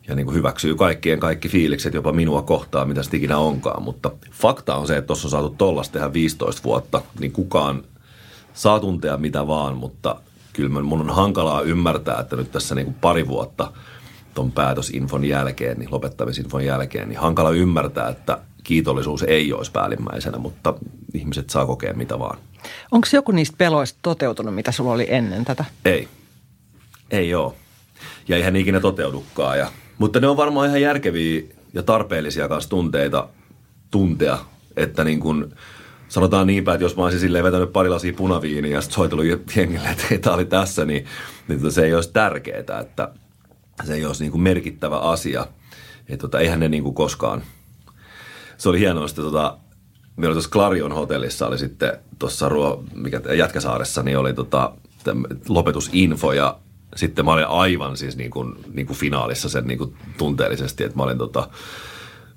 ja 0.09 0.15
niin 0.15 0.27
kuin 0.27 0.37
hyväksyy 0.37 0.75
kaikkien 0.75 1.21
kaikki 1.21 1.49
fiilikset 1.49 1.95
jopa 1.95 2.13
minua 2.13 2.43
kohtaan, 2.43 2.89
mitä 2.89 3.03
se 3.03 3.17
ikinä 3.17 3.39
onkaan. 3.39 3.83
Mutta 3.83 4.11
fakta 4.33 4.75
on 4.75 4.87
se, 4.87 4.97
että 4.97 5.07
tuossa 5.07 5.27
on 5.27 5.31
saatu 5.31 5.55
tollasta 5.59 5.93
tehdä 5.93 6.13
15 6.13 6.65
vuotta, 6.65 7.03
niin 7.21 7.33
kukaan 7.33 7.83
saa 8.55 8.81
tuntea 8.81 9.17
mitä 9.17 9.47
vaan, 9.47 9.77
mutta 9.77 10.17
kyllä 10.53 10.83
mun 10.83 11.01
on 11.01 11.11
hankalaa 11.11 11.63
ymmärtää, 11.63 12.21
että 12.21 12.37
nyt 12.37 12.53
tässä 12.53 12.75
niin 12.75 12.85
kuin 12.85 12.97
pari 13.01 13.29
vuotta 13.29 13.73
ton 14.35 14.53
päätösinfon 14.53 15.25
jälkeen, 15.25 15.79
niin 15.79 15.91
lopettamisinfon 15.93 16.65
jälkeen, 16.65 17.09
niin 17.09 17.19
hankala 17.19 17.51
ymmärtää, 17.51 18.09
että 18.09 18.39
kiitollisuus 18.65 19.23
ei 19.23 19.53
olisi 19.53 19.73
päällimmäisenä, 19.73 20.39
mutta 20.39 20.75
ihmiset 21.15 21.51
saa 21.51 21.67
kokea 21.67 21.95
mitä 21.95 22.19
vaan. 22.19 22.39
Onko 22.93 23.09
joku 23.13 23.33
niistä 23.33 23.57
peloista 23.59 23.99
toteutunut, 24.03 24.55
mitä 24.55 24.73
sulla 24.73 24.93
oli 24.93 25.07
ennen 25.09 25.45
tätä? 25.45 25.65
Ei. 25.85 26.09
Ei 27.11 27.35
ole. 27.35 27.53
Ja 28.29 28.37
eihän 28.37 28.57
ikinä 28.57 28.81
toteudukaan. 28.81 29.59
Ja, 29.59 29.71
mutta 29.99 30.21
ne 30.21 30.29
on 30.29 30.37
varmaan 30.37 30.69
ihan 30.69 30.83
järkeviä 30.83 31.43
ja 31.75 31.83
tarpeellisia 31.83 32.49
kanssa 32.49 32.71
tunteita 32.71 33.29
tuntea, 33.91 34.39
että 34.77 35.05
niin 35.05 35.21
kuin 35.21 35.55
sanotaan 36.11 36.47
niinpä, 36.47 36.75
että 36.75 36.85
jos 36.85 36.97
mä 36.97 37.03
olisin 37.03 37.21
silleen 37.21 37.45
vetänyt 37.45 37.73
pari 37.73 37.89
lasia 37.89 38.13
punaviiniä 38.13 38.73
ja 38.73 38.81
sitten 38.81 38.95
soitellut 38.95 39.57
jengille, 39.57 39.89
että 39.89 40.19
tämä 40.21 40.37
oli 40.37 40.45
tässä, 40.45 40.85
niin, 40.85 41.05
niin 41.49 41.61
tota, 41.61 41.75
se 41.75 41.85
ei 41.85 41.95
olisi 41.95 42.13
tärkeää, 42.13 42.81
että 42.81 43.09
se 43.85 43.95
ei 43.95 44.05
olisi 44.05 44.23
niin 44.23 44.33
kuin 44.33 44.43
merkittävä 44.43 44.99
asia. 44.99 45.47
Että 46.09 46.23
tota, 46.23 46.41
eihän 46.41 46.61
ne 46.61 46.69
niin 46.69 46.83
kuin 46.83 46.95
koskaan. 46.95 47.43
Se 48.59 48.69
oli 48.69 48.79
hienoa, 48.79 49.07
että 49.07 49.23
tota, 49.23 49.59
meillä 50.17 50.35
tuossa 50.35 50.51
Clarion 50.51 50.93
hotellissa, 50.93 51.47
oli 51.47 51.59
sitten 51.59 51.93
tuossa 52.19 52.49
Ruo, 52.49 52.85
mikä, 52.95 53.21
Jätkäsaaressa, 53.35 54.03
niin 54.03 54.19
oli 54.19 54.35
tota, 54.35 54.73
lopetusinfo 55.49 56.33
ja 56.33 56.59
sitten 56.97 57.25
mä 57.25 57.33
olin 57.33 57.47
aivan 57.47 57.97
siis 57.97 58.17
niin 58.17 58.31
kuin, 58.31 58.55
niin 58.73 58.87
kuin 58.87 58.99
finaalissa 58.99 59.49
sen 59.49 59.67
niin 59.67 59.79
kuin 59.79 59.97
tunteellisesti, 60.19 60.85
että 60.85 60.97
mä 60.97 61.03
olin 61.03 61.19
tota, 61.19 61.49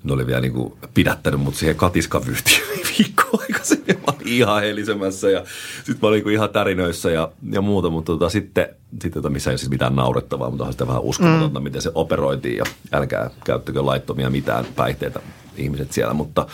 ne 0.04 0.14
oli 0.14 0.28
vielä 0.28 0.42
niin 0.42 0.54
kuin 0.54 0.74
pidättänyt 0.94 1.40
mut 1.40 1.56
siihen 1.56 1.76
katiskavyyhtiin 1.76 2.62
viikko 2.98 3.24
aikaisemmin. 3.42 3.96
Mä 3.96 4.14
olin 4.16 4.28
ihan 4.28 4.62
helisemässä 4.62 5.30
ja 5.30 5.44
sitten 5.78 5.98
mä 6.02 6.08
olin 6.08 6.24
niin 6.24 6.34
ihan 6.34 6.50
tärinöissä 6.50 7.12
ja, 7.12 7.32
ja 7.52 7.62
muuta, 7.62 7.90
mutta 7.90 8.12
tota, 8.12 8.30
sitten, 8.30 8.70
sitten 8.92 9.12
tota, 9.12 9.30
missä 9.30 9.52
ei 9.52 9.58
siis 9.58 9.70
mitään 9.70 9.96
naurettavaa, 9.96 10.50
mutta 10.50 10.64
on 10.64 10.72
sitten 10.72 10.88
vähän 10.88 11.02
uskomatonta, 11.02 11.60
mm. 11.60 11.64
miten 11.64 11.82
se 11.82 11.92
operoitiin 11.96 12.58
ja 12.58 12.64
älkää 12.92 13.30
käyttäkö 13.46 13.86
laittomia 13.86 14.30
mitään 14.30 14.66
päihteitä 14.76 15.20
ihmiset 15.58 15.92
siellä, 15.92 16.14
mutta 16.14 16.48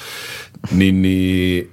niin, 0.72 1.02
niin 1.02 1.72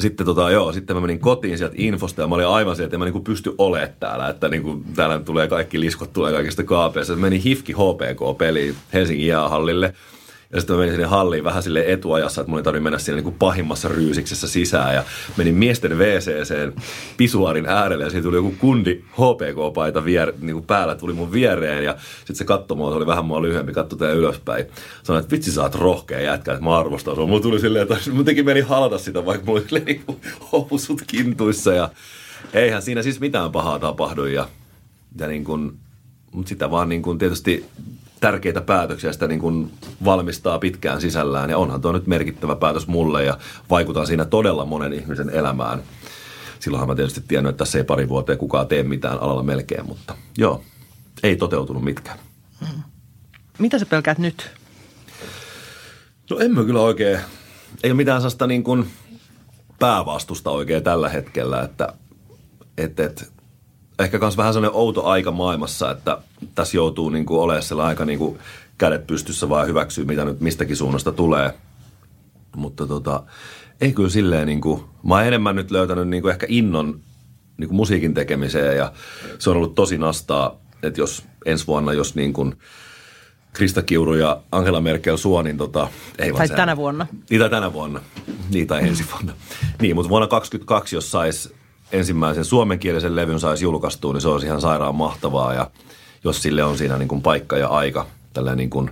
sitten 0.00 0.26
tota, 0.26 0.50
joo, 0.50 0.72
sitten 0.72 0.96
mä 0.96 1.00
menin 1.00 1.18
kotiin 1.18 1.58
sieltä 1.58 1.74
infosta 1.78 2.22
ja 2.22 2.28
mä 2.28 2.34
olin 2.34 2.46
aivan 2.46 2.76
sieltä, 2.76 2.86
että 2.86 2.98
mä 2.98 3.04
niinku 3.04 3.20
pysty 3.20 3.54
olemaan 3.58 3.90
täällä, 4.00 4.28
että 4.28 4.48
niinku, 4.48 4.82
täällä 4.94 5.18
tulee 5.18 5.48
kaikki 5.48 5.80
liskot, 5.80 6.12
tulee 6.12 6.32
kaikista 6.32 6.64
kaapeista. 6.64 7.16
Menin 7.16 7.40
HIFKI 7.40 7.72
HPK-peliin 7.72 8.74
Helsingin 8.92 9.26
jäähallille– 9.26 9.94
ja 10.52 10.60
sitten 10.60 10.76
mä 10.76 10.80
menin 10.80 10.94
sinne 10.94 11.06
halliin 11.06 11.44
vähän 11.44 11.62
sille 11.62 11.84
etuajassa, 11.86 12.40
että 12.40 12.50
mun 12.50 12.58
ei 12.58 12.62
tarvitse 12.62 12.82
mennä 12.82 12.98
siinä 12.98 13.20
niin 13.20 13.34
pahimmassa 13.34 13.88
ryysiksessä 13.88 14.48
sisään. 14.48 14.94
Ja 14.94 15.04
menin 15.36 15.54
miesten 15.54 15.98
WCCen 15.98 16.72
pisuaarin 17.16 17.66
äärelle 17.66 18.04
ja 18.04 18.10
siitä 18.10 18.22
tuli 18.22 18.36
joku 18.36 18.54
kundi 18.58 19.02
HPK-paita 19.12 20.04
vier, 20.04 20.32
niin 20.40 20.54
kuin 20.54 20.64
päällä, 20.64 20.94
tuli 20.94 21.12
mun 21.12 21.32
viereen. 21.32 21.84
Ja 21.84 21.96
sitten 22.18 22.36
se 22.36 22.44
katsoi 22.44 22.76
mua, 22.76 22.90
se 22.90 22.96
oli 22.96 23.06
vähän 23.06 23.24
mua 23.24 23.42
lyhyempi, 23.42 23.72
katsoi 23.72 23.98
tätä 23.98 24.12
ylöspäin. 24.12 24.66
Sanoin, 25.02 25.22
että 25.22 25.32
vitsi 25.32 25.52
sä 25.52 25.62
oot 25.62 25.74
rohkea 25.74 26.20
jätkä, 26.20 26.52
että 26.52 26.64
mä 26.64 26.78
arvostan 26.78 27.14
sua. 27.14 27.26
Mulla 27.26 27.42
tuli 27.42 27.60
silleen, 27.60 27.82
että 27.82 28.10
mun 28.12 28.24
teki 28.24 28.42
meni 28.42 28.60
halata 28.60 28.98
sitä, 28.98 29.26
vaikka 29.26 29.46
mulla 29.46 29.62
oli 29.72 29.80
niin 29.80 30.02
housut 30.52 31.02
kintuissa. 31.06 31.72
Ja 31.72 31.90
eihän 32.52 32.82
siinä 32.82 33.02
siis 33.02 33.20
mitään 33.20 33.52
pahaa 33.52 33.78
tapahdu. 33.78 34.24
Ja, 34.24 34.48
ja 35.18 35.26
niin 35.26 35.44
kuin, 35.44 35.72
mutta 36.32 36.48
sitä 36.48 36.70
vaan 36.70 36.88
niin 36.88 37.02
kuin 37.02 37.18
tietysti 37.18 37.64
tärkeitä 38.20 38.60
päätöksiä 38.60 39.12
sitä 39.12 39.28
niin 39.28 39.40
kuin 39.40 39.70
valmistaa 40.04 40.58
pitkään 40.58 41.00
sisällään. 41.00 41.50
Ja 41.50 41.58
onhan 41.58 41.80
tuo 41.80 41.92
nyt 41.92 42.06
merkittävä 42.06 42.56
päätös 42.56 42.86
mulle 42.86 43.24
ja 43.24 43.38
vaikutan 43.70 44.06
siinä 44.06 44.24
todella 44.24 44.64
monen 44.64 44.92
ihmisen 44.92 45.30
elämään. 45.30 45.82
Silloinhan 46.60 46.88
mä 46.88 46.94
tietysti 46.94 47.20
tiennyt, 47.28 47.50
että 47.50 47.58
tässä 47.58 47.78
ei 47.78 47.84
pari 47.84 48.08
vuoteen 48.08 48.38
kukaan 48.38 48.66
tee 48.66 48.82
mitään 48.82 49.18
alalla 49.18 49.42
melkein, 49.42 49.86
mutta 49.86 50.14
joo, 50.38 50.62
ei 51.22 51.36
toteutunut 51.36 51.84
mitkään. 51.84 52.18
Hmm. 52.60 52.82
Mitä 53.58 53.78
sä 53.78 53.86
pelkäät 53.86 54.18
nyt? 54.18 54.50
No 56.30 56.38
en 56.38 56.54
mä 56.54 56.64
kyllä 56.64 56.80
oikein, 56.80 57.20
ei 57.82 57.90
ole 57.90 57.96
mitään 57.96 58.20
sellaista 58.20 58.46
niin 58.46 58.64
kuin 58.64 58.90
päävastusta 59.78 60.50
oikein 60.50 60.82
tällä 60.82 61.08
hetkellä, 61.08 61.62
että 61.62 61.92
et, 62.78 63.00
et, 63.00 63.32
ehkä 63.98 64.18
myös 64.18 64.36
vähän 64.36 64.52
sellainen 64.52 64.76
outo 64.76 65.04
aika 65.04 65.30
maailmassa, 65.30 65.90
että 65.90 66.18
tässä 66.54 66.76
joutuu 66.76 67.08
niin 67.08 67.26
kuin 67.26 67.40
olemaan 67.40 67.62
sellainen 67.62 67.88
aika 67.88 68.04
niin 68.04 68.18
kuin 68.18 68.38
kädet 68.78 69.06
pystyssä 69.06 69.48
vaan 69.48 69.66
hyväksyä, 69.66 70.04
mitä 70.04 70.24
nyt 70.24 70.40
mistäkin 70.40 70.76
suunnasta 70.76 71.12
tulee. 71.12 71.54
Mutta 72.56 72.86
tota, 72.86 73.22
ei 73.80 73.92
kyllä 73.92 74.08
silleen 74.08 74.46
niin 74.46 74.60
kuin, 74.60 74.84
mä 75.02 75.14
oon 75.14 75.24
enemmän 75.24 75.56
nyt 75.56 75.70
löytänyt 75.70 76.08
niin 76.08 76.22
kuin 76.22 76.32
ehkä 76.32 76.46
innon 76.48 77.00
niin 77.56 77.68
kuin 77.68 77.76
musiikin 77.76 78.14
tekemiseen 78.14 78.76
ja 78.76 78.92
se 79.38 79.50
on 79.50 79.56
ollut 79.56 79.74
tosi 79.74 79.98
nastaa, 79.98 80.56
että 80.82 81.00
jos 81.00 81.24
ensi 81.46 81.66
vuonna, 81.66 81.92
jos 81.92 82.14
niin 82.14 82.32
kuin 82.32 82.54
Krista 83.52 83.82
Kiuru 83.82 84.14
ja 84.14 84.42
Angela 84.52 84.80
Merkel 84.80 85.16
suo, 85.16 85.42
niin 85.42 85.56
tota, 85.56 85.88
ei 86.18 86.32
Tai 86.32 86.48
tänä 86.48 86.76
vuonna. 86.76 87.06
Niin, 87.30 87.40
tai 87.40 87.50
tänä 87.50 87.72
vuonna. 87.72 88.00
Niin, 88.50 88.66
tai 88.66 88.88
ensi 88.88 89.04
vuonna. 89.12 89.32
Niin, 89.80 89.94
mutta 89.94 90.10
vuonna 90.10 90.26
2022, 90.26 90.96
jos 90.96 91.10
sais 91.10 91.57
ensimmäisen 91.92 92.44
suomenkielisen 92.44 93.16
levyn 93.16 93.40
saisi 93.40 93.64
julkaistua, 93.64 94.12
niin 94.12 94.20
se 94.20 94.28
olisi 94.28 94.46
ihan 94.46 94.60
sairaan 94.60 94.94
mahtavaa 94.94 95.54
ja 95.54 95.70
jos 96.24 96.42
sille 96.42 96.64
on 96.64 96.78
siinä 96.78 96.98
niin 96.98 97.08
kuin 97.08 97.22
paikka 97.22 97.58
ja 97.58 97.68
aika 97.68 98.06
tällä 98.32 98.54
niin 98.54 98.70
kuin 98.70 98.90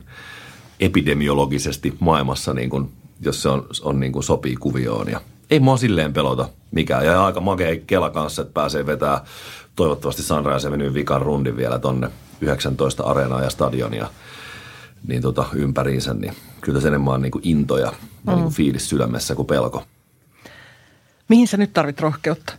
epidemiologisesti 0.81 1.95
maailmassa, 2.01 2.55
niin 2.55 2.71
kuin, 2.71 2.93
jos 3.21 3.43
se 3.43 3.49
on, 3.49 3.67
on 3.83 4.01
niin 4.01 4.13
kuin 4.13 4.25
sopii 4.25 4.57
kuvioon 4.57 5.09
ja 5.09 5.21
ei 5.51 5.61
mua 5.61 5.77
silleen 5.77 6.13
pelota 6.13 6.49
mikään. 6.71 7.07
Ja 7.07 7.25
aika 7.25 7.41
makea 7.41 7.81
kela 7.87 8.11
kanssa, 8.11 8.43
että 8.43 8.55
pääsee 8.55 8.87
vetää 8.87 9.25
toivottavasti 9.77 10.23
Sunrise 10.23 10.69
Avenue 10.69 10.95
vikan 10.95 11.23
rundin 11.23 11.57
vielä 11.57 11.79
tonne 11.79 12.11
19 12.41 13.03
areenaa 13.03 13.43
ja 13.43 13.51
stadionia 13.51 14.09
niin 15.07 15.23
tota, 15.23 15.45
ympäriinsä, 15.55 16.15
niin 16.15 16.35
kyllä 16.61 16.81
se 16.81 16.89
enemmän 16.89 17.15
on 17.15 17.23
niin 17.23 17.33
kuin 17.33 17.49
into 17.49 17.79
ja, 17.79 17.91
mm. 17.91 18.33
niin 18.33 18.43
kuin 18.43 18.55
fiilis 18.55 18.89
sydämessä 18.89 19.35
kuin 19.35 19.47
pelko. 19.47 19.85
Mihin 21.29 21.49
sä 21.49 21.57
nyt 21.57 21.73
tarvit 21.73 22.01
rohkeutta? 22.01 22.53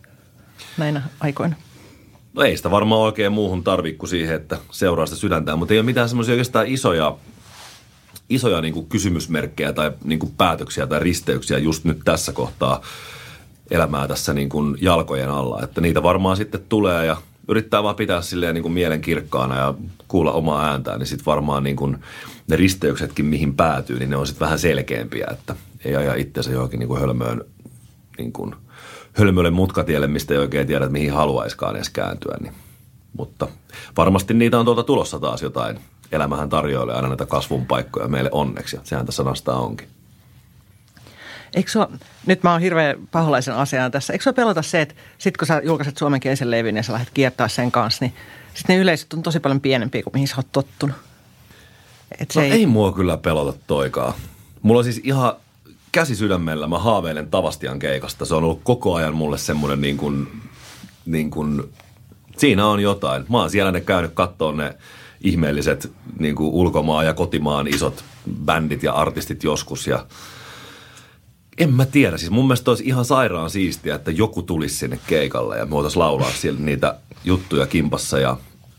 Näinä 0.78 1.02
aikoina? 1.20 1.56
No 2.34 2.44
ei 2.44 2.58
sitä 2.58 2.72
varmaan 2.72 3.02
oikein 3.02 3.32
muuhun 3.32 3.64
tarvitse 3.64 3.98
kuin 3.98 4.10
siihen, 4.10 4.36
että 4.36 4.58
seuraa 4.72 5.06
sitä 5.06 5.20
sydäntään, 5.20 5.60
mutta 5.60 5.74
ei 5.74 5.80
ole 5.80 5.86
mitään 5.86 6.10
semmoisia 6.10 6.34
oikeastaan 6.34 6.68
isoja, 6.68 7.18
isoja 8.30 8.62
niin 8.62 8.74
kuin 8.74 8.86
kysymysmerkkejä 8.86 9.74
tai 9.74 9.92
niin 10.04 10.20
kuin 10.20 10.34
päätöksiä 10.38 10.88
tai 10.88 11.00
risteyksiä 11.00 11.58
just 11.58 11.84
nyt 11.84 12.00
tässä 12.06 12.34
kohtaa 12.34 12.82
elämää 13.72 14.08
tässä 14.08 14.34
niin 14.34 14.50
kuin 14.50 14.78
jalkojen 14.82 15.30
alla. 15.30 15.62
Että 15.64 15.82
niitä 15.82 16.04
varmaan 16.04 16.38
sitten 16.38 16.62
tulee 16.70 17.06
ja 17.06 17.18
yrittää 17.48 17.84
vaan 17.84 17.96
pitää 17.96 18.22
silleen 18.22 18.54
niin 18.54 18.64
kuin 18.64 18.74
mielen 18.74 19.02
kirkkaana 19.02 19.58
ja 19.58 19.74
kuulla 20.08 20.32
omaa 20.32 20.70
ääntään, 20.70 21.00
niin 21.00 21.08
sitten 21.08 21.26
varmaan 21.26 21.64
niin 21.64 21.76
kuin 21.76 21.98
ne 22.48 22.56
risteyksetkin, 22.56 23.26
mihin 23.26 23.56
päätyy, 23.56 24.00
niin 24.00 24.10
ne 24.10 24.16
on 24.16 24.28
sitten 24.28 24.46
vähän 24.46 24.60
selkeämpiä, 24.60 25.28
että 25.32 25.56
ei 25.86 25.96
aja 25.96 26.16
itseensä 26.16 26.52
johonkin 26.52 26.80
niin 26.80 26.88
kuin 26.88 27.02
hölmöön 27.02 27.46
niin 28.18 28.34
kuin– 28.34 28.56
hölmölle 29.18 29.52
mutkatielle, 29.52 30.08
mistä 30.08 30.34
ei 30.34 30.40
oikein 30.40 30.68
tiedä, 30.68 30.90
mihin 30.90 31.14
haluaiskaan 31.14 31.76
edes 31.76 31.90
kääntyä. 31.90 32.38
Niin. 32.42 32.54
Mutta 33.18 33.48
varmasti 33.98 34.34
niitä 34.34 34.60
on 34.60 34.66
tuolta 34.66 34.84
tulossa 34.84 35.20
taas 35.20 35.42
jotain. 35.42 35.80
Elämähän 36.12 36.50
tarjoilee 36.50 36.96
aina 36.96 37.08
näitä 37.08 37.26
kasvun 37.26 37.66
paikkoja 37.66 38.08
meille 38.08 38.30
onneksi, 38.32 38.76
ja 38.76 38.82
sehän 38.84 39.06
tässä 39.06 39.24
sanasta 39.24 39.56
onkin. 39.56 39.88
Eikö 41.56 41.72
sua, 41.72 41.92
nyt 42.26 42.44
mä 42.44 42.52
oon 42.52 42.62
hirveän 42.62 42.96
paholaisen 43.12 43.54
asian 43.54 43.92
tässä, 43.92 44.14
eikö 44.14 44.24
sua 44.24 44.34
pelota 44.34 44.62
se, 44.62 44.82
että 44.82 44.96
sit 45.18 45.38
kun 45.38 45.48
sä 45.48 45.62
julkaiset 45.64 45.98
suomenkielisen 45.98 46.52
levyn 46.52 46.78
ja 46.78 46.84
sä 46.84 46.94
lähdet 46.94 47.10
kiertää 47.14 47.48
sen 47.48 47.72
kanssa, 47.72 48.06
niin 48.06 48.14
sitten 48.54 48.76
ne 48.76 48.82
yleisöt 48.82 49.14
on 49.14 49.24
tosi 49.24 49.40
paljon 49.40 49.62
pienempiä 49.62 50.04
kuin 50.04 50.14
mihin 50.14 50.28
sä 50.28 50.36
oot 50.38 50.52
tottunut? 50.52 50.96
Et 52.20 52.32
se 52.32 52.40
no 52.40 52.46
ei... 52.46 52.52
ei 52.52 52.66
mua 52.66 52.92
kyllä 52.92 53.18
pelota 53.18 53.60
toikaa. 53.68 54.14
Mulla 54.62 54.78
on 54.78 54.84
siis 54.84 55.02
ihan 55.04 55.34
käsi 55.98 56.16
sydämellä 56.16 56.68
mä 56.68 56.80
haaveilen 56.80 57.28
Tavastian 57.28 57.80
keikasta. 57.80 58.26
Se 58.26 58.36
on 58.36 58.44
ollut 58.44 58.62
koko 58.64 58.96
ajan 58.96 59.16
mulle 59.16 59.38
semmoinen 59.38 59.82
niin 59.82 59.98
kuin, 59.98 60.28
niin 61.06 61.30
kuin, 61.30 61.64
siinä 62.38 62.68
on 62.68 62.80
jotain. 62.80 63.26
Mä 63.30 63.38
oon 63.38 63.50
siellä 63.50 63.72
ne 63.72 63.82
käynyt 63.82 64.12
katsoa 64.14 64.52
ne 64.52 64.78
ihmeelliset 65.22 65.92
niin 66.20 66.36
kuin 66.36 66.54
ulkomaan 66.54 67.06
ja 67.06 67.14
kotimaan 67.14 67.68
isot 67.68 68.04
bändit 68.46 68.84
ja 68.84 68.94
artistit 68.94 69.44
joskus 69.44 69.88
ja 69.88 70.06
en 71.58 71.74
mä 71.74 71.86
tiedä. 71.86 72.18
Siis 72.18 72.32
mun 72.32 72.46
mielestä 72.46 72.72
olisi 72.72 72.84
ihan 72.88 73.06
sairaan 73.06 73.50
siistiä, 73.50 73.96
että 73.96 74.12
joku 74.12 74.42
tulisi 74.42 74.76
sinne 74.76 75.00
keikalle 75.08 75.58
ja 75.58 75.66
me 75.66 75.72
voitaisiin 75.72 76.00
laulaa 76.00 76.32
siellä 76.32 76.60
niitä 76.60 76.96
juttuja 77.24 77.68
kimpassa 77.68 78.20
ja 78.20 78.38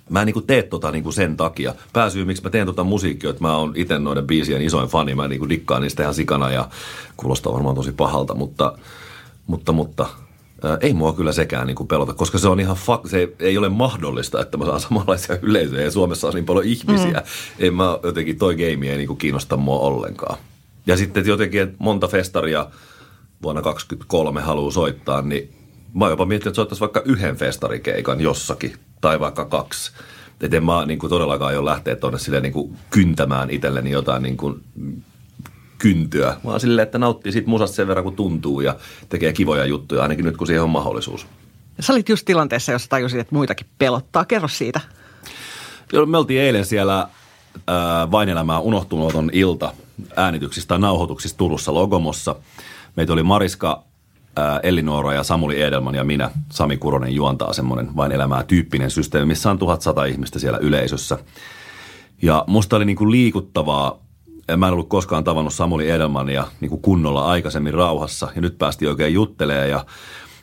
mä 0.08 0.20
en 0.20 0.26
niin 0.26 0.46
tee 0.46 0.62
tota 0.62 0.90
niin 0.90 1.12
sen 1.12 1.36
takia. 1.36 1.74
Pääsyy, 1.92 2.24
miksi 2.24 2.42
mä 2.42 2.50
teen 2.50 2.66
tota 2.66 2.84
musiikkia, 2.84 3.30
että 3.30 3.42
mä 3.42 3.56
oon 3.56 3.72
itse 3.76 3.98
noiden 3.98 4.26
biisien 4.26 4.62
isoin 4.62 4.88
fani. 4.88 5.14
Mä 5.14 5.28
niin 5.28 5.48
dikkaan 5.48 5.82
niistä 5.82 6.02
ihan 6.02 6.14
sikana 6.14 6.50
ja 6.50 6.68
kuulostaa 7.16 7.52
varmaan 7.52 7.74
tosi 7.74 7.92
pahalta, 7.92 8.34
mutta, 8.34 8.78
mutta, 9.46 9.72
mutta 9.72 10.06
ää, 10.64 10.78
ei 10.80 10.94
mua 10.94 11.12
kyllä 11.12 11.32
sekään 11.32 11.66
niin 11.66 11.74
kuin 11.74 11.88
pelota, 11.88 12.14
koska 12.14 12.38
se 12.38 12.48
on 12.48 12.60
ihan 12.60 12.76
fa- 12.76 13.08
se 13.08 13.32
ei 13.38 13.58
ole 13.58 13.68
mahdollista, 13.68 14.40
että 14.40 14.56
mä 14.56 14.64
saan 14.64 14.80
samanlaisia 14.80 15.38
yleisöjä 15.42 15.82
ja 15.82 15.90
Suomessa 15.90 16.28
on 16.28 16.34
niin 16.34 16.46
paljon 16.46 16.66
ihmisiä. 16.66 17.22
Mm. 17.58 17.66
En 17.66 17.74
mä 17.74 17.98
jotenkin, 18.02 18.38
toi 18.38 18.54
game 18.54 18.90
ei 18.90 18.96
niin 18.96 19.06
kuin 19.06 19.18
kiinnosta 19.18 19.56
mua 19.56 19.78
ollenkaan. 19.78 20.38
Ja 20.86 20.96
sitten 20.96 21.26
jotenkin, 21.26 21.62
että 21.62 21.76
monta 21.78 22.08
festaria 22.08 22.66
vuonna 23.42 23.62
2023 23.62 24.40
haluaa 24.40 24.70
soittaa, 24.70 25.22
niin 25.22 25.54
mä 25.94 26.04
oon 26.04 26.12
jopa 26.12 26.26
miettinyt, 26.26 26.50
että 26.50 26.56
soittaisi 26.56 26.80
vaikka 26.80 27.02
yhden 27.04 27.36
festarikeikan 27.36 28.20
jossakin 28.20 28.74
tai 29.00 29.20
vaikka 29.20 29.44
kaksi. 29.44 29.92
Että 30.40 30.56
en 30.56 30.64
mä 30.64 30.86
niin 30.86 30.98
kuin 30.98 31.10
todellakaan 31.10 31.54
jo 31.54 31.64
lähteä 31.64 31.96
tuonne 31.96 32.18
silleen 32.18 32.42
niin 32.42 32.52
kuin 32.52 32.76
kyntämään 32.90 33.50
itselleni 33.50 33.90
jotain 33.90 34.22
niin 34.22 34.36
kuin 34.36 34.64
kyntyä, 35.78 36.36
vaan 36.44 36.60
silleen, 36.60 36.82
että 36.82 36.98
nauttii 36.98 37.32
siitä 37.32 37.48
musasta 37.48 37.76
sen 37.76 37.88
verran, 37.88 38.04
kun 38.04 38.16
tuntuu 38.16 38.60
ja 38.60 38.76
tekee 39.08 39.32
kivoja 39.32 39.64
juttuja, 39.64 40.02
ainakin 40.02 40.24
nyt 40.24 40.36
kun 40.36 40.46
siihen 40.46 40.62
on 40.62 40.70
mahdollisuus. 40.70 41.26
Sä 41.80 41.92
olit 41.92 42.08
just 42.08 42.24
tilanteessa, 42.24 42.72
jossa 42.72 42.88
tajusit, 42.88 43.20
että 43.20 43.34
muitakin 43.34 43.66
pelottaa. 43.78 44.24
Kerro 44.24 44.48
siitä. 44.48 44.80
Joo, 45.92 46.06
me 46.06 46.18
oltiin 46.18 46.40
eilen 46.40 46.64
siellä 46.64 47.00
äh, 47.00 48.10
Vain 48.10 48.28
elämää 48.28 48.58
unohtumaton 48.58 49.30
ilta 49.32 49.72
äänityksistä 50.16 50.68
tai 50.68 50.78
nauhoituksista 50.78 51.38
Turussa 51.38 51.74
Logomossa. 51.74 52.36
Meitä 52.96 53.12
oli 53.12 53.22
Mariska 53.22 53.82
ää, 54.38 54.60
Elinora 54.62 55.14
ja 55.14 55.22
Samuli 55.22 55.62
Edelman 55.62 55.94
ja 55.94 56.04
minä, 56.04 56.30
Sami 56.52 56.76
Kuronen, 56.76 57.14
juontaa 57.14 57.52
semmoinen 57.52 57.96
vain 57.96 58.12
elämää 58.12 58.42
tyyppinen 58.42 58.90
systeemi, 58.90 59.26
missä 59.26 59.50
on 59.50 59.58
1100 59.58 60.04
ihmistä 60.04 60.38
siellä 60.38 60.58
yleisössä. 60.58 61.18
Ja 62.22 62.44
musta 62.46 62.76
oli 62.76 62.84
niin 62.84 62.96
kuin 62.96 63.10
liikuttavaa, 63.10 63.98
mä 64.56 64.66
en 64.66 64.72
ollut 64.72 64.88
koskaan 64.88 65.24
tavannut 65.24 65.54
Samuli 65.54 65.90
Edelmania 65.90 66.44
niin 66.60 66.68
kuin 66.70 66.82
kunnolla 66.82 67.26
aikaisemmin 67.26 67.74
rauhassa 67.74 68.28
ja 68.34 68.40
nyt 68.40 68.58
päästi 68.58 68.86
oikein 68.86 69.14
juttelemaan 69.14 69.70
ja 69.70 69.84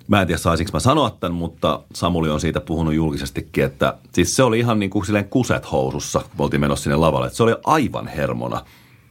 Mä 0.07 0.21
en 0.21 0.27
tiedä 0.27 0.39
saisinko 0.39 0.69
mä 0.73 0.79
sanoa 0.79 1.09
tämän, 1.09 1.35
mutta 1.35 1.79
Samuli 1.93 2.29
on 2.29 2.39
siitä 2.39 2.61
puhunut 2.61 2.93
julkisestikin, 2.93 3.63
että 3.63 3.97
siis 4.13 4.35
se 4.35 4.43
oli 4.43 4.59
ihan 4.59 4.79
niin 4.79 4.89
kuin 4.89 5.05
silleen 5.05 5.29
kuset 5.29 5.71
housussa, 5.71 6.19
kun 6.19 6.43
oltiin 6.43 6.61
menossa 6.61 6.83
sinne 6.83 6.95
lavalle. 6.95 7.27
Että 7.27 7.37
se 7.37 7.43
oli 7.43 7.55
aivan 7.63 8.07
hermona. 8.07 8.61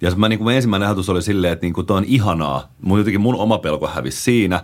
Ja 0.04 0.10
mä, 0.16 0.28
niin 0.28 0.38
kuin 0.38 0.56
ensimmäinen 0.56 0.88
ajatus 0.88 1.08
oli 1.08 1.22
silleen, 1.22 1.52
että 1.52 1.66
niin 1.66 1.74
kuin 1.74 1.86
toi 1.86 1.96
on 1.96 2.04
ihanaa. 2.04 2.72
Mun 2.82 2.98
jotenkin 2.98 3.20
mun 3.20 3.34
oma 3.34 3.58
pelko 3.58 3.86
hävisi 3.86 4.22
siinä. 4.22 4.60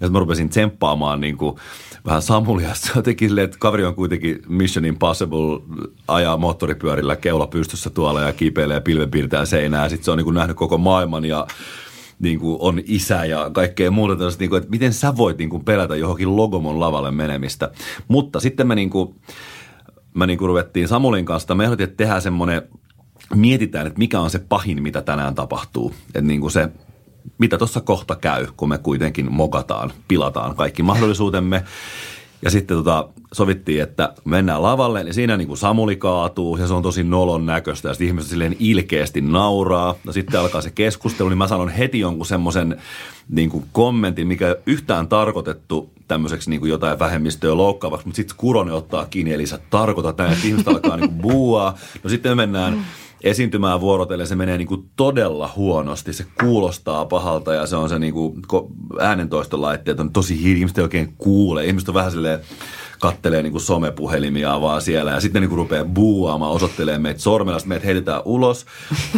Ja 0.00 0.10
mä 0.10 0.18
rupesin 0.18 0.48
tsemppaamaan 0.48 1.20
niin 1.20 1.36
kuin 1.36 1.56
vähän 2.04 2.22
Samulia. 2.22 2.74
Se 2.74 2.92
jotenkin 2.96 3.28
silleen, 3.28 3.44
että 3.44 3.56
kaveri 3.60 3.84
on 3.84 3.94
kuitenkin 3.94 4.42
Mission 4.48 4.84
Impossible, 4.84 5.60
ajaa 6.08 6.36
moottoripyörillä 6.36 7.16
keula 7.16 7.46
pystyssä 7.46 7.90
tuolla 7.90 8.20
ja 8.20 8.32
kipeilee 8.32 8.74
ja 8.74 8.80
pilvenpiirtää 8.80 9.44
seinää. 9.44 9.88
Sitten 9.88 10.04
se 10.04 10.10
on 10.10 10.18
niin 10.18 10.24
kuin 10.24 10.34
nähnyt 10.34 10.56
koko 10.56 10.78
maailman 10.78 11.24
ja 11.24 11.46
niin 12.18 12.38
kuin 12.38 12.56
on 12.60 12.80
isä 12.84 13.24
ja 13.24 13.50
kaikkea 13.52 13.90
muuta 13.90 14.16
tällaista, 14.16 14.42
niin 14.42 14.50
kuin, 14.50 14.58
että 14.58 14.70
miten 14.70 14.92
sä 14.92 15.16
voit 15.16 15.38
niin 15.38 15.50
kuin 15.50 15.64
pelätä 15.64 15.96
johonkin 15.96 16.36
Logomon 16.36 16.80
lavalle 16.80 17.10
menemistä. 17.10 17.70
Mutta 18.08 18.40
sitten 18.40 18.66
me 18.66 18.74
niin 18.74 18.90
kuin, 18.90 19.14
mä 20.14 20.26
niin 20.26 20.38
kuin 20.38 20.46
ruvettiin 20.46 20.88
Samulin 20.88 21.24
kanssa, 21.24 21.54
me 21.54 21.64
ehdotin, 21.64 21.84
että 21.84 21.96
tehdään 21.96 22.22
semmoinen, 22.22 22.62
mietitään, 23.34 23.86
että 23.86 23.98
mikä 23.98 24.20
on 24.20 24.30
se 24.30 24.38
pahin, 24.38 24.82
mitä 24.82 25.02
tänään 25.02 25.34
tapahtuu. 25.34 25.94
Että 26.06 26.20
niin 26.20 26.40
kuin 26.40 26.50
se, 26.50 26.68
mitä 27.38 27.58
tuossa 27.58 27.80
kohta 27.80 28.16
käy, 28.16 28.46
kun 28.56 28.68
me 28.68 28.78
kuitenkin 28.78 29.32
mokataan, 29.32 29.92
pilataan 30.08 30.56
kaikki 30.56 30.82
mahdollisuutemme. 30.82 31.64
Ja 32.42 32.50
sitten 32.50 32.76
tota, 32.76 33.08
sovittiin, 33.32 33.82
että 33.82 34.14
mennään 34.24 34.62
lavalle, 34.62 35.04
niin 35.04 35.14
siinä 35.14 35.36
niin 35.36 35.56
Samuli 35.56 35.96
kaatuu 35.96 36.56
ja 36.56 36.66
se 36.66 36.74
on 36.74 36.82
tosi 36.82 37.04
nolon 37.04 37.46
näköistä 37.46 37.88
ja 37.88 37.94
sitten 37.94 38.06
ihmiset 38.06 38.30
silleen 38.30 38.56
ilkeästi 38.58 39.20
nauraa. 39.20 39.94
No 40.04 40.12
sitten 40.12 40.40
alkaa 40.40 40.60
se 40.60 40.70
keskustelu, 40.70 41.28
niin 41.28 41.38
mä 41.38 41.48
sanon 41.48 41.68
heti 41.68 42.00
jonkun 42.00 42.26
semmoisen 42.26 42.76
niin 43.28 43.64
kommentin, 43.72 44.26
mikä 44.26 44.56
yhtään 44.66 45.08
tarkoitettu 45.08 45.90
tämmöiseksi 46.08 46.58
kuin 46.58 46.70
jotain 46.70 46.98
vähemmistöä 46.98 47.56
loukkaavaksi, 47.56 48.06
mutta 48.06 48.16
sitten 48.16 48.36
Kuronen 48.36 48.74
ottaa 48.74 49.06
kiinni, 49.06 49.32
eli 49.32 49.46
sä 49.46 49.58
tarkoitat 49.70 50.18
näin, 50.18 50.32
että 50.32 50.46
ihmiset 50.46 50.68
alkaa 50.68 50.96
niin 50.96 51.10
kuin 51.10 51.22
buua. 51.22 51.74
No 52.02 52.10
sitten 52.10 52.30
me 52.30 52.34
mennään 52.34 52.86
esiintymään 53.24 53.80
vuorotellen, 53.80 54.26
se 54.26 54.36
menee 54.36 54.58
niin 54.58 54.68
kuin 54.68 54.90
todella 54.96 55.50
huonosti, 55.56 56.12
se 56.12 56.26
kuulostaa 56.40 57.04
pahalta 57.06 57.54
ja 57.54 57.66
se 57.66 57.76
on 57.76 57.88
se 57.88 57.98
niin 57.98 58.14
kuin 58.14 58.42
äänentoistolaitteet 59.00 60.00
on 60.00 60.12
tosi 60.12 60.42
hiiri, 60.42 60.58
ihmiset 60.58 60.78
ei 60.78 60.84
oikein 60.84 61.14
kuule, 61.18 61.66
ihmiset 61.66 61.88
on 61.88 61.94
vähän 61.94 62.12
silleen 62.12 62.40
kattelee 63.00 63.42
niin 63.42 63.52
kuin 63.52 63.62
somepuhelimia 63.62 64.60
vaan 64.60 64.82
siellä 64.82 65.10
ja 65.10 65.20
sitten 65.20 65.42
niin 65.42 65.48
kuin 65.48 65.56
rupeaa 65.56 65.84
buuaamaan, 65.84 66.52
osoittelee 66.52 66.98
meitä 66.98 67.20
sormella, 67.20 67.58
sitten 67.58 67.68
meitä 67.68 67.86
heitetään 67.86 68.22
ulos. 68.24 68.66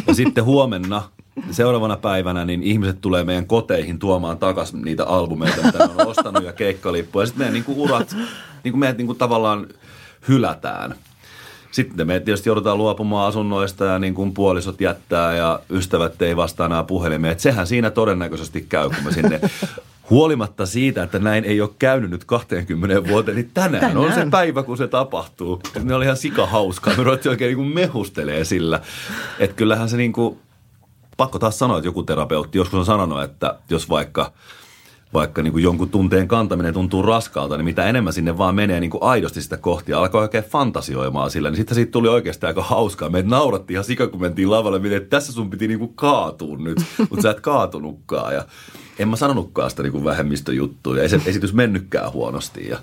Ja 0.07 0.14
sitten 0.14 0.44
huomenna 0.44 1.03
seuraavana 1.50 1.96
päivänä 1.96 2.44
niin 2.44 2.62
ihmiset 2.62 3.00
tulee 3.00 3.24
meidän 3.24 3.46
koteihin 3.46 3.98
tuomaan 3.98 4.38
takaisin 4.38 4.82
niitä 4.82 5.05
albumeita, 5.05 5.62
mitä 5.62 5.84
on 5.84 6.07
ostanut 6.07 6.44
ja 6.44 6.53
keikkalippuja. 6.53 7.22
Ja 7.22 7.26
sitten 7.26 7.40
meidän 7.40 7.55
niin 7.55 7.64
kuin 7.64 7.78
urat, 7.78 8.16
niin 8.64 8.72
kuin 8.72 8.80
meidät 8.80 8.96
niin 8.96 9.07
kuin 9.07 9.18
tavallaan 9.18 9.66
hylätään. 10.28 10.94
Sitten 11.73 12.07
me 12.07 12.20
tietysti 12.20 12.49
joudutaan 12.49 12.79
luopumaan 12.79 13.29
asunnoista 13.29 13.85
ja 13.85 13.99
niin 13.99 14.14
kuin 14.14 14.35
puolisot 14.35 14.81
jättää 14.81 15.35
ja 15.35 15.61
ystävät 15.70 16.23
ei 16.23 16.37
vastaa 16.37 16.66
enää 16.66 16.83
puhelimeen. 16.83 17.33
Että 17.33 17.43
sehän 17.43 17.66
siinä 17.66 17.91
todennäköisesti 17.91 18.66
käy, 18.68 18.89
kun 18.89 19.05
me 19.05 19.12
sinne 19.12 19.41
Huolimatta 20.11 20.66
siitä, 20.66 21.03
että 21.03 21.18
näin 21.18 21.45
ei 21.45 21.61
ole 21.61 21.70
käynyt 21.79 22.11
nyt 22.11 22.25
20 22.25 23.09
vuoteen, 23.09 23.37
niin 23.37 23.51
tänään, 23.55 23.81
tänään. 23.81 23.97
on 23.97 24.12
se 24.12 24.27
päivä, 24.31 24.62
kun 24.62 24.77
se 24.77 24.89
tapahtuu. 24.89 25.61
Ne 25.83 25.95
oli 25.95 26.05
ihan 26.05 26.16
sika 26.16 26.47
hauskaa. 26.47 26.95
Me 26.97 27.03
ruvettiin 27.03 27.31
oikein 27.31 27.57
niin 27.57 27.75
mehustelee 27.75 28.45
sillä. 28.45 28.81
Että 29.39 29.57
kyllähän 29.57 29.89
se 29.89 29.97
niin 29.97 30.12
kuin, 30.12 30.39
pakko 31.16 31.39
taas 31.39 31.59
sanoa, 31.59 31.79
että 31.79 31.89
joku 31.89 32.03
terapeutti 32.03 32.59
joskus 32.59 32.79
on 32.79 32.85
sanonut, 32.85 33.23
että 33.23 33.59
jos 33.70 33.89
vaikka– 33.89 34.33
vaikka 35.14 35.42
niin 35.42 35.52
kuin 35.52 35.64
jonkun 35.64 35.88
tunteen 35.88 36.28
kantaminen 36.28 36.74
tuntuu 36.74 37.02
raskalta, 37.02 37.56
niin 37.56 37.64
mitä 37.64 37.86
enemmän 37.86 38.12
sinne 38.12 38.38
vaan 38.38 38.54
menee 38.54 38.80
niin 38.80 38.90
kuin 38.90 39.02
aidosti 39.02 39.42
sitä 39.42 39.56
kohti 39.56 39.92
ja 39.92 39.98
alkoi 39.98 40.22
oikein 40.22 40.44
fantasioimaan 40.44 41.30
sillä, 41.30 41.50
niin 41.50 41.56
sitten 41.56 41.74
siitä 41.74 41.92
tuli 41.92 42.08
oikeastaan 42.08 42.48
aika 42.48 42.62
hauskaa. 42.62 43.10
Meitä 43.10 43.28
naurattiin 43.28 43.74
ihan 43.74 43.84
sika, 43.84 44.06
kun 44.06 44.20
mentiin 44.20 44.50
lavalle, 44.50 44.78
miten 44.78 44.96
että 44.96 45.16
tässä 45.16 45.32
sun 45.32 45.50
piti 45.50 45.68
niin 45.68 45.78
kuin 45.78 45.94
kaatua 45.94 46.56
nyt, 46.56 46.78
mutta 47.10 47.22
sä 47.22 47.30
et 47.30 47.40
kaatunutkaan. 47.40 48.34
Ja 48.34 48.44
en 48.98 49.08
mä 49.08 49.16
sanonutkaan 49.16 49.70
sitä 49.70 49.82
niin 49.82 49.92
kuin 49.92 50.04
vähemmistöjuttua 50.04 50.96
ja 50.96 51.02
ei 51.02 51.08
se 51.08 51.20
esitys 51.26 51.54
mennytkään 51.54 52.12
huonosti. 52.12 52.68
Ja 52.68 52.78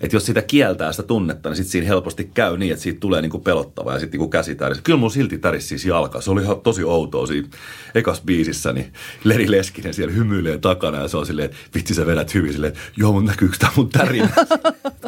että 0.00 0.16
jos 0.16 0.26
sitä 0.26 0.42
kieltää 0.42 0.92
sitä 0.92 1.02
tunnetta, 1.02 1.48
niin 1.48 1.56
sitten 1.56 1.72
siinä 1.72 1.86
helposti 1.86 2.30
käy 2.34 2.58
niin, 2.58 2.72
että 2.72 2.82
siitä 2.82 3.00
tulee 3.00 3.22
niinku 3.22 3.38
pelottava 3.38 3.92
ja 3.92 3.98
sitten 3.98 4.18
niinku 4.18 4.28
käsi 4.30 4.54
tärisi. 4.54 4.82
Kyllä 4.82 4.98
mun 4.98 5.10
silti 5.10 5.38
tärisi 5.38 5.68
siis 5.68 5.84
jalka. 5.84 6.20
Se 6.20 6.30
oli 6.30 6.42
ihan 6.42 6.60
tosi 6.60 6.84
outoa 6.84 7.26
siinä 7.26 7.48
ekas 7.94 8.20
biisissä, 8.20 8.72
niin 8.72 8.92
Leri 9.24 9.50
Leskinen 9.50 9.94
siellä 9.94 10.14
hymyilee 10.14 10.58
takana 10.58 10.98
ja 10.98 11.08
se 11.08 11.16
on 11.16 11.26
silleen, 11.26 11.46
että 11.46 11.56
vitsi 11.74 11.94
sä 11.94 12.06
vedät 12.06 12.34
hyvin 12.34 12.52
silleen, 12.52 12.72
että 12.72 12.84
joo 12.96 13.12
mun 13.12 13.24
näkyykö 13.24 13.56
tämä 13.58 13.72
mun 13.76 13.88
tärinä. 13.88 14.28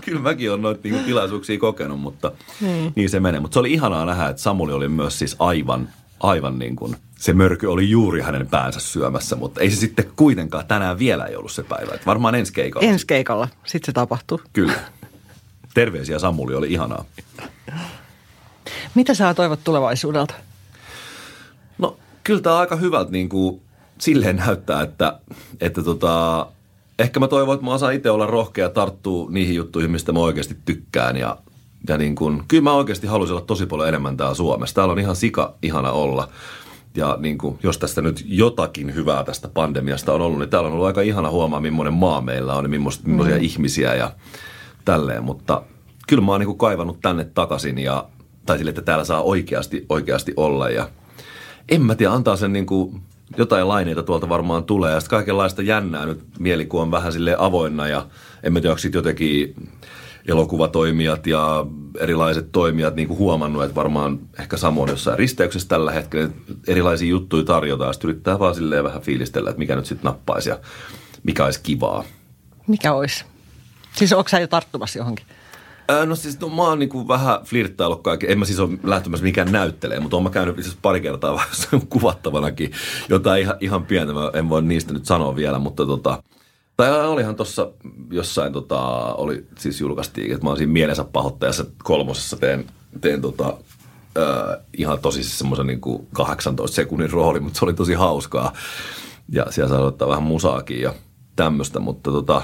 Kyllä 0.05 0.20
mäkin 0.20 0.51
olen 0.51 0.62
noita 0.62 0.80
niinku 0.84 1.01
tilaisuuksia 1.07 1.59
kokenut, 1.59 2.01
mutta 2.01 2.32
hmm. 2.61 2.93
niin 2.97 3.11
se 3.11 3.20
menee. 3.20 3.41
Mutta 3.41 3.55
se 3.55 3.61
oli 3.61 3.72
ihanaa 3.72 4.05
nähdä, 4.05 4.28
että 4.28 4.43
Samuli 4.43 4.72
oli 4.72 4.89
myös 4.89 5.18
siis 5.18 5.37
aivan, 5.39 5.89
aivan 6.21 6.59
niin 6.59 6.77
kuin– 6.77 6.97
se 7.19 7.33
mörky 7.33 7.67
oli 7.67 7.91
juuri 7.91 8.21
hänen 8.21 8.47
päänsä 8.47 8.81
syömässä, 8.81 9.37
mutta 9.37 9.61
ei 9.61 9.71
se 9.71 9.77
sitten 9.77 10.12
kuitenkaan 10.17 10.67
tänään 10.67 10.99
vielä 10.99 11.25
ei 11.25 11.37
ollut 11.37 11.53
se 11.53 11.62
päivä. 11.62 11.95
Että 11.95 12.07
varmaan 12.07 12.35
ensi 12.35 12.53
keikalla. 12.53 12.89
Ensi 12.89 13.07
keikalla, 13.07 13.49
sitten 13.64 13.87
se 13.87 13.93
tapahtuu. 13.93 14.41
Kyllä. 14.53 14.73
Terveisiä 15.75 16.19
Samuli, 16.19 16.55
oli 16.55 16.73
ihanaa. 16.73 17.05
Mitä 18.95 19.14
sä 19.14 19.35
toivot 19.35 19.64
tulevaisuudelta? 19.64 20.35
No 21.79 21.97
kyllä 22.25 22.41
tämä 22.41 22.59
aika 22.59 22.77
hyvältä 22.77 23.11
niin 23.11 23.29
kuin, 23.29 23.61
silleen 23.99 24.37
näyttää, 24.37 24.83
että, 24.83 25.21
että 25.61 25.83
tota, 25.83 26.47
ehkä 26.99 27.21
mä 27.21 27.29
toivon, 27.29 27.55
että 27.55 27.64
mä 27.64 27.75
osaan 27.75 27.95
itse 27.95 28.11
olla 28.11 28.27
rohkea 28.27 28.69
tarttua 28.69 29.31
niihin 29.31 29.57
juttuihin, 29.57 29.91
mistä 29.91 30.12
mä 30.12 30.19
oikeasti 30.19 30.57
tykkään 30.64 31.17
ja 31.17 31.39
ja 31.89 31.99
niin 31.99 32.14
kun, 32.14 32.45
kyllä 32.49 32.62
mä 32.62 32.72
oikeasti 32.72 33.07
haluaisin 33.07 33.37
olla 33.37 33.47
tosi 33.47 33.66
paljon 33.66 33.89
enemmän 33.89 34.16
täällä 34.16 34.35
Suomessa. 34.35 34.74
Täällä 34.74 34.93
on 34.93 34.99
ihan 34.99 35.16
sika 35.16 35.55
ihana 35.62 35.91
olla. 35.91 36.29
Ja 36.97 37.16
niin 37.20 37.39
kuin, 37.39 37.59
jos 37.62 37.79
tästä 37.79 38.03
nyt 38.03 38.24
jotakin 38.27 38.95
hyvää 38.95 39.24
tästä 39.24 39.49
pandemiasta 39.49 40.12
on 40.12 40.20
ollut, 40.20 40.39
niin 40.39 40.49
täällä 40.49 40.66
on 40.66 40.72
ollut 40.72 40.87
aika 40.87 41.01
ihana 41.01 41.31
huomaa, 41.31 41.61
millainen 41.61 41.95
maa 41.95 42.20
meillä 42.20 42.55
on 42.55 42.64
ja 42.64 42.68
millaisia, 42.68 43.03
millaisia 43.07 43.37
mm. 43.37 43.43
ihmisiä 43.43 43.95
ja 43.95 44.12
tälleen. 44.85 45.24
Mutta 45.24 45.62
kyllä 46.09 46.22
mä 46.22 46.33
oon 46.33 46.41
niin 46.41 46.47
kuin 46.47 46.59
kaivannut 46.59 47.01
tänne 47.03 47.24
takaisin 47.24 47.79
ja, 47.79 48.05
tai 48.47 48.59
sille, 48.59 48.68
että 48.68 48.83
täällä 48.83 49.05
saa 49.05 49.22
oikeasti, 49.22 49.87
oikeasti 49.89 50.33
olla. 50.37 50.70
Ja 50.70 50.89
en 51.68 51.83
mä 51.83 51.95
tiedä, 51.95 52.12
antaa 52.12 52.37
sen 52.37 52.53
niin 52.53 52.66
kuin, 52.66 53.03
jotain 53.37 53.68
laineita 53.68 54.03
tuolta 54.03 54.29
varmaan 54.29 54.64
tulee. 54.64 54.93
Ja 54.93 55.01
sitten 55.01 55.16
kaikenlaista 55.16 55.62
jännää 55.62 56.07
nyt 56.07 56.24
mielikuva 56.39 56.83
on 56.83 56.91
vähän 56.91 57.12
sille 57.12 57.37
avoinna 57.39 57.89
ja 57.89 58.07
en 58.43 58.53
mä 58.53 58.61
tiedä, 58.61 58.72
onko 58.72 58.89
jotenkin 58.95 59.55
elokuvatoimijat 60.29 61.27
ja 61.27 61.66
erilaiset 61.99 62.53
toimijat 62.53 62.97
niin 62.97 63.09
kuin 63.09 63.18
huomannut, 63.18 63.62
että 63.62 63.74
varmaan 63.74 64.18
ehkä 64.39 64.57
samoin 64.57 64.91
jossain 64.91 65.18
risteyksessä 65.18 65.68
tällä 65.68 65.93
hetkellä 65.93 66.31
erilaisia 66.66 67.09
juttuja 67.09 67.45
tarjotaan. 67.45 67.95
Sitten 67.95 68.11
yrittää 68.11 68.39
vaan 68.39 68.55
silleen 68.55 68.85
vähän 68.85 69.03
fiilistellä, 69.03 69.51
että 69.51 69.59
mikä 69.59 69.77
nyt 69.77 69.87
sitten 69.87 70.05
nappaisi 70.05 70.49
ja 70.49 70.59
mikä 71.22 71.45
olisi 71.45 71.61
kivaa. 71.62 72.05
Mikä 72.66 72.93
olisi? 72.93 73.24
Siis 73.97 74.12
onko 74.12 74.29
sä 74.29 74.41
jo 74.41 74.47
tarttumassa 74.47 74.99
johonkin? 74.99 75.27
no 76.07 76.14
siis 76.14 76.41
no, 76.41 76.49
mä 76.49 76.62
oon 76.62 76.79
niin 76.79 77.09
vähän 77.09 77.41
flirttaillut 77.45 78.03
kaikki. 78.03 78.27
En 78.33 78.39
mä 78.39 78.45
siis 78.45 78.61
ole 78.61 78.79
lähtemässä 78.83 79.24
mikään 79.24 79.53
näyttelee, 79.53 80.01
mutta 80.01 80.16
oon 80.16 80.22
mä 80.22 80.31
käynyt 80.31 80.62
siis 80.62 80.79
pari 80.83 81.01
kertaa 81.01 81.35
vähän 81.70 81.87
kuvattavanakin. 81.89 82.72
Jotain 83.09 83.43
ihan, 83.43 83.57
ihan 83.61 83.87
pientä, 83.87 84.12
mä 84.12 84.31
en 84.35 84.49
voi 84.49 84.62
niistä 84.62 84.93
nyt 84.93 85.07
sanoa 85.07 85.37
vielä, 85.37 85.59
mutta 85.59 85.87
tota, 85.87 86.22
tai 86.77 87.07
olihan 87.07 87.37
tuossa 87.37 87.70
jossain, 88.11 88.53
tota, 88.53 88.81
oli 89.14 89.47
siis 89.59 89.81
julkaistiin, 89.81 90.33
että 90.33 90.45
mä 90.45 90.51
oon 90.51 90.57
siinä 90.57 90.72
mielensä 90.72 91.05
pahoittajassa 91.05 91.64
kolmosessa 91.85 92.37
teen, 92.37 92.66
teen 93.01 93.22
tota, 93.22 93.57
äh, 94.18 94.64
ihan 94.77 94.99
tosi 94.99 95.22
siis 95.22 95.39
semmoisen 95.39 95.66
niin 95.66 95.81
18 96.12 96.74
sekunnin 96.74 97.11
rooli, 97.11 97.41
mutta 97.41 97.59
se 97.59 97.64
oli 97.64 97.74
tosi 97.74 97.95
hauskaa. 97.95 98.53
Ja 99.29 99.47
siellä 99.51 99.68
saa 99.68 99.81
ottaa 99.81 100.09
vähän 100.09 100.22
musaakin 100.22 100.81
ja 100.81 100.95
tämmöistä, 101.37 101.81
mutta 101.81 102.11
tota, 102.11 102.43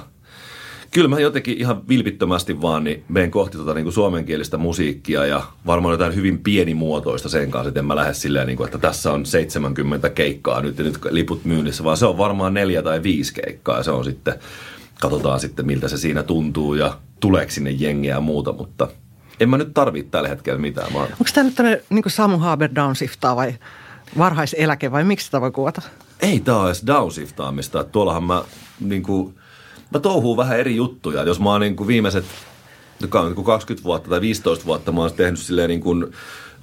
kyllä 0.92 1.08
mä 1.08 1.20
jotenkin 1.20 1.58
ihan 1.58 1.88
vilpittömästi 1.88 2.62
vaan 2.62 2.84
niin 2.84 3.04
menen 3.08 3.30
kohti 3.30 3.58
tota 3.58 3.74
niin 3.74 3.84
kuin 3.84 3.92
suomenkielistä 3.92 4.56
musiikkia 4.56 5.26
ja 5.26 5.42
varmaan 5.66 5.92
jotain 5.92 6.14
hyvin 6.14 6.38
pienimuotoista 6.38 7.28
sen 7.28 7.50
kanssa, 7.50 7.68
että 7.68 7.80
en 7.80 7.86
mä 7.86 7.96
lähde 7.96 8.14
silleen, 8.14 8.46
niin 8.46 8.56
kuin, 8.56 8.64
että 8.64 8.78
tässä 8.78 9.12
on 9.12 9.26
70 9.26 10.10
keikkaa 10.10 10.60
nyt 10.60 10.78
ja 10.78 10.84
nyt 10.84 10.98
liput 11.10 11.44
myynnissä, 11.44 11.84
vaan 11.84 11.96
se 11.96 12.06
on 12.06 12.18
varmaan 12.18 12.54
neljä 12.54 12.82
tai 12.82 13.02
viisi 13.02 13.34
keikkaa 13.34 13.76
ja 13.76 13.82
se 13.82 13.90
on 13.90 14.04
sitten, 14.04 14.34
katsotaan 15.00 15.40
sitten 15.40 15.66
miltä 15.66 15.88
se 15.88 15.96
siinä 15.96 16.22
tuntuu 16.22 16.74
ja 16.74 16.98
tuleeko 17.20 17.50
sinne 17.50 17.70
jengiä 17.70 18.14
ja 18.14 18.20
muuta, 18.20 18.52
mutta 18.52 18.88
en 19.40 19.48
mä 19.48 19.58
nyt 19.58 19.74
tarvitse 19.74 20.10
tällä 20.10 20.28
hetkellä 20.28 20.58
mitään. 20.58 20.92
Mä... 20.92 20.98
Onko 20.98 21.24
tämä 21.34 21.44
nyt 21.44 21.54
tämmöinen 21.54 21.82
niin 21.90 22.04
Samu 22.06 22.38
Haber 22.38 22.70
downsiftaa 22.74 23.36
vai 23.36 23.54
varhaiseläke 24.18 24.92
vai 24.92 25.04
miksi 25.04 25.24
sitä 25.24 25.40
voi 25.40 25.50
kuvata? 25.50 25.82
ei 26.22 26.40
tää 26.40 26.56
ole 26.56 26.68
edes 26.68 26.86
downshiftaamista. 26.86 27.84
Tuollahan 27.84 28.24
mä 28.24 28.42
niin 28.80 29.02
kuin, 29.02 29.34
mä 29.92 30.00
touhuun 30.00 30.36
vähän 30.36 30.58
eri 30.58 30.76
juttuja. 30.76 31.22
Jos 31.22 31.40
mä 31.40 31.50
oon 31.50 31.60
niin 31.60 31.76
kuin 31.76 31.86
viimeiset 31.86 32.24
joka 33.02 33.20
on 33.20 33.26
niin 33.26 33.34
kuin 33.34 33.44
20 33.44 33.84
vuotta 33.84 34.10
tai 34.10 34.20
15 34.20 34.66
vuotta, 34.66 34.92
mä 34.92 35.00
oon 35.00 35.12
tehnyt 35.12 35.40
silleen 35.40 35.68
niin 35.68 35.80
kuin 35.80 36.12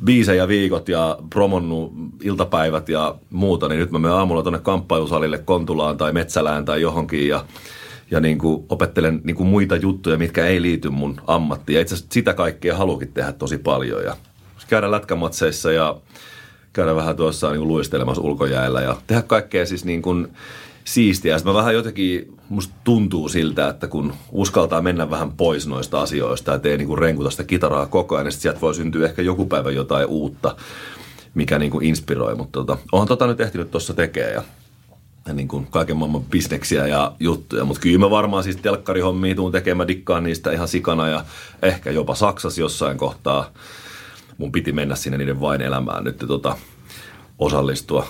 biisejä 0.03 0.47
viikot 0.47 0.89
ja 0.89 1.17
promonnut 1.29 1.93
iltapäivät 2.23 2.89
ja 2.89 3.15
muuta, 3.29 3.67
niin 3.67 3.79
nyt 3.79 3.91
mä 3.91 3.99
menen 3.99 4.17
aamulla 4.17 4.43
tuonne 4.43 4.59
kamppailusalille 4.59 5.37
Kontulaan 5.37 5.97
tai 5.97 6.13
Metsälään 6.13 6.65
tai 6.65 6.81
johonkin 6.81 7.27
ja, 7.27 7.45
ja 8.11 8.19
niin 8.19 8.37
kuin 8.37 8.65
opettelen 8.69 9.21
niin 9.23 9.35
kuin 9.35 9.49
muita 9.49 9.75
juttuja, 9.75 10.17
mitkä 10.17 10.45
ei 10.45 10.61
liity 10.61 10.89
mun 10.89 11.21
ammattiin. 11.27 11.75
Ja 11.75 11.81
itse 11.81 11.95
asiassa 11.95 12.13
sitä 12.13 12.33
kaikkea 12.33 12.77
halukin 12.77 13.13
tehdä 13.13 13.31
tosi 13.31 13.57
paljon 13.57 14.03
ja 14.03 14.15
käydä 14.67 14.91
lätkämatseissa 14.91 15.71
ja 15.71 15.97
käydä 16.73 16.95
vähän 16.95 17.15
tuossa 17.15 17.51
niin 17.51 17.67
luistelemassa 17.67 18.21
ulkojäällä 18.21 18.81
ja 18.81 18.97
tehdä 19.07 19.21
kaikkea 19.21 19.65
siis 19.65 19.85
niin 19.85 20.01
kuin 20.01 20.27
siistiä. 20.83 21.37
Sitten 21.37 21.53
mä 21.53 21.59
vähän 21.59 21.73
jotenkin, 21.73 22.37
musta 22.49 22.73
tuntuu 22.83 23.29
siltä, 23.29 23.67
että 23.67 23.87
kun 23.87 24.13
uskaltaa 24.31 24.81
mennä 24.81 25.09
vähän 25.09 25.31
pois 25.31 25.67
noista 25.67 26.01
asioista 26.01 26.51
ja 26.51 26.59
tee 26.59 26.77
niin 26.77 26.87
kuin 26.87 26.97
renkuta 26.97 27.29
sitä 27.29 27.43
kitaraa 27.43 27.85
koko 27.85 28.15
ajan, 28.15 28.25
niin 28.25 28.33
sieltä 28.33 28.61
voi 28.61 28.75
syntyä 28.75 29.05
ehkä 29.05 29.21
joku 29.21 29.45
päivä 29.45 29.71
jotain 29.71 30.07
uutta, 30.07 30.55
mikä 31.33 31.59
niin 31.59 31.71
kuin 31.71 31.85
inspiroi. 31.85 32.35
Mutta 32.35 32.59
tota, 32.59 32.77
onhan 32.91 33.07
tota 33.07 33.27
nyt 33.27 33.41
ehtinyt 33.41 33.71
tuossa 33.71 33.93
tekee 33.93 34.33
ja, 34.33 34.43
ja 35.27 35.33
niin 35.33 35.47
kuin 35.47 35.67
kaiken 35.71 35.97
maailman 35.97 36.23
bisneksiä 36.23 36.87
ja 36.87 37.11
juttuja. 37.19 37.65
Mutta 37.65 37.81
kyllä 37.81 37.99
mä 37.99 38.09
varmaan 38.09 38.43
siis 38.43 38.55
telkkarihommia 38.55 39.35
tuun 39.35 39.51
tekemään, 39.51 39.87
dikkaan 39.87 40.23
niistä 40.23 40.51
ihan 40.51 40.67
sikana 40.67 41.07
ja 41.07 41.25
ehkä 41.61 41.91
jopa 41.91 42.15
Saksassa 42.15 42.61
jossain 42.61 42.97
kohtaa. 42.97 43.51
Mun 44.37 44.51
piti 44.51 44.71
mennä 44.71 44.95
sinne 44.95 45.17
niiden 45.17 45.41
vain 45.41 45.61
elämään 45.61 46.03
nyt 46.03 46.17
tota, 46.27 46.57
osallistua, 47.39 48.07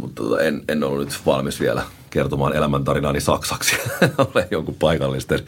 mutta 0.00 0.22
tota, 0.22 0.42
en, 0.42 0.62
en 0.68 0.84
ollut 0.84 0.98
nyt 0.98 1.20
valmis 1.26 1.60
vielä 1.60 1.82
kertomaan 2.14 2.56
elämäntarinaani 2.56 3.20
saksaksi. 3.20 3.76
Olen 4.34 4.46
jonkun 4.50 4.74
paikallisten, 4.74 5.40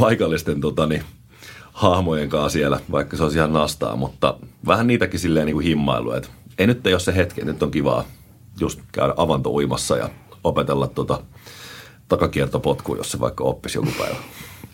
paikallisten 0.00 0.60
totani, 0.60 1.02
hahmojen 1.72 2.28
kanssa 2.28 2.48
siellä, 2.48 2.80
vaikka 2.90 3.16
se 3.16 3.22
olisi 3.22 3.38
ihan 3.38 3.52
nastaa, 3.52 3.96
mutta 3.96 4.38
vähän 4.66 4.86
niitäkin 4.86 5.20
silleen 5.20 5.46
niin 5.46 5.54
kuin 5.54 5.66
himmailu, 5.66 6.12
että 6.12 6.28
ei 6.58 6.66
nyt 6.66 6.86
ole 6.86 6.98
se 6.98 7.16
hetki, 7.16 7.44
nyt 7.44 7.62
on 7.62 7.70
kivaa 7.70 8.04
just 8.60 8.80
käydä 8.92 9.14
avantouimassa 9.16 9.96
ja 9.96 10.10
opetella 10.44 10.86
tota 10.86 11.20
takakiertopotkua, 12.08 12.96
jos 12.96 13.10
se 13.10 13.20
vaikka 13.20 13.44
oppisi 13.44 13.78
joku 13.78 13.90
päivä. 13.98 14.16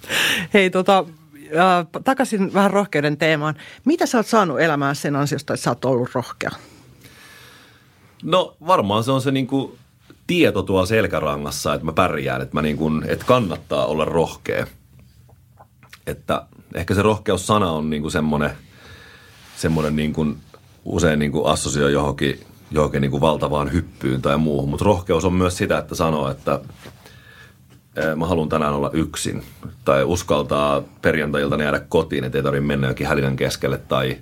Hei 0.54 0.70
tota, 0.70 1.04
äh, 1.56 2.02
takaisin 2.04 2.54
vähän 2.54 2.70
rohkeuden 2.70 3.16
teemaan. 3.16 3.54
Mitä 3.84 4.06
sä 4.06 4.18
oot 4.18 4.26
saanut 4.26 4.60
elämään 4.60 4.96
sen 4.96 5.16
ansiosta, 5.16 5.54
että 5.54 5.64
sä 5.64 5.70
oot 5.70 5.84
ollut 5.84 6.10
rohkea? 6.14 6.50
No 8.22 8.56
varmaan 8.66 9.04
se 9.04 9.12
on 9.12 9.22
se 9.22 9.30
niin 9.30 9.46
kuin 9.46 9.79
tieto 10.30 10.62
tuolla 10.62 10.86
selkärangassa, 10.86 11.74
että 11.74 11.84
mä 11.84 11.92
pärjään, 11.92 12.42
että, 12.42 12.54
mä 12.54 12.62
niin 12.62 12.76
kuin, 12.76 13.04
että 13.08 13.24
kannattaa 13.24 13.86
olla 13.86 14.04
rohkea. 14.04 14.66
Että 16.06 16.42
ehkä 16.74 16.94
se 16.94 17.02
rohkeussana 17.02 17.70
on 17.70 17.90
niin 17.90 18.02
kuin 18.02 18.12
semmoinen, 18.12 18.50
semmoinen 19.56 19.96
niin 19.96 20.12
kuin 20.12 20.36
usein 20.84 21.18
niin 21.18 21.32
kuin 21.32 21.46
assosioi 21.46 21.92
johonkin, 21.92 22.40
johonkin 22.70 23.00
niin 23.00 23.10
kuin 23.10 23.20
valtavaan 23.20 23.72
hyppyyn 23.72 24.22
tai 24.22 24.38
muuhun. 24.38 24.70
Mutta 24.70 24.84
rohkeus 24.84 25.24
on 25.24 25.32
myös 25.32 25.56
sitä, 25.56 25.78
että 25.78 25.94
sanoo, 25.94 26.30
että 26.30 26.60
mä 28.16 28.26
haluan 28.26 28.48
tänään 28.48 28.74
olla 28.74 28.90
yksin. 28.92 29.42
Tai 29.84 30.04
uskaltaa 30.04 30.82
perjantailta 31.02 31.62
jäädä 31.62 31.80
kotiin, 31.80 32.24
että 32.24 32.38
ei 32.38 32.42
tarvitse 32.42 32.66
mennä 32.66 32.88
jokin 32.88 33.06
hälinän 33.06 33.36
keskelle. 33.36 33.78
Tai 33.78 34.16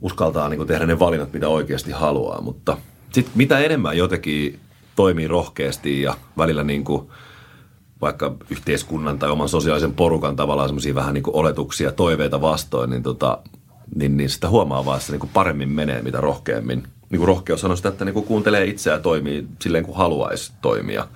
uskaltaa 0.00 0.48
niin 0.48 0.58
kuin 0.58 0.68
tehdä 0.68 0.86
ne 0.86 0.98
valinnat, 0.98 1.32
mitä 1.32 1.48
oikeasti 1.48 1.90
haluaa. 1.90 2.40
Mutta 2.40 2.76
sitten 3.12 3.32
mitä 3.36 3.58
enemmän 3.58 3.96
jotenkin 3.96 4.60
toimii 4.96 5.28
rohkeasti 5.28 6.02
ja 6.02 6.14
välillä 6.38 6.64
niin 6.64 6.84
kuin 6.84 7.08
vaikka 8.00 8.34
yhteiskunnan 8.50 9.18
tai 9.18 9.30
oman 9.30 9.48
sosiaalisen 9.48 9.94
porukan 9.94 10.36
tavallaan 10.36 10.68
semmoisia 10.68 10.94
vähän 10.94 11.14
niin 11.14 11.24
kuin 11.24 11.36
oletuksia, 11.36 11.92
toiveita 11.92 12.40
vastoin, 12.40 12.90
niin, 12.90 13.02
tota, 13.02 13.38
niin, 13.94 14.16
niin 14.16 14.30
sitä 14.30 14.48
huomaa 14.48 14.84
vaan, 14.84 14.96
että 14.96 15.06
se 15.06 15.12
niin 15.12 15.20
kuin 15.20 15.30
paremmin 15.34 15.68
menee, 15.68 16.02
mitä 16.02 16.20
rohkeammin. 16.20 16.82
Niin 17.10 17.18
kuin 17.18 17.28
rohkeus 17.28 17.64
on 17.64 17.76
sitä, 17.76 17.88
että 17.88 18.04
niin 18.04 18.14
kuin 18.14 18.26
kuuntelee 18.26 18.64
itseään 18.64 18.98
ja 18.98 19.02
toimii 19.02 19.46
silleen, 19.60 19.84
kuin 19.84 19.96
haluaisi 19.96 20.52
toimia. 20.62 21.06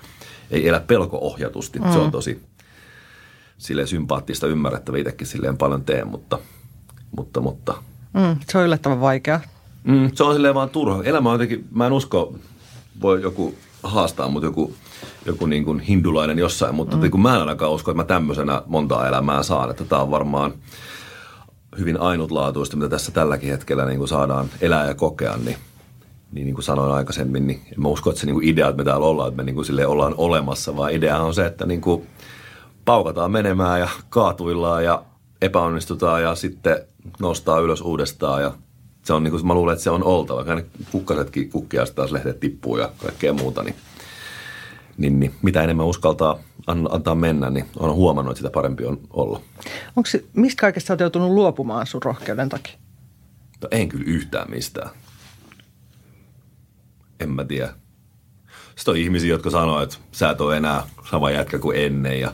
Ei 0.51 0.69
elä 0.69 0.81
pelko-ohjatusti. 0.81 1.79
Mm. 1.79 1.93
Se 1.93 1.99
on 1.99 2.05
mm. 2.05 2.11
tosi 2.11 2.43
silleen 3.59 3.89
sympaattista, 3.89 4.47
ymmärrettävä 4.47 4.99
itsekin 4.99 5.27
silleen 5.27 5.57
paljon 5.59 5.85
teen, 5.85 6.09
mutta, 6.09 6.39
mutta, 7.17 7.41
mutta. 7.41 7.75
Mm, 8.13 8.37
se 8.49 8.59
on 8.59 8.65
yllättävän 8.65 9.01
vaikea. 9.01 9.41
Mm, 9.85 10.11
se 10.15 10.25
on 10.25 10.35
silleen 10.35 10.55
vaan 10.55 10.71
turha. 10.71 11.03
Elämä 11.05 11.29
on 11.29 11.35
jotenkin, 11.35 11.69
mä 11.71 11.87
en 11.87 11.93
usko, 11.93 12.35
voi 13.01 13.23
joku 13.23 13.55
haastaa 13.89 14.29
mut 14.29 14.43
joku, 14.43 14.75
joku 15.27 15.47
niin 15.47 15.65
kuin 15.65 15.81
hindulainen 15.81 16.39
jossain, 16.39 16.75
mutta 16.75 16.97
mm. 16.97 17.11
kun 17.11 17.23
mä 17.23 17.35
en 17.35 17.41
ainakaan 17.41 17.73
usko, 17.73 17.91
että 17.91 18.03
mä 18.03 18.07
tämmöisenä 18.07 18.63
montaa 18.67 19.09
elämää 19.09 19.43
saan, 19.43 19.71
että 19.71 19.85
tämä 19.85 20.03
on 20.03 20.11
varmaan 20.11 20.55
hyvin 21.79 22.01
ainutlaatuista, 22.01 22.77
mitä 22.77 22.89
tässä 22.89 23.13
tälläkin 23.13 23.51
hetkellä 23.51 23.87
niin 23.87 23.99
kuin 23.99 24.09
saadaan 24.09 24.51
elää 24.61 24.87
ja 24.87 24.95
kokea, 24.95 25.37
niin 25.37 25.57
niin, 26.33 26.45
niin 26.45 26.55
kuin 26.55 26.65
sanoin 26.65 26.93
aikaisemmin, 26.93 27.47
niin 27.47 27.61
en 27.73 27.83
mä 27.83 27.89
usko, 27.89 28.11
että 28.11 28.21
se 28.21 28.27
niin 28.27 28.35
kuin 28.35 28.49
idea, 28.49 28.69
että 28.69 28.77
me 28.77 28.85
täällä 28.85 29.07
ollaan, 29.07 29.29
että 29.29 29.37
me 29.37 29.45
niin 29.45 29.55
kuin 29.55 29.65
sille 29.65 29.87
ollaan 29.87 30.15
olemassa, 30.17 30.77
vaan 30.77 30.93
idea 30.93 31.19
on 31.19 31.35
se, 31.35 31.47
että 31.47 31.67
niin 31.67 31.81
kuin 31.81 32.07
paukataan 32.85 33.31
menemään 33.31 33.81
ja 33.81 33.89
kaatuillaan 34.09 34.85
ja 34.85 35.03
epäonnistutaan 35.43 36.23
ja 36.23 36.35
sitten 36.35 36.77
nostaa 37.21 37.61
ylös 37.61 37.81
uudestaan 37.81 38.43
ja 38.43 38.53
se 39.09 39.13
on 39.13 39.25
niin 39.25 39.33
kuin, 39.33 39.47
mä 39.47 39.55
luulen, 39.55 39.73
että 39.73 39.83
se 39.83 39.91
on 39.91 40.05
oltava. 40.05 40.37
Vaikka 40.37 40.55
ne 40.55 40.65
kukkasetkin 40.91 41.51
kukkiasta 41.51 41.95
taas 41.95 42.13
lehdet 42.13 42.41
tippuu 42.41 42.79
ja 42.79 42.91
kaikkea 43.03 43.33
muuta, 43.33 43.63
niin, 43.63 43.75
niin, 44.99 45.21
niin 45.21 45.35
mitä 45.43 45.63
enemmän 45.63 45.87
uskaltaa 45.87 46.39
antaa 46.67 47.15
mennä, 47.15 47.51
niin 47.51 47.65
on 47.79 47.95
huomannut, 47.95 48.33
että 48.33 48.39
sitä 48.39 48.51
parempi 48.51 48.85
on 48.85 49.01
olla. 49.11 49.41
Onko 49.97 50.07
se, 50.07 50.25
mistä 50.35 50.61
kaikesta 50.61 50.93
olet 50.93 51.01
joutunut 51.01 51.31
luopumaan 51.31 51.87
sun 51.87 52.03
rohkeuden 52.03 52.49
takia? 52.49 52.75
No 53.63 53.69
en 53.71 53.89
kyllä 53.89 54.05
yhtään 54.07 54.51
mistään. 54.51 54.91
En 57.21 57.31
mä 57.31 57.45
tiedä. 57.45 57.75
Sitten 58.77 58.93
on 58.93 58.99
ihmisiä, 58.99 59.31
jotka 59.31 59.51
sanoo, 59.51 59.83
että 59.83 59.97
sä 60.13 60.31
et 60.31 60.41
ole 60.41 60.57
enää 60.57 60.83
sama 61.11 61.31
jätkä 61.31 61.59
kuin 61.59 61.79
ennen 61.79 62.21
ja 62.21 62.33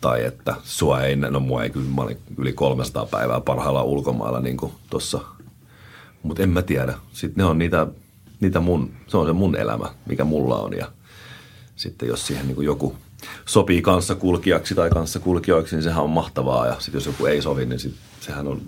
tai 0.00 0.24
että 0.24 0.54
sua 0.62 1.02
ei, 1.02 1.16
no 1.16 1.40
mua 1.40 1.62
ei 1.62 1.70
kyllä, 1.70 1.90
mä 1.94 2.02
olin 2.02 2.18
yli 2.38 2.52
300 2.52 3.06
päivää 3.06 3.40
parhailla 3.40 3.82
ulkomailla 3.82 4.40
niin 4.40 4.56
kuin 4.56 4.72
tuossa 4.90 5.20
mutta 6.26 6.42
en 6.42 6.48
mä 6.48 6.62
tiedä. 6.62 6.94
Sitten 7.12 7.42
ne 7.42 7.44
on 7.44 7.58
niitä, 7.58 7.86
niitä 8.40 8.60
mun, 8.60 8.92
se 9.06 9.16
on 9.16 9.26
se 9.26 9.32
mun 9.32 9.56
elämä, 9.56 9.86
mikä 10.06 10.24
mulla 10.24 10.58
on. 10.58 10.72
Ja 10.72 10.92
sitten 11.76 12.08
jos 12.08 12.26
siihen 12.26 12.48
niin 12.48 12.62
joku 12.62 12.96
sopii 13.44 13.82
kanssa 13.82 14.14
kulkijaksi 14.14 14.74
tai 14.74 14.90
kanssa 14.90 15.18
kulkijoiksi, 15.18 15.76
niin 15.76 15.82
sehän 15.82 16.04
on 16.04 16.10
mahtavaa. 16.10 16.66
Ja 16.66 16.74
sitten 16.78 16.94
jos 16.98 17.06
joku 17.06 17.26
ei 17.26 17.42
sovi, 17.42 17.66
niin 17.66 17.80
sit, 17.80 17.94
sehän 18.20 18.48
on 18.48 18.62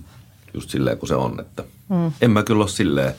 just 0.55 0.71
silleen 0.71 0.99
kuin 0.99 1.09
se 1.09 1.15
on. 1.15 1.41
Että 1.41 1.65
mm. 1.89 2.13
En 2.21 2.31
mä 2.31 2.43
kyllä 2.43 2.63
ole 2.63 2.69
silleen, 2.69 3.15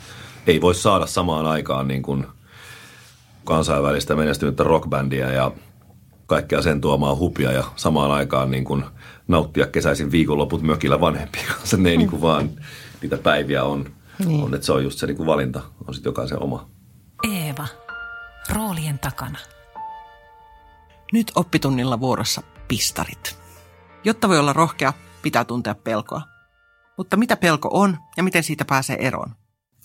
ei 0.47 0.61
voi 0.61 0.75
saada 0.75 1.05
samaan 1.05 1.45
aikaan 1.45 1.87
niin 1.87 2.01
kuin 2.01 2.25
kansainvälistä 3.45 4.15
menestynyttä 4.15 4.63
rockbändiä 4.63 5.31
ja 5.31 5.51
kaikkea 6.25 6.61
sen 6.61 6.81
tuomaa 6.81 7.15
hupia 7.15 7.51
ja 7.51 7.63
samaan 7.75 8.11
aikaan 8.11 8.51
niin 8.51 8.63
kuin 8.63 8.83
nauttia 9.27 9.67
kesäisin 9.67 10.11
viikonloput 10.11 10.61
mökillä 10.61 11.01
vanhempien 11.01 11.45
kanssa. 11.45 11.77
Ne 11.77 11.89
ei 11.89 11.97
mm. 11.97 11.99
niin 11.99 12.09
kuin 12.09 12.21
vaan, 12.21 12.49
niitä 13.01 13.17
päiviä 13.17 13.63
on 13.63 13.85
niin. 14.25 14.43
on, 14.43 14.53
että 14.53 14.65
se 14.65 14.71
on 14.71 14.83
just 14.83 14.99
se 14.99 15.07
niin 15.07 15.17
kuin 15.17 15.27
valinta, 15.27 15.61
on 15.87 15.93
sitten 15.93 16.09
jokaisen 16.09 16.43
oma. 16.43 16.69
Eeva, 17.23 17.67
roolien 18.49 18.99
takana. 18.99 19.39
Nyt 21.13 21.31
oppitunnilla 21.35 21.99
vuorossa 21.99 22.41
pistarit. 22.67 23.39
Jotta 24.03 24.29
voi 24.29 24.39
olla 24.39 24.53
rohkea, 24.53 24.93
pitää 25.21 25.45
tuntea 25.45 25.75
pelkoa. 25.75 26.21
Mutta 26.97 27.17
mitä 27.17 27.37
pelko 27.37 27.69
on 27.71 27.97
ja 28.17 28.23
miten 28.23 28.43
siitä 28.43 28.65
pääsee 28.65 29.07
eroon? 29.07 29.35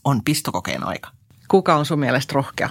On 0.04 0.24
pistokokeen 0.24 0.86
aika. 0.86 1.10
Kuka 1.48 1.76
on 1.76 1.86
sun 1.86 1.98
mielestä 1.98 2.32
rohkea? 2.34 2.70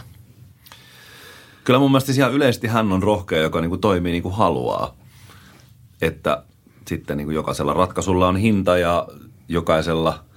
Kyllä 1.64 1.80
mun 1.80 1.91
mielestä 1.91 2.11
ihan 2.11 2.34
yleisesti 2.34 2.68
hän 2.68 2.91
on 2.91 3.03
rohkea, 3.03 3.39
joka 3.39 3.61
niin 3.61 3.70
kuin 3.70 3.82
toimii 3.82 4.11
niin 4.11 4.24
kuin 4.24 4.36
haluaa. 4.36 4.95
Että 6.01 6.43
sitten 6.88 7.18
niin 7.18 7.28
kuin 7.28 7.36
jokaisella 7.36 7.74
ratkaisulla 7.74 8.28
on 8.28 8.38
hinta 8.38 8.78
ja 8.78 9.07
jokaisella– 9.47 10.20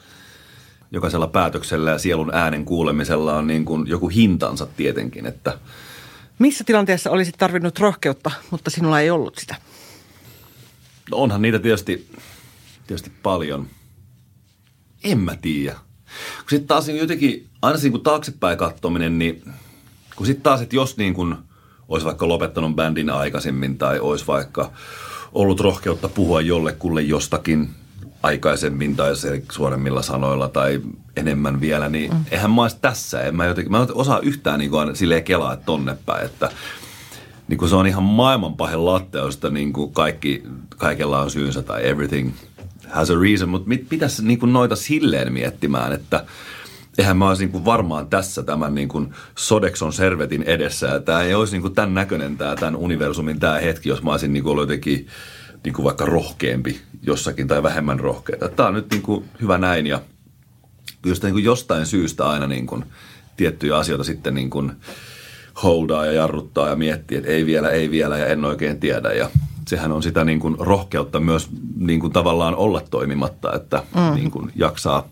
jokaisella 0.91 1.27
päätöksellä 1.27 1.91
ja 1.91 1.99
sielun 1.99 2.35
äänen 2.35 2.65
kuulemisella 2.65 3.37
on 3.37 3.47
niin 3.47 3.65
kuin 3.65 3.87
joku 3.87 4.09
hintansa 4.09 4.67
tietenkin. 4.67 5.27
Että 5.27 5.59
Missä 6.39 6.65
tilanteessa 6.65 7.11
olisit 7.11 7.35
tarvinnut 7.39 7.79
rohkeutta, 7.79 8.31
mutta 8.51 8.71
sinulla 8.71 9.01
ei 9.01 9.11
ollut 9.11 9.37
sitä? 9.37 9.57
No 11.11 11.17
onhan 11.17 11.43
niitä 11.43 11.59
tietysti, 11.59 12.09
tietysti 12.87 13.13
paljon. 13.23 13.67
En 15.05 15.19
mä 15.19 15.37
tiedä. 15.37 15.73
Kun 16.39 16.51
sitten 16.51 16.69
taas 16.69 16.87
niin 16.87 16.99
jotenkin, 16.99 17.47
aina 17.63 17.79
niin 17.79 17.93
kuin 17.93 18.03
taaksepäin 18.03 18.59
katsominen, 18.59 19.19
niin 19.19 19.43
kun 20.17 20.27
sitten 20.27 20.43
taas, 20.43 20.61
että 20.61 20.77
jos 20.77 20.97
niin 20.97 21.15
kuin 21.15 21.35
olisi 21.89 22.07
vaikka 22.07 22.29
lopettanut 22.29 22.77
bändin 22.77 23.11
aikaisemmin 23.11 23.79
tai 23.79 24.01
olisi 24.01 24.27
vaikka 24.27 24.73
ollut 25.33 25.61
rohkeutta 25.61 26.09
puhua 26.09 26.41
jollekulle 26.41 27.03
jostakin– 27.03 27.69
aikaisemmin 28.23 28.97
tai 28.97 29.13
suoremmilla 29.53 30.03
sanoilla 30.03 30.49
tai 30.49 30.81
enemmän 31.17 31.61
vielä, 31.61 31.89
niin 31.89 32.13
mm. 32.13 32.25
eihän 32.31 32.51
mä 32.51 32.63
olisi 32.63 32.77
tässä. 32.81 33.21
En 33.21 33.37
mä, 33.37 33.47
jotenkin, 33.47 33.73
mä 33.73 33.83
en 33.83 33.89
osaa 33.95 34.21
yhtään 34.21 34.59
niin 34.59 34.71
kuin 34.71 34.97
silleen 34.97 35.25
kelaa 35.25 35.57
tonne 35.57 35.97
päin, 36.07 36.27
että 36.27 36.51
niin 37.49 37.59
kuin 37.59 37.69
se 37.69 37.77
on 37.77 37.87
ihan 37.87 38.03
maailman 38.03 38.57
pahin 38.57 38.85
latte, 38.85 39.19
josta 39.19 39.51
niin 39.51 39.73
kuin 39.73 39.93
kaikki, 39.93 40.43
kaikella 40.77 41.21
on 41.21 41.31
syynsä 41.31 41.63
tai 41.63 41.89
everything 41.89 42.33
has 42.89 43.11
a 43.11 43.21
reason, 43.21 43.49
mutta 43.49 43.69
mit, 43.69 43.89
pitäisi 43.89 44.25
niin 44.25 44.39
kuin 44.39 44.53
noita 44.53 44.77
silleen 44.77 45.33
miettimään, 45.33 45.93
että 45.93 46.25
eihän 46.99 47.17
mä 47.17 47.29
olisi 47.29 47.43
niin 47.43 47.53
kuin 47.53 47.65
varmaan 47.65 48.07
tässä 48.07 48.43
tämän 48.43 48.75
niin 48.75 48.89
kuin 48.89 49.15
Sodexon 49.35 49.93
servetin 49.93 50.43
edessä. 50.43 51.01
Tämä 51.01 51.23
ei 51.23 51.35
olisi 51.35 51.53
niin 51.53 51.63
kuin 51.63 51.75
tämän 51.75 51.95
näköinen 51.95 52.37
tämä, 52.37 52.57
tämän 52.57 52.77
universumin 52.77 53.41
tämä 53.41 53.59
hetki, 53.59 53.89
jos 53.89 54.03
mä 54.03 54.11
olisin 54.11 54.33
niin 54.33 54.43
kuin 54.43 54.51
ollut 54.51 54.63
jotenkin 54.63 55.07
niin 55.65 55.75
kuin 55.75 55.85
vaikka 55.85 56.07
rohkeampi 56.07 56.81
jossakin 57.03 57.49
tai 57.49 57.63
vähemmän 57.63 58.01
rohkeita. 58.01 58.49
Tämä 58.49 58.69
on 58.69 58.75
nyt 58.75 58.91
niin 58.91 59.03
kuin 59.03 59.25
hyvä 59.41 59.59
näin 59.59 59.87
ja 59.87 60.01
kyllä 61.03 61.15
sitä 61.15 61.27
niin 61.27 61.35
kuin 61.35 61.45
jostain 61.45 61.87
syystä 61.87 62.29
aina 62.29 62.47
niin 62.47 62.67
kuin 62.67 62.85
tiettyjä 63.37 63.77
asioita 63.77 64.05
sitten 64.05 64.35
niin 64.35 64.51
kuin 64.51 64.73
holdaa 65.63 66.07
ja 66.07 66.13
jarruttaa 66.13 66.69
ja 66.69 66.77
miettii, 66.77 67.19
että 67.19 67.31
ei 67.31 67.47
vielä, 67.47 67.71
ei 67.71 67.91
vielä 67.91 68.19
ja 68.19 68.27
en 68.27 68.45
oikein 68.45 68.81
tiedä. 68.81 69.13
Ja 69.13 69.31
sehän 69.69 69.93
on 69.93 70.03
sitä 70.03 70.25
niin 70.25 70.41
kuin 70.41 70.57
rohkeutta 70.59 71.21
myös 71.21 71.49
niin 71.77 72.01
kuin 72.01 72.13
tavallaan 72.13 72.57
olla 72.57 72.83
toimimatta, 72.91 73.53
että 73.53 73.83
mm. 73.95 74.15
niin 74.15 74.31
kuin 74.31 74.53
jaksaa. 74.55 75.09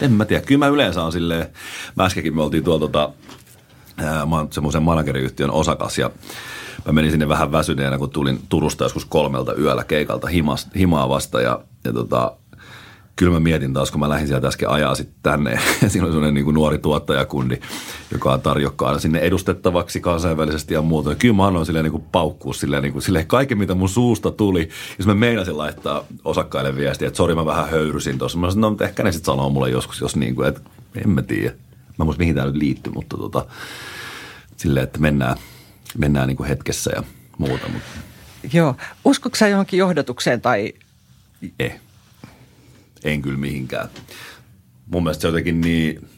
En 0.00 0.12
mä 0.12 0.24
tiedä, 0.24 0.42
kyllä 0.46 0.58
mä 0.58 0.68
yleensä 0.68 1.02
on 1.02 1.12
silleen, 1.12 1.46
mä 1.96 2.04
äskenkin 2.04 2.36
me 2.36 2.42
oltiin 2.42 2.64
tuolla 2.64 2.80
tota, 2.80 3.12
semmoisen 4.50 4.82
manageriyhtiön 4.82 5.50
osakas 5.50 5.98
ja 5.98 6.10
mä 6.86 6.92
menin 6.92 7.10
sinne 7.10 7.28
vähän 7.28 7.52
väsyneenä, 7.52 7.98
kun 7.98 8.10
tulin 8.10 8.40
Turusta 8.48 8.84
joskus 8.84 9.04
kolmelta 9.04 9.54
yöllä 9.54 9.84
keikalta 9.84 10.26
himas, 10.26 10.68
himaa 10.78 11.08
vasta 11.08 11.40
ja, 11.40 11.60
ja 11.84 11.92
tota, 11.92 12.36
kyllä 13.16 13.32
mä 13.32 13.40
mietin 13.40 13.72
taas, 13.72 13.90
kun 13.90 14.00
mä 14.00 14.08
lähdin 14.08 14.28
sieltä 14.28 14.48
äsken 14.48 14.70
ajaa 14.70 14.94
sitten 14.94 15.16
tänne. 15.22 15.58
Siinä 15.88 16.04
oli 16.04 16.12
sellainen 16.12 16.34
niin 16.34 16.44
kuin 16.44 16.54
nuori 16.54 16.78
tuottajakundi, 16.78 17.58
joka 18.10 18.32
on 18.32 18.40
tarjokkaana 18.40 18.98
sinne 18.98 19.18
edustettavaksi 19.18 20.00
kansainvälisesti 20.00 20.74
ja 20.74 20.82
muuta. 20.82 21.10
Ja 21.10 21.16
kyllä 21.16 21.34
mä 21.34 21.46
annoin 21.46 21.66
silleen 21.66 21.84
niin 21.84 21.92
kuin 21.92 22.04
paukkuu 22.12 22.52
silleen, 22.52 22.82
niin 22.82 22.92
kuin, 22.92 23.02
silleen 23.02 23.26
kaiken, 23.26 23.58
mitä 23.58 23.74
mun 23.74 23.88
suusta 23.88 24.30
tuli. 24.30 24.68
Jos 24.98 25.06
mä 25.06 25.14
meinasin 25.14 25.58
laittaa 25.58 26.04
osakkaille 26.24 26.76
viestiä, 26.76 27.08
että 27.08 27.16
sori 27.16 27.34
mä 27.34 27.46
vähän 27.46 27.70
höyrysin 27.70 28.18
tuossa. 28.18 28.38
Mä 28.38 28.50
sanoin, 28.50 28.76
no 28.78 28.84
ehkä 28.84 29.02
ne 29.02 29.12
sitten 29.12 29.32
sanoo 29.32 29.50
mulle 29.50 29.70
joskus, 29.70 30.00
jos 30.00 30.16
niin 30.16 30.34
kuin, 30.34 30.48
että 30.48 30.60
en 31.04 31.10
mä 31.10 31.22
tiedä. 31.22 31.54
Mä 31.98 32.04
muista 32.04 32.20
mihin 32.20 32.34
tämä 32.34 32.46
nyt 32.46 32.56
liittyy, 32.56 32.92
mutta 32.92 33.16
tota, 33.16 33.46
silleen, 34.56 34.84
että 34.84 34.98
mennään, 34.98 35.36
mennään 35.98 36.28
niin 36.28 36.36
kuin 36.36 36.48
hetkessä 36.48 36.90
ja 36.94 37.02
muuta. 37.38 37.68
Mutta. 37.68 37.88
Joo. 38.52 38.76
Uskotko 39.04 39.36
sä 39.36 39.48
johonkin 39.48 39.78
johdatukseen 39.78 40.40
tai... 40.40 40.72
Ei 41.58 41.72
en 43.04 43.22
kyllä 43.22 43.38
mihinkään. 43.38 43.88
Mun 44.86 45.02
mielestä 45.02 45.26
jotenkin 45.26 45.60
niin, 45.60 46.08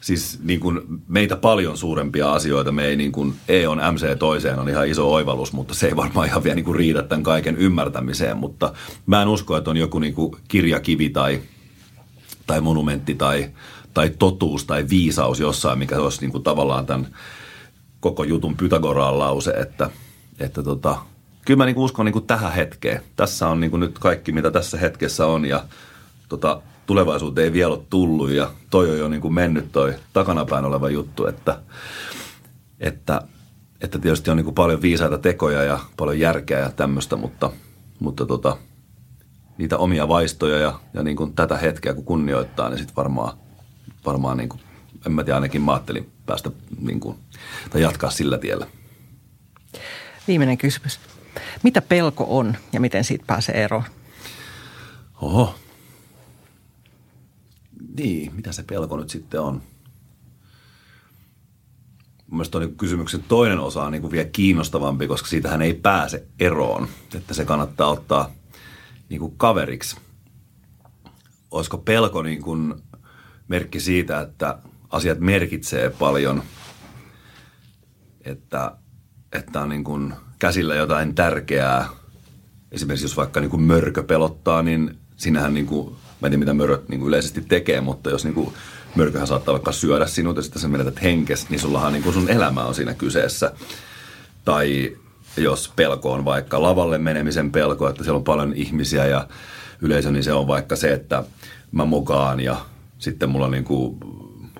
siis 0.00 0.38
niin 0.42 0.60
kuin 0.60 0.80
meitä 1.08 1.36
paljon 1.36 1.78
suurempia 1.78 2.32
asioita. 2.32 2.72
Me 2.72 2.84
ei 2.84 2.96
niin 2.96 3.12
kuin, 3.12 3.34
E 3.48 3.68
on 3.68 3.78
MC 3.92 4.18
toiseen 4.18 4.58
on 4.58 4.68
ihan 4.68 4.88
iso 4.88 5.12
oivallus, 5.12 5.52
mutta 5.52 5.74
se 5.74 5.86
ei 5.86 5.96
varmaan 5.96 6.26
ihan 6.26 6.44
vielä 6.44 6.54
niin 6.54 6.64
kuin 6.64 6.76
riitä 6.76 7.02
tämän 7.02 7.22
kaiken 7.22 7.56
ymmärtämiseen. 7.56 8.36
Mutta 8.36 8.72
mä 9.06 9.22
en 9.22 9.28
usko, 9.28 9.56
että 9.56 9.70
on 9.70 9.76
joku 9.76 9.98
niin 9.98 10.14
kuin 10.14 10.36
kirjakivi 10.48 11.08
tai, 11.08 11.42
tai 12.46 12.60
monumentti 12.60 13.14
tai, 13.14 13.50
tai 13.94 14.10
totuus 14.18 14.64
tai 14.64 14.86
viisaus 14.90 15.40
jossain, 15.40 15.78
mikä 15.78 15.98
olisi 15.98 16.20
niin 16.20 16.32
kuin 16.32 16.44
tavallaan 16.44 16.86
tämän 16.86 17.16
koko 18.00 18.24
jutun 18.24 18.56
Pythagoraan 18.56 19.18
lause, 19.18 19.50
että, 19.50 19.90
että 20.38 20.62
tota, 20.62 20.98
kyllä 21.44 21.58
mä 21.58 21.66
niin 21.66 21.78
uskon 21.78 22.06
niin 22.06 22.12
kuin 22.12 22.26
tähän 22.26 22.52
hetkeen. 22.52 23.02
Tässä 23.16 23.48
on 23.48 23.60
niin 23.60 23.70
kuin 23.70 23.80
nyt 23.80 23.98
kaikki, 23.98 24.32
mitä 24.32 24.50
tässä 24.50 24.78
hetkessä 24.78 25.26
on 25.26 25.44
ja 25.44 25.64
tota, 26.28 26.62
tulevaisuuteen 26.86 27.44
ei 27.44 27.52
vielä 27.52 27.74
ole 27.74 27.82
tullut 27.90 28.30
ja 28.30 28.50
toi 28.70 28.90
on 28.90 28.98
jo 28.98 29.08
niin 29.08 29.20
kuin 29.20 29.34
mennyt 29.34 29.72
toi 29.72 29.94
takanapäin 30.12 30.64
oleva 30.64 30.90
juttu, 30.90 31.26
että, 31.26 31.58
että, 32.80 33.22
että 33.80 33.98
tietysti 33.98 34.30
on 34.30 34.36
niin 34.36 34.44
kuin 34.44 34.54
paljon 34.54 34.82
viisaita 34.82 35.18
tekoja 35.18 35.62
ja 35.62 35.78
paljon 35.96 36.18
järkeä 36.18 36.58
ja 36.58 36.70
tämmöistä, 36.70 37.16
mutta, 37.16 37.50
mutta 38.00 38.26
tota, 38.26 38.56
niitä 39.58 39.78
omia 39.78 40.08
vaistoja 40.08 40.58
ja, 40.58 40.80
ja 40.94 41.02
niin 41.02 41.16
kuin 41.16 41.32
tätä 41.32 41.56
hetkeä 41.56 41.94
kun 41.94 42.04
kunnioittaa, 42.04 42.68
niin 42.68 42.78
sitten 42.78 42.96
varmaan, 42.96 43.38
varmaan 44.06 44.36
niin 44.36 44.48
kuin, 44.48 44.60
en 45.06 45.12
mä 45.12 45.24
tiedä, 45.24 45.36
ainakin 45.36 45.62
mä 45.62 45.72
ajattelin 45.72 46.15
päästä 46.26 46.50
niin 46.80 47.00
kuin, 47.00 47.16
tai 47.70 47.82
jatkaa 47.82 48.10
sillä 48.10 48.38
tiellä. 48.38 48.66
Viimeinen 50.28 50.58
kysymys. 50.58 51.00
Mitä 51.62 51.82
pelko 51.82 52.26
on 52.28 52.56
ja 52.72 52.80
miten 52.80 53.04
siitä 53.04 53.24
pääsee 53.26 53.64
eroon? 53.64 53.84
Oho. 55.20 55.54
Niin, 57.96 58.34
mitä 58.34 58.52
se 58.52 58.62
pelko 58.62 58.96
nyt 58.96 59.10
sitten 59.10 59.40
on? 59.40 59.62
Mielestäni 62.30 62.64
on 62.64 62.68
niin 62.68 62.78
kysymyksen 62.78 63.22
toinen 63.22 63.58
osa 63.58 63.84
on 63.84 63.92
niin 63.92 64.10
vielä 64.10 64.28
kiinnostavampi, 64.28 65.06
koska 65.06 65.28
siitähän 65.28 65.62
ei 65.62 65.74
pääse 65.74 66.26
eroon, 66.40 66.88
että 67.14 67.34
se 67.34 67.44
kannattaa 67.44 67.88
ottaa 67.88 68.32
niin 69.08 69.20
kuin 69.20 69.34
kaveriksi. 69.36 69.96
Olisiko 71.50 71.78
pelko 71.78 72.22
niin 72.22 72.42
kuin 72.42 72.74
merkki 73.48 73.80
siitä, 73.80 74.20
että 74.20 74.58
asiat 74.90 75.20
merkitsee 75.20 75.90
paljon, 75.90 76.42
että, 78.24 78.72
että 79.32 79.60
on 79.60 79.68
niin 79.68 79.84
kuin– 79.84 80.14
käsillä 80.38 80.74
jotain 80.74 81.14
tärkeää, 81.14 81.88
esimerkiksi 82.72 83.04
jos 83.04 83.16
vaikka 83.16 83.40
niin 83.40 83.50
kuin 83.50 83.62
mörkö 83.62 84.02
pelottaa, 84.02 84.62
niin 84.62 84.98
sinähän 85.16 85.54
niin 85.54 85.66
kuin, 85.66 85.96
mä 86.20 86.26
en 86.26 86.30
tiedä 86.30 86.36
mitä 86.36 86.54
möröt 86.54 86.88
niin 86.88 87.00
kuin 87.00 87.08
yleisesti 87.08 87.40
tekee, 87.40 87.80
mutta 87.80 88.10
jos 88.10 88.24
niin 88.24 88.34
kuin 88.34 88.52
mörköhän 88.94 89.26
saattaa 89.26 89.52
vaikka 89.52 89.72
syödä 89.72 90.06
sinut 90.06 90.36
ja 90.36 90.42
sitten 90.42 90.62
sä 90.62 90.68
menetät 90.68 91.02
henkes, 91.02 91.50
niin 91.50 91.60
sullahan 91.60 91.92
niin 91.92 92.02
kuin 92.02 92.14
sun 92.14 92.30
elämä 92.30 92.64
on 92.64 92.74
siinä 92.74 92.94
kyseessä. 92.94 93.52
Tai 94.44 94.96
jos 95.36 95.72
pelko 95.76 96.12
on 96.12 96.24
vaikka 96.24 96.62
lavalle 96.62 96.98
menemisen 96.98 97.52
pelko, 97.52 97.88
että 97.88 98.04
siellä 98.04 98.18
on 98.18 98.24
paljon 98.24 98.52
ihmisiä 98.54 99.06
ja 99.06 99.28
yleisö, 99.82 100.10
niin 100.10 100.24
se 100.24 100.32
on 100.32 100.46
vaikka 100.46 100.76
se, 100.76 100.92
että 100.92 101.24
mä 101.72 101.84
mukaan 101.84 102.40
ja 102.40 102.56
sitten 102.98 103.28
mulla 103.28 103.48
niin 103.48 103.64
kuin 103.64 103.98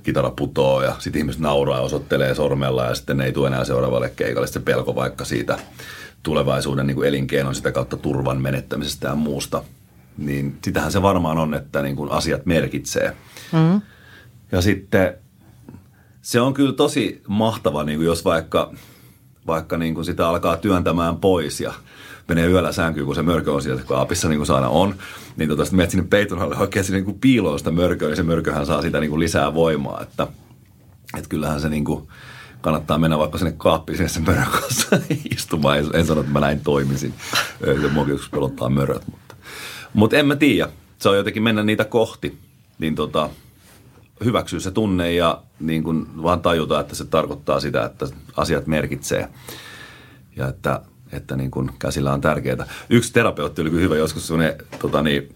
kitara 0.06 0.30
putoo 0.30 0.82
ja 0.82 0.96
sitten 0.98 1.20
ihmiset 1.20 1.40
nauraa 1.40 1.78
ja 1.78 1.82
osoittelee 1.82 2.34
sormella 2.34 2.84
ja 2.84 2.94
sitten 2.94 3.16
ne 3.16 3.24
ei 3.24 3.32
tule 3.32 3.48
enää 3.48 3.64
seuraavalle 3.64 4.12
keikalle. 4.16 4.46
se 4.46 4.60
pelko 4.60 4.94
vaikka 4.94 5.24
siitä 5.24 5.58
tulevaisuuden 6.22 6.86
niin 6.86 6.94
kuin 6.94 7.08
elinkeinon 7.08 7.54
sitä 7.54 7.72
kautta 7.72 7.96
turvan 7.96 8.42
menettämisestä 8.42 9.08
ja 9.08 9.14
muusta. 9.14 9.64
Niin 10.18 10.58
sitähän 10.64 10.92
se 10.92 11.02
varmaan 11.02 11.38
on, 11.38 11.54
että 11.54 11.82
niin 11.82 11.96
kuin 11.96 12.10
asiat 12.10 12.46
merkitsee. 12.46 13.16
Mm. 13.52 13.80
Ja 14.52 14.60
sitten 14.60 15.14
se 16.22 16.40
on 16.40 16.54
kyllä 16.54 16.72
tosi 16.72 17.22
mahtava, 17.28 17.84
niin 17.84 17.98
kuin 17.98 18.06
jos 18.06 18.24
vaikka, 18.24 18.72
vaikka 19.46 19.76
niin 19.76 19.94
kuin 19.94 20.04
sitä 20.04 20.28
alkaa 20.28 20.56
työntämään 20.56 21.16
pois 21.16 21.60
ja– 21.60 21.72
menee 22.28 22.46
yöllä 22.46 22.72
sänkyyn, 22.72 23.06
kun 23.06 23.14
se 23.14 23.22
mörkö 23.22 23.52
on 23.52 23.62
siellä 23.62 23.82
kaapissa, 23.82 24.28
niin 24.28 24.38
kuin 24.38 24.46
se 24.46 24.52
aina 24.52 24.68
on, 24.68 24.94
niin 25.36 25.48
tota, 25.48 25.64
sitten 25.64 25.76
menet 25.76 25.90
sinne 25.90 26.06
peiton 26.10 26.38
alle 26.38 26.56
oikein 26.56 26.84
sinne 26.84 27.00
niin 27.00 27.20
piiloon 27.20 27.58
sitä 27.58 27.70
mörköä, 27.70 28.08
niin 28.08 28.16
se 28.16 28.22
mörköhän 28.22 28.66
saa 28.66 28.82
sitä 28.82 29.00
niin 29.00 29.10
kuin 29.10 29.20
lisää 29.20 29.54
voimaa, 29.54 30.00
että, 30.00 30.26
että 31.16 31.28
kyllähän 31.28 31.60
se 31.60 31.68
niin 31.68 31.84
kuin, 31.84 32.08
kannattaa 32.60 32.98
mennä 32.98 33.18
vaikka 33.18 33.38
sinne 33.38 33.54
kaappiin 33.56 33.96
sinne 33.96 34.08
sen 34.08 34.24
mörön 34.24 34.46
kanssa 34.50 34.98
istumaan. 35.36 35.78
En, 35.78 35.86
en 35.94 36.06
sano, 36.06 36.20
että 36.20 36.32
mä 36.32 36.40
näin 36.40 36.60
toimisin. 36.60 37.14
Mua 37.92 38.06
joskus 38.08 38.30
pelottaa 38.30 38.68
möröt, 38.68 39.02
mutta, 39.10 39.34
mutta 39.94 40.16
en 40.16 40.26
mä 40.26 40.36
tiedä. 40.36 40.68
Se 40.98 41.08
on 41.08 41.16
jotenkin 41.16 41.42
mennä 41.42 41.62
niitä 41.62 41.84
kohti, 41.84 42.38
niin 42.78 42.94
tota, 42.94 43.30
hyväksyä 44.24 44.60
se 44.60 44.70
tunne 44.70 45.12
ja 45.12 45.42
niin 45.60 45.82
kuin 45.82 46.22
vaan 46.22 46.40
tajuta, 46.40 46.80
että 46.80 46.94
se 46.94 47.04
tarkoittaa 47.04 47.60
sitä, 47.60 47.84
että 47.84 48.06
asiat 48.36 48.66
merkitsee. 48.66 49.28
Ja 50.36 50.48
että 50.48 50.80
että 51.12 51.36
niin 51.36 51.50
kuin 51.50 51.70
käsillä 51.78 52.12
on 52.12 52.20
tärkeää. 52.20 52.66
Yksi 52.90 53.12
terapeutti 53.12 53.62
oli 53.62 53.70
hyvä 53.70 53.96
joskus 53.96 54.26
semmoinen, 54.26 54.54
tota 54.78 55.02
niin, 55.02 55.34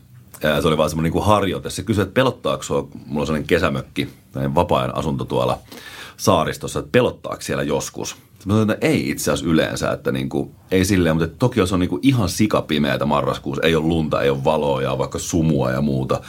se 0.60 0.68
oli 0.68 0.76
vaan 0.76 0.90
semmoinen 0.90 1.06
niin 1.06 1.12
kuin 1.12 1.26
harjoite. 1.26 1.70
Se 1.70 1.82
kysyi, 1.82 2.02
että 2.02 2.14
pelottaako 2.14 2.62
sua, 2.62 2.88
mulla 3.06 3.20
on 3.20 3.26
sellainen 3.26 3.46
kesämökki, 3.46 4.08
vapaa 4.54 4.90
asunto 4.94 5.24
tuolla 5.24 5.58
saaristossa, 6.16 6.78
että 6.78 6.92
pelottaako 6.92 7.42
siellä 7.42 7.62
joskus? 7.62 8.16
Mä 8.44 8.52
sanoin, 8.52 8.70
että 8.70 8.86
ei 8.86 9.10
itse 9.10 9.32
asiassa 9.32 9.50
yleensä, 9.50 9.92
että 9.92 10.12
niin 10.12 10.28
kuin, 10.28 10.50
ei 10.70 10.84
silleen, 10.84 11.16
mutta 11.16 11.36
toki 11.38 11.60
jos 11.60 11.72
on 11.72 11.80
niin 11.80 11.90
kuin 11.90 12.00
ihan 12.02 12.28
sikapimeätä 12.28 13.06
marraskuussa, 13.06 13.62
ei 13.62 13.76
ole 13.76 13.86
lunta, 13.86 14.22
ei 14.22 14.30
ole 14.30 14.44
valoa 14.44 14.82
ja 14.82 14.98
vaikka 14.98 15.18
sumua 15.18 15.70
ja 15.70 15.80
muuta, 15.80 16.20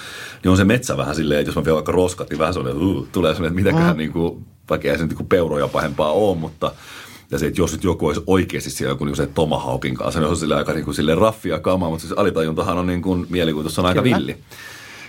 niin 0.43 0.51
on 0.51 0.57
se 0.57 0.63
metsä 0.63 0.97
vähän 0.97 1.15
silleen, 1.15 1.39
että 1.39 1.49
jos 1.49 1.55
mä 1.55 1.65
vielä 1.65 1.75
vaikka 1.75 1.91
roskat, 1.91 2.29
niin 2.29 2.39
vähän 2.39 2.53
uh, 2.57 3.07
tulee 3.11 3.33
sellainen, 3.33 3.59
että 3.59 3.69
mitäköhän 3.69 3.95
mm. 3.95 3.97
niin 3.97 4.11
kuin, 4.11 4.45
vaikka 4.69 4.87
ei 4.87 4.97
se 4.97 5.05
niin 5.05 5.17
kuin 5.17 5.27
peuroja 5.27 5.67
pahempaa 5.67 6.11
ole, 6.11 6.37
mutta 6.37 6.71
ja 7.31 7.39
se, 7.39 7.47
että 7.47 7.61
jos 7.61 7.71
nyt 7.71 7.83
joku 7.83 8.07
olisi 8.07 8.23
oikeasti 8.27 8.69
siellä 8.69 8.91
joku 8.91 9.05
niin 9.05 9.15
se 9.15 9.27
Tomahawkin 9.27 9.95
kanssa, 9.95 10.19
niin 10.19 10.27
olisi 10.27 10.39
sille 10.39 10.55
aika 10.55 10.73
niin 10.73 10.85
kuin, 10.85 10.95
sille 10.95 11.15
raffia 11.15 11.59
kamaa, 11.59 11.89
mutta 11.89 12.07
siis 12.07 12.19
alitajuntahan 12.19 12.77
on 12.77 12.87
niin 12.87 13.01
kuin, 13.01 13.25
mielikuvitus 13.29 13.79
on 13.79 13.85
aika 13.85 14.01
Kyllä. 14.01 14.17
villi. 14.17 14.37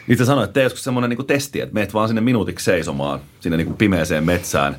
Niin 0.06 0.18
se 0.18 0.24
sanoi, 0.24 0.44
että 0.44 0.54
tee 0.54 0.62
joskus 0.62 0.84
semmoinen 0.84 1.10
niin 1.10 1.26
testi, 1.26 1.60
että 1.60 1.74
meet 1.74 1.94
vaan 1.94 2.08
sinne 2.08 2.20
minuutiksi 2.20 2.64
seisomaan 2.64 3.20
sinne 3.40 3.56
niin 3.56 3.66
kuin 3.66 3.76
pimeeseen 3.76 4.24
metsään. 4.24 4.76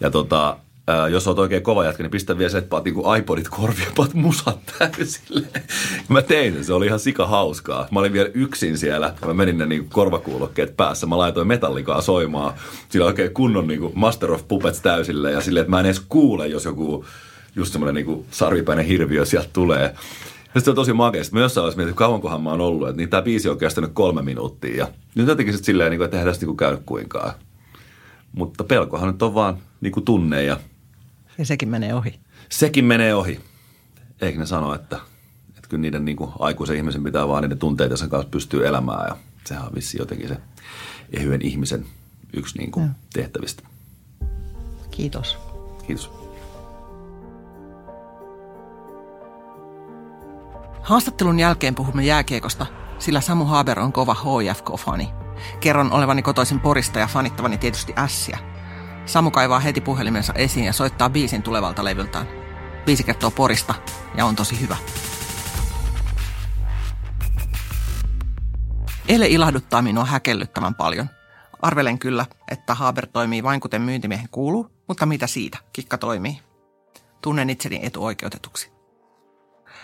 Ja 0.00 0.10
tota, 0.10 0.56
Ää, 0.88 1.08
jos 1.08 1.28
oot 1.28 1.38
oikein 1.38 1.62
kova 1.62 1.84
jätkä, 1.84 2.02
niin 2.02 2.10
pistä 2.10 2.38
vielä 2.38 2.50
se, 2.50 2.58
että 2.58 2.82
niinku 2.84 3.14
iPodit 3.14 3.48
korvia, 3.48 3.86
paat 3.96 4.14
musat 4.14 4.58
täysille. 4.78 5.46
Mä 6.08 6.22
tein 6.22 6.54
sen, 6.54 6.64
se 6.64 6.72
oli 6.72 6.86
ihan 6.86 7.00
sika 7.00 7.26
hauskaa. 7.26 7.88
Mä 7.90 8.00
olin 8.00 8.12
vielä 8.12 8.30
yksin 8.34 8.78
siellä, 8.78 9.14
mä 9.26 9.34
menin 9.34 9.58
ne 9.58 9.66
niinku 9.66 9.88
korvakuulokkeet 9.92 10.76
päässä. 10.76 11.06
Mä 11.06 11.18
laitoin 11.18 11.48
metallikaa 11.48 12.00
soimaan. 12.00 12.54
Sillä 12.88 13.06
oikein 13.06 13.34
kunnon 13.34 13.66
niinku 13.66 13.92
Master 13.94 14.32
of 14.32 14.48
Puppets 14.48 14.80
täysille 14.80 15.30
ja 15.30 15.40
silleen, 15.40 15.62
että 15.62 15.70
mä 15.70 15.80
en 15.80 15.86
edes 15.86 16.02
kuule, 16.08 16.46
jos 16.46 16.64
joku 16.64 17.04
just 17.56 17.72
semmoinen 17.72 17.94
niinku 17.94 18.26
sarvipäinen 18.30 18.86
hirviö 18.86 19.24
sieltä 19.24 19.48
tulee. 19.52 19.94
Ja 20.54 20.60
se 20.60 20.70
on 20.70 20.76
tosi 20.76 20.92
makea. 20.92 21.24
Sitten 21.24 21.38
mä 21.38 21.44
jossain 21.44 21.62
vaiheessa 21.62 21.78
mietin, 21.78 21.94
kauankohan 21.94 22.42
mä 22.42 22.50
oon 22.50 22.60
ollut. 22.60 22.88
Että 22.88 22.96
niin 22.96 23.08
tämä 23.08 23.22
biisi 23.22 23.48
on 23.48 23.58
kestänyt 23.58 23.90
kolme 23.94 24.22
minuuttia. 24.22 24.76
Ja 24.76 24.88
nyt 25.14 25.28
jotenkin 25.28 25.54
sitten 25.54 25.66
silleen, 25.66 25.90
niinku, 25.90 26.04
että 26.04 26.16
eihän 26.16 26.30
tästä 26.30 26.42
niinku 26.42 26.56
käynyt 26.56 26.80
kuinkaan. 26.86 27.32
Mutta 28.32 28.64
pelkohan 28.64 29.08
nyt 29.08 29.22
on 29.22 29.34
vaan 29.34 29.58
niinku 29.80 30.00
tunne 30.00 30.44
ja 30.44 30.56
Ja 31.38 31.46
sekin 31.46 31.68
menee 31.68 31.94
ohi. 31.94 32.20
sekin 32.48 32.84
menee 32.84 33.14
ohi. 33.14 33.40
Eikö 34.20 34.38
ne 34.38 34.46
sano, 34.46 34.74
että, 34.74 34.96
että 35.48 35.68
kyllä 35.68 35.80
niiden 35.80 36.04
niinku 36.04 36.32
aikuisen 36.38 36.76
ihmisen 36.76 37.04
pitää 37.04 37.28
vaan 37.28 37.42
niiden 37.42 37.58
tunteidensa 37.58 38.08
kanssa 38.08 38.30
pystyy 38.30 38.66
elämään. 38.66 39.08
Ja 39.08 39.16
sehän 39.44 39.66
on 39.66 39.74
vissiin 39.74 39.98
jotenkin 39.98 40.28
se 40.28 40.36
ehyen 41.12 41.42
ihmisen 41.42 41.86
yksi 42.32 42.58
niinku 42.58 42.80
Joo. 42.80 42.88
tehtävistä. 43.12 43.62
Kiitos. 44.90 45.38
Kiitos. 45.86 46.10
Haastattelun 50.82 51.38
jälkeen 51.38 51.74
puhumme 51.74 52.04
jääkiekosta, 52.04 52.66
sillä 52.98 53.20
Samu 53.20 53.44
Haber 53.44 53.80
on 53.80 53.92
kova 53.92 54.14
HIFK-fani. 54.14 55.08
Kerron 55.60 55.92
olevani 55.92 56.22
kotoisin 56.22 56.60
Porista 56.60 56.98
ja 56.98 57.06
fanittavani 57.06 57.58
tietysti 57.58 57.92
ässiä. 57.98 58.38
Samu 59.06 59.30
kaivaa 59.30 59.58
heti 59.58 59.80
puhelimensa 59.80 60.32
esiin 60.32 60.66
ja 60.66 60.72
soittaa 60.72 61.10
biisin 61.10 61.42
tulevalta 61.42 61.84
levyltään. 61.84 62.26
Biisi 62.84 63.04
kertoo 63.04 63.30
Porista 63.30 63.74
ja 64.16 64.26
on 64.26 64.36
tosi 64.36 64.60
hyvä. 64.60 64.76
Ele 69.08 69.26
ilahduttaa 69.26 69.82
minua 69.82 70.04
häkellyttävän 70.04 70.74
paljon. 70.74 71.10
Arvelen 71.62 71.98
kyllä, 71.98 72.26
että 72.50 72.74
Haber 72.74 73.06
toimii 73.06 73.42
vain 73.42 73.60
kuten 73.60 73.82
myyntimiehen 73.82 74.28
kuuluu, 74.30 74.70
mutta 74.88 75.06
mitä 75.06 75.26
siitä, 75.26 75.58
kikka 75.72 75.98
toimii. 75.98 76.40
Tunnen 77.22 77.50
itseni 77.50 77.80
etuoikeutetuksi. 77.82 78.72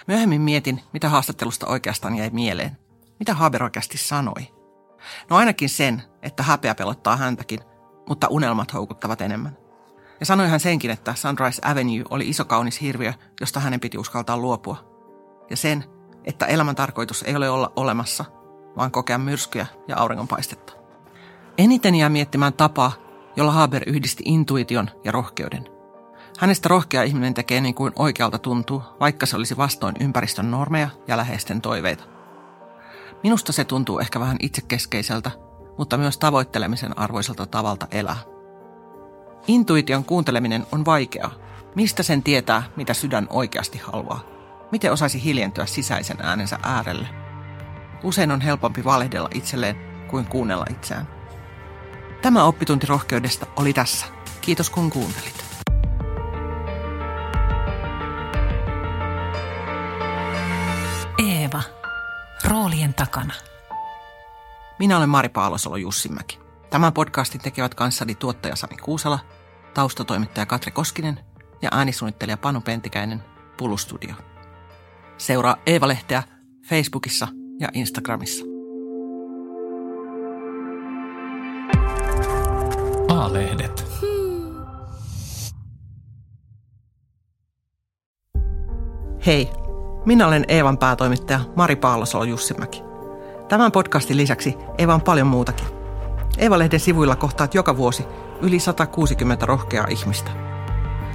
Myöhemmin 0.07 0.41
mietin, 0.41 0.81
mitä 0.93 1.09
haastattelusta 1.09 1.67
oikeastaan 1.67 2.17
jäi 2.17 2.31
mieleen. 2.31 2.79
Mitä 3.19 3.35
Haber 3.35 3.63
oikeasti 3.63 3.99
sanoi. 3.99 4.49
No 5.31 5.37
ainakin 5.37 5.69
sen, 5.69 6.03
että 6.23 6.43
häpeä 6.43 6.75
pelottaa 6.75 7.17
häntäkin, 7.17 7.61
mutta 8.09 8.29
unelmat 8.31 8.73
houkuttavat 8.75 9.21
enemmän. 9.21 9.57
Ja 10.21 10.27
sanoi 10.27 10.49
hän 10.49 10.61
senkin, 10.61 10.91
että 10.91 11.15
Sunrise 11.15 11.63
Avenue 11.65 12.05
oli 12.11 12.29
iso 12.29 12.45
kaunis 12.45 12.81
hirviö, 12.81 13.13
josta 13.41 13.61
hänen 13.61 13.81
piti 13.81 13.99
uskaltaa 13.99 14.37
luopua. 14.37 14.77
Ja 15.51 15.57
sen, 15.57 15.85
että 16.25 16.47
elämän 16.47 16.77
tarkoitus 16.77 17.23
ei 17.23 17.37
ole 17.37 17.51
olla 17.51 17.73
olemassa, 17.77 18.25
vaan 18.77 18.91
kokea 18.91 19.19
myrskyjä 19.19 19.67
ja 19.89 19.97
auringonpaistetta. 19.97 20.73
Eniten 21.59 21.95
jää 21.95 22.09
miettimään 22.09 22.53
tapaa, 22.53 22.93
jolla 23.37 23.53
Haber 23.53 23.83
yhdisti 23.87 24.23
intuition 24.27 24.91
ja 25.05 25.13
rohkeuden. 25.13 25.69
Hänestä 26.39 26.69
rohkea 26.69 27.03
ihminen 27.03 27.35
tekee 27.35 27.61
niin 27.61 27.75
kuin 27.75 27.93
oikealta 27.97 28.39
tuntuu, 28.39 28.83
vaikka 29.01 29.27
se 29.27 29.37
olisi 29.37 29.57
vastoin 29.57 29.95
ympäristön 30.01 30.51
normeja 30.51 30.89
ja 31.09 31.17
läheisten 31.17 31.61
toiveita. 31.61 32.05
Minusta 33.23 33.53
se 33.53 33.65
tuntuu 33.65 33.99
ehkä 33.99 34.21
vähän 34.21 34.37
itsekeskeiseltä, 34.41 35.31
mutta 35.79 35.99
myös 35.99 36.19
tavoittelemisen 36.19 36.99
arvoiselta 36.99 37.47
tavalta 37.47 37.87
elää. 37.91 38.17
Intuition 39.47 40.05
kuunteleminen 40.05 40.67
on 40.73 40.85
vaikeaa. 40.85 41.35
Mistä 41.75 42.03
sen 42.03 42.23
tietää, 42.23 42.63
mitä 42.77 42.95
sydän 42.95 43.27
oikeasti 43.31 43.79
haluaa? 43.79 44.21
Miten 44.73 44.93
osaisi 44.93 45.25
hiljentyä 45.25 45.67
sisäisen 45.67 46.17
äänensä 46.23 46.59
äärelle? 46.63 47.09
Usein 48.03 48.31
on 48.31 48.41
helpompi 48.41 48.85
valehdella 48.85 49.29
itselleen 49.35 49.77
kuin 50.11 50.27
kuunnella 50.27 50.67
itseään. 50.71 51.09
Tämä 52.23 52.45
oppitunti 52.45 52.87
rohkeudesta 52.87 53.47
oli 53.57 53.73
tässä. 53.73 54.07
Kiitos 54.41 54.71
kun 54.71 54.91
kuuntelit. 54.91 55.45
Eeva. 61.19 61.63
Roolien 62.45 62.95
takana. 62.95 63.35
Minä 64.83 64.97
olen 64.97 65.09
Mari 65.09 65.29
Paalosalo 65.29 65.77
Jussinmäki. 65.77 66.39
Tämän 66.71 66.93
podcastin 66.93 67.41
tekevät 67.41 67.75
kanssani 67.75 68.15
tuottaja 68.15 68.57
Sami 68.57 68.77
Kuusala, 68.77 69.19
taustatoimittaja 69.75 70.47
Katri 70.47 70.73
Koskinen 70.73 71.21
ja 71.63 71.69
äänisuunnittelija 71.73 72.37
Panu 72.37 72.61
Pentikäinen 72.61 73.23
Pulustudio. 73.57 74.15
Seuraa 75.19 75.57
Eeva-lehteä 75.67 76.23
Facebookissa 76.69 77.29
ja 77.61 77.69
Instagramissa. 77.73 78.45
A-lehdet. 83.09 83.87
Hei, 89.27 89.51
minä 90.07 90.27
olen 90.27 90.45
Eevan 90.49 90.79
päätoimittaja 90.79 91.41
Mari 91.57 91.77
Paalosalo 91.77 92.25
Jussimäki. 92.25 92.92
Tämän 93.53 93.73
podcastin 93.73 94.17
lisäksi 94.17 94.55
Eva 94.79 94.95
on 94.95 95.01
paljon 95.01 95.27
muutakin. 95.27 95.67
Eva-lehden 96.39 96.81
sivuilla 96.81 97.17
kohtaat 97.17 97.55
joka 97.55 97.77
vuosi 97.77 98.05
yli 98.41 98.59
160 98.59 99.47
rohkeaa 99.47 99.87
ihmistä. 99.91 100.31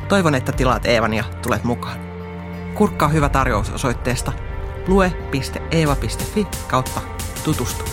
Toivon, 0.10 0.36
että 0.36 0.52
tilaat 0.52 0.86
Eevan 0.86 1.14
ja 1.14 1.24
tulet 1.42 1.64
mukaan. 1.64 2.00
Kurkkaa 2.76 3.10
hyvä 3.10 3.30
tarjous 3.30 3.70
osoitteesta 3.70 4.32
lue.eeva.fi 4.88 6.48
kautta 6.68 7.02
tutustu. 7.44 7.84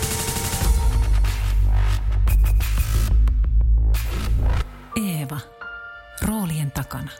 Eeva. 4.95 5.37
Roolien 6.27 6.71
takana. 6.71 7.11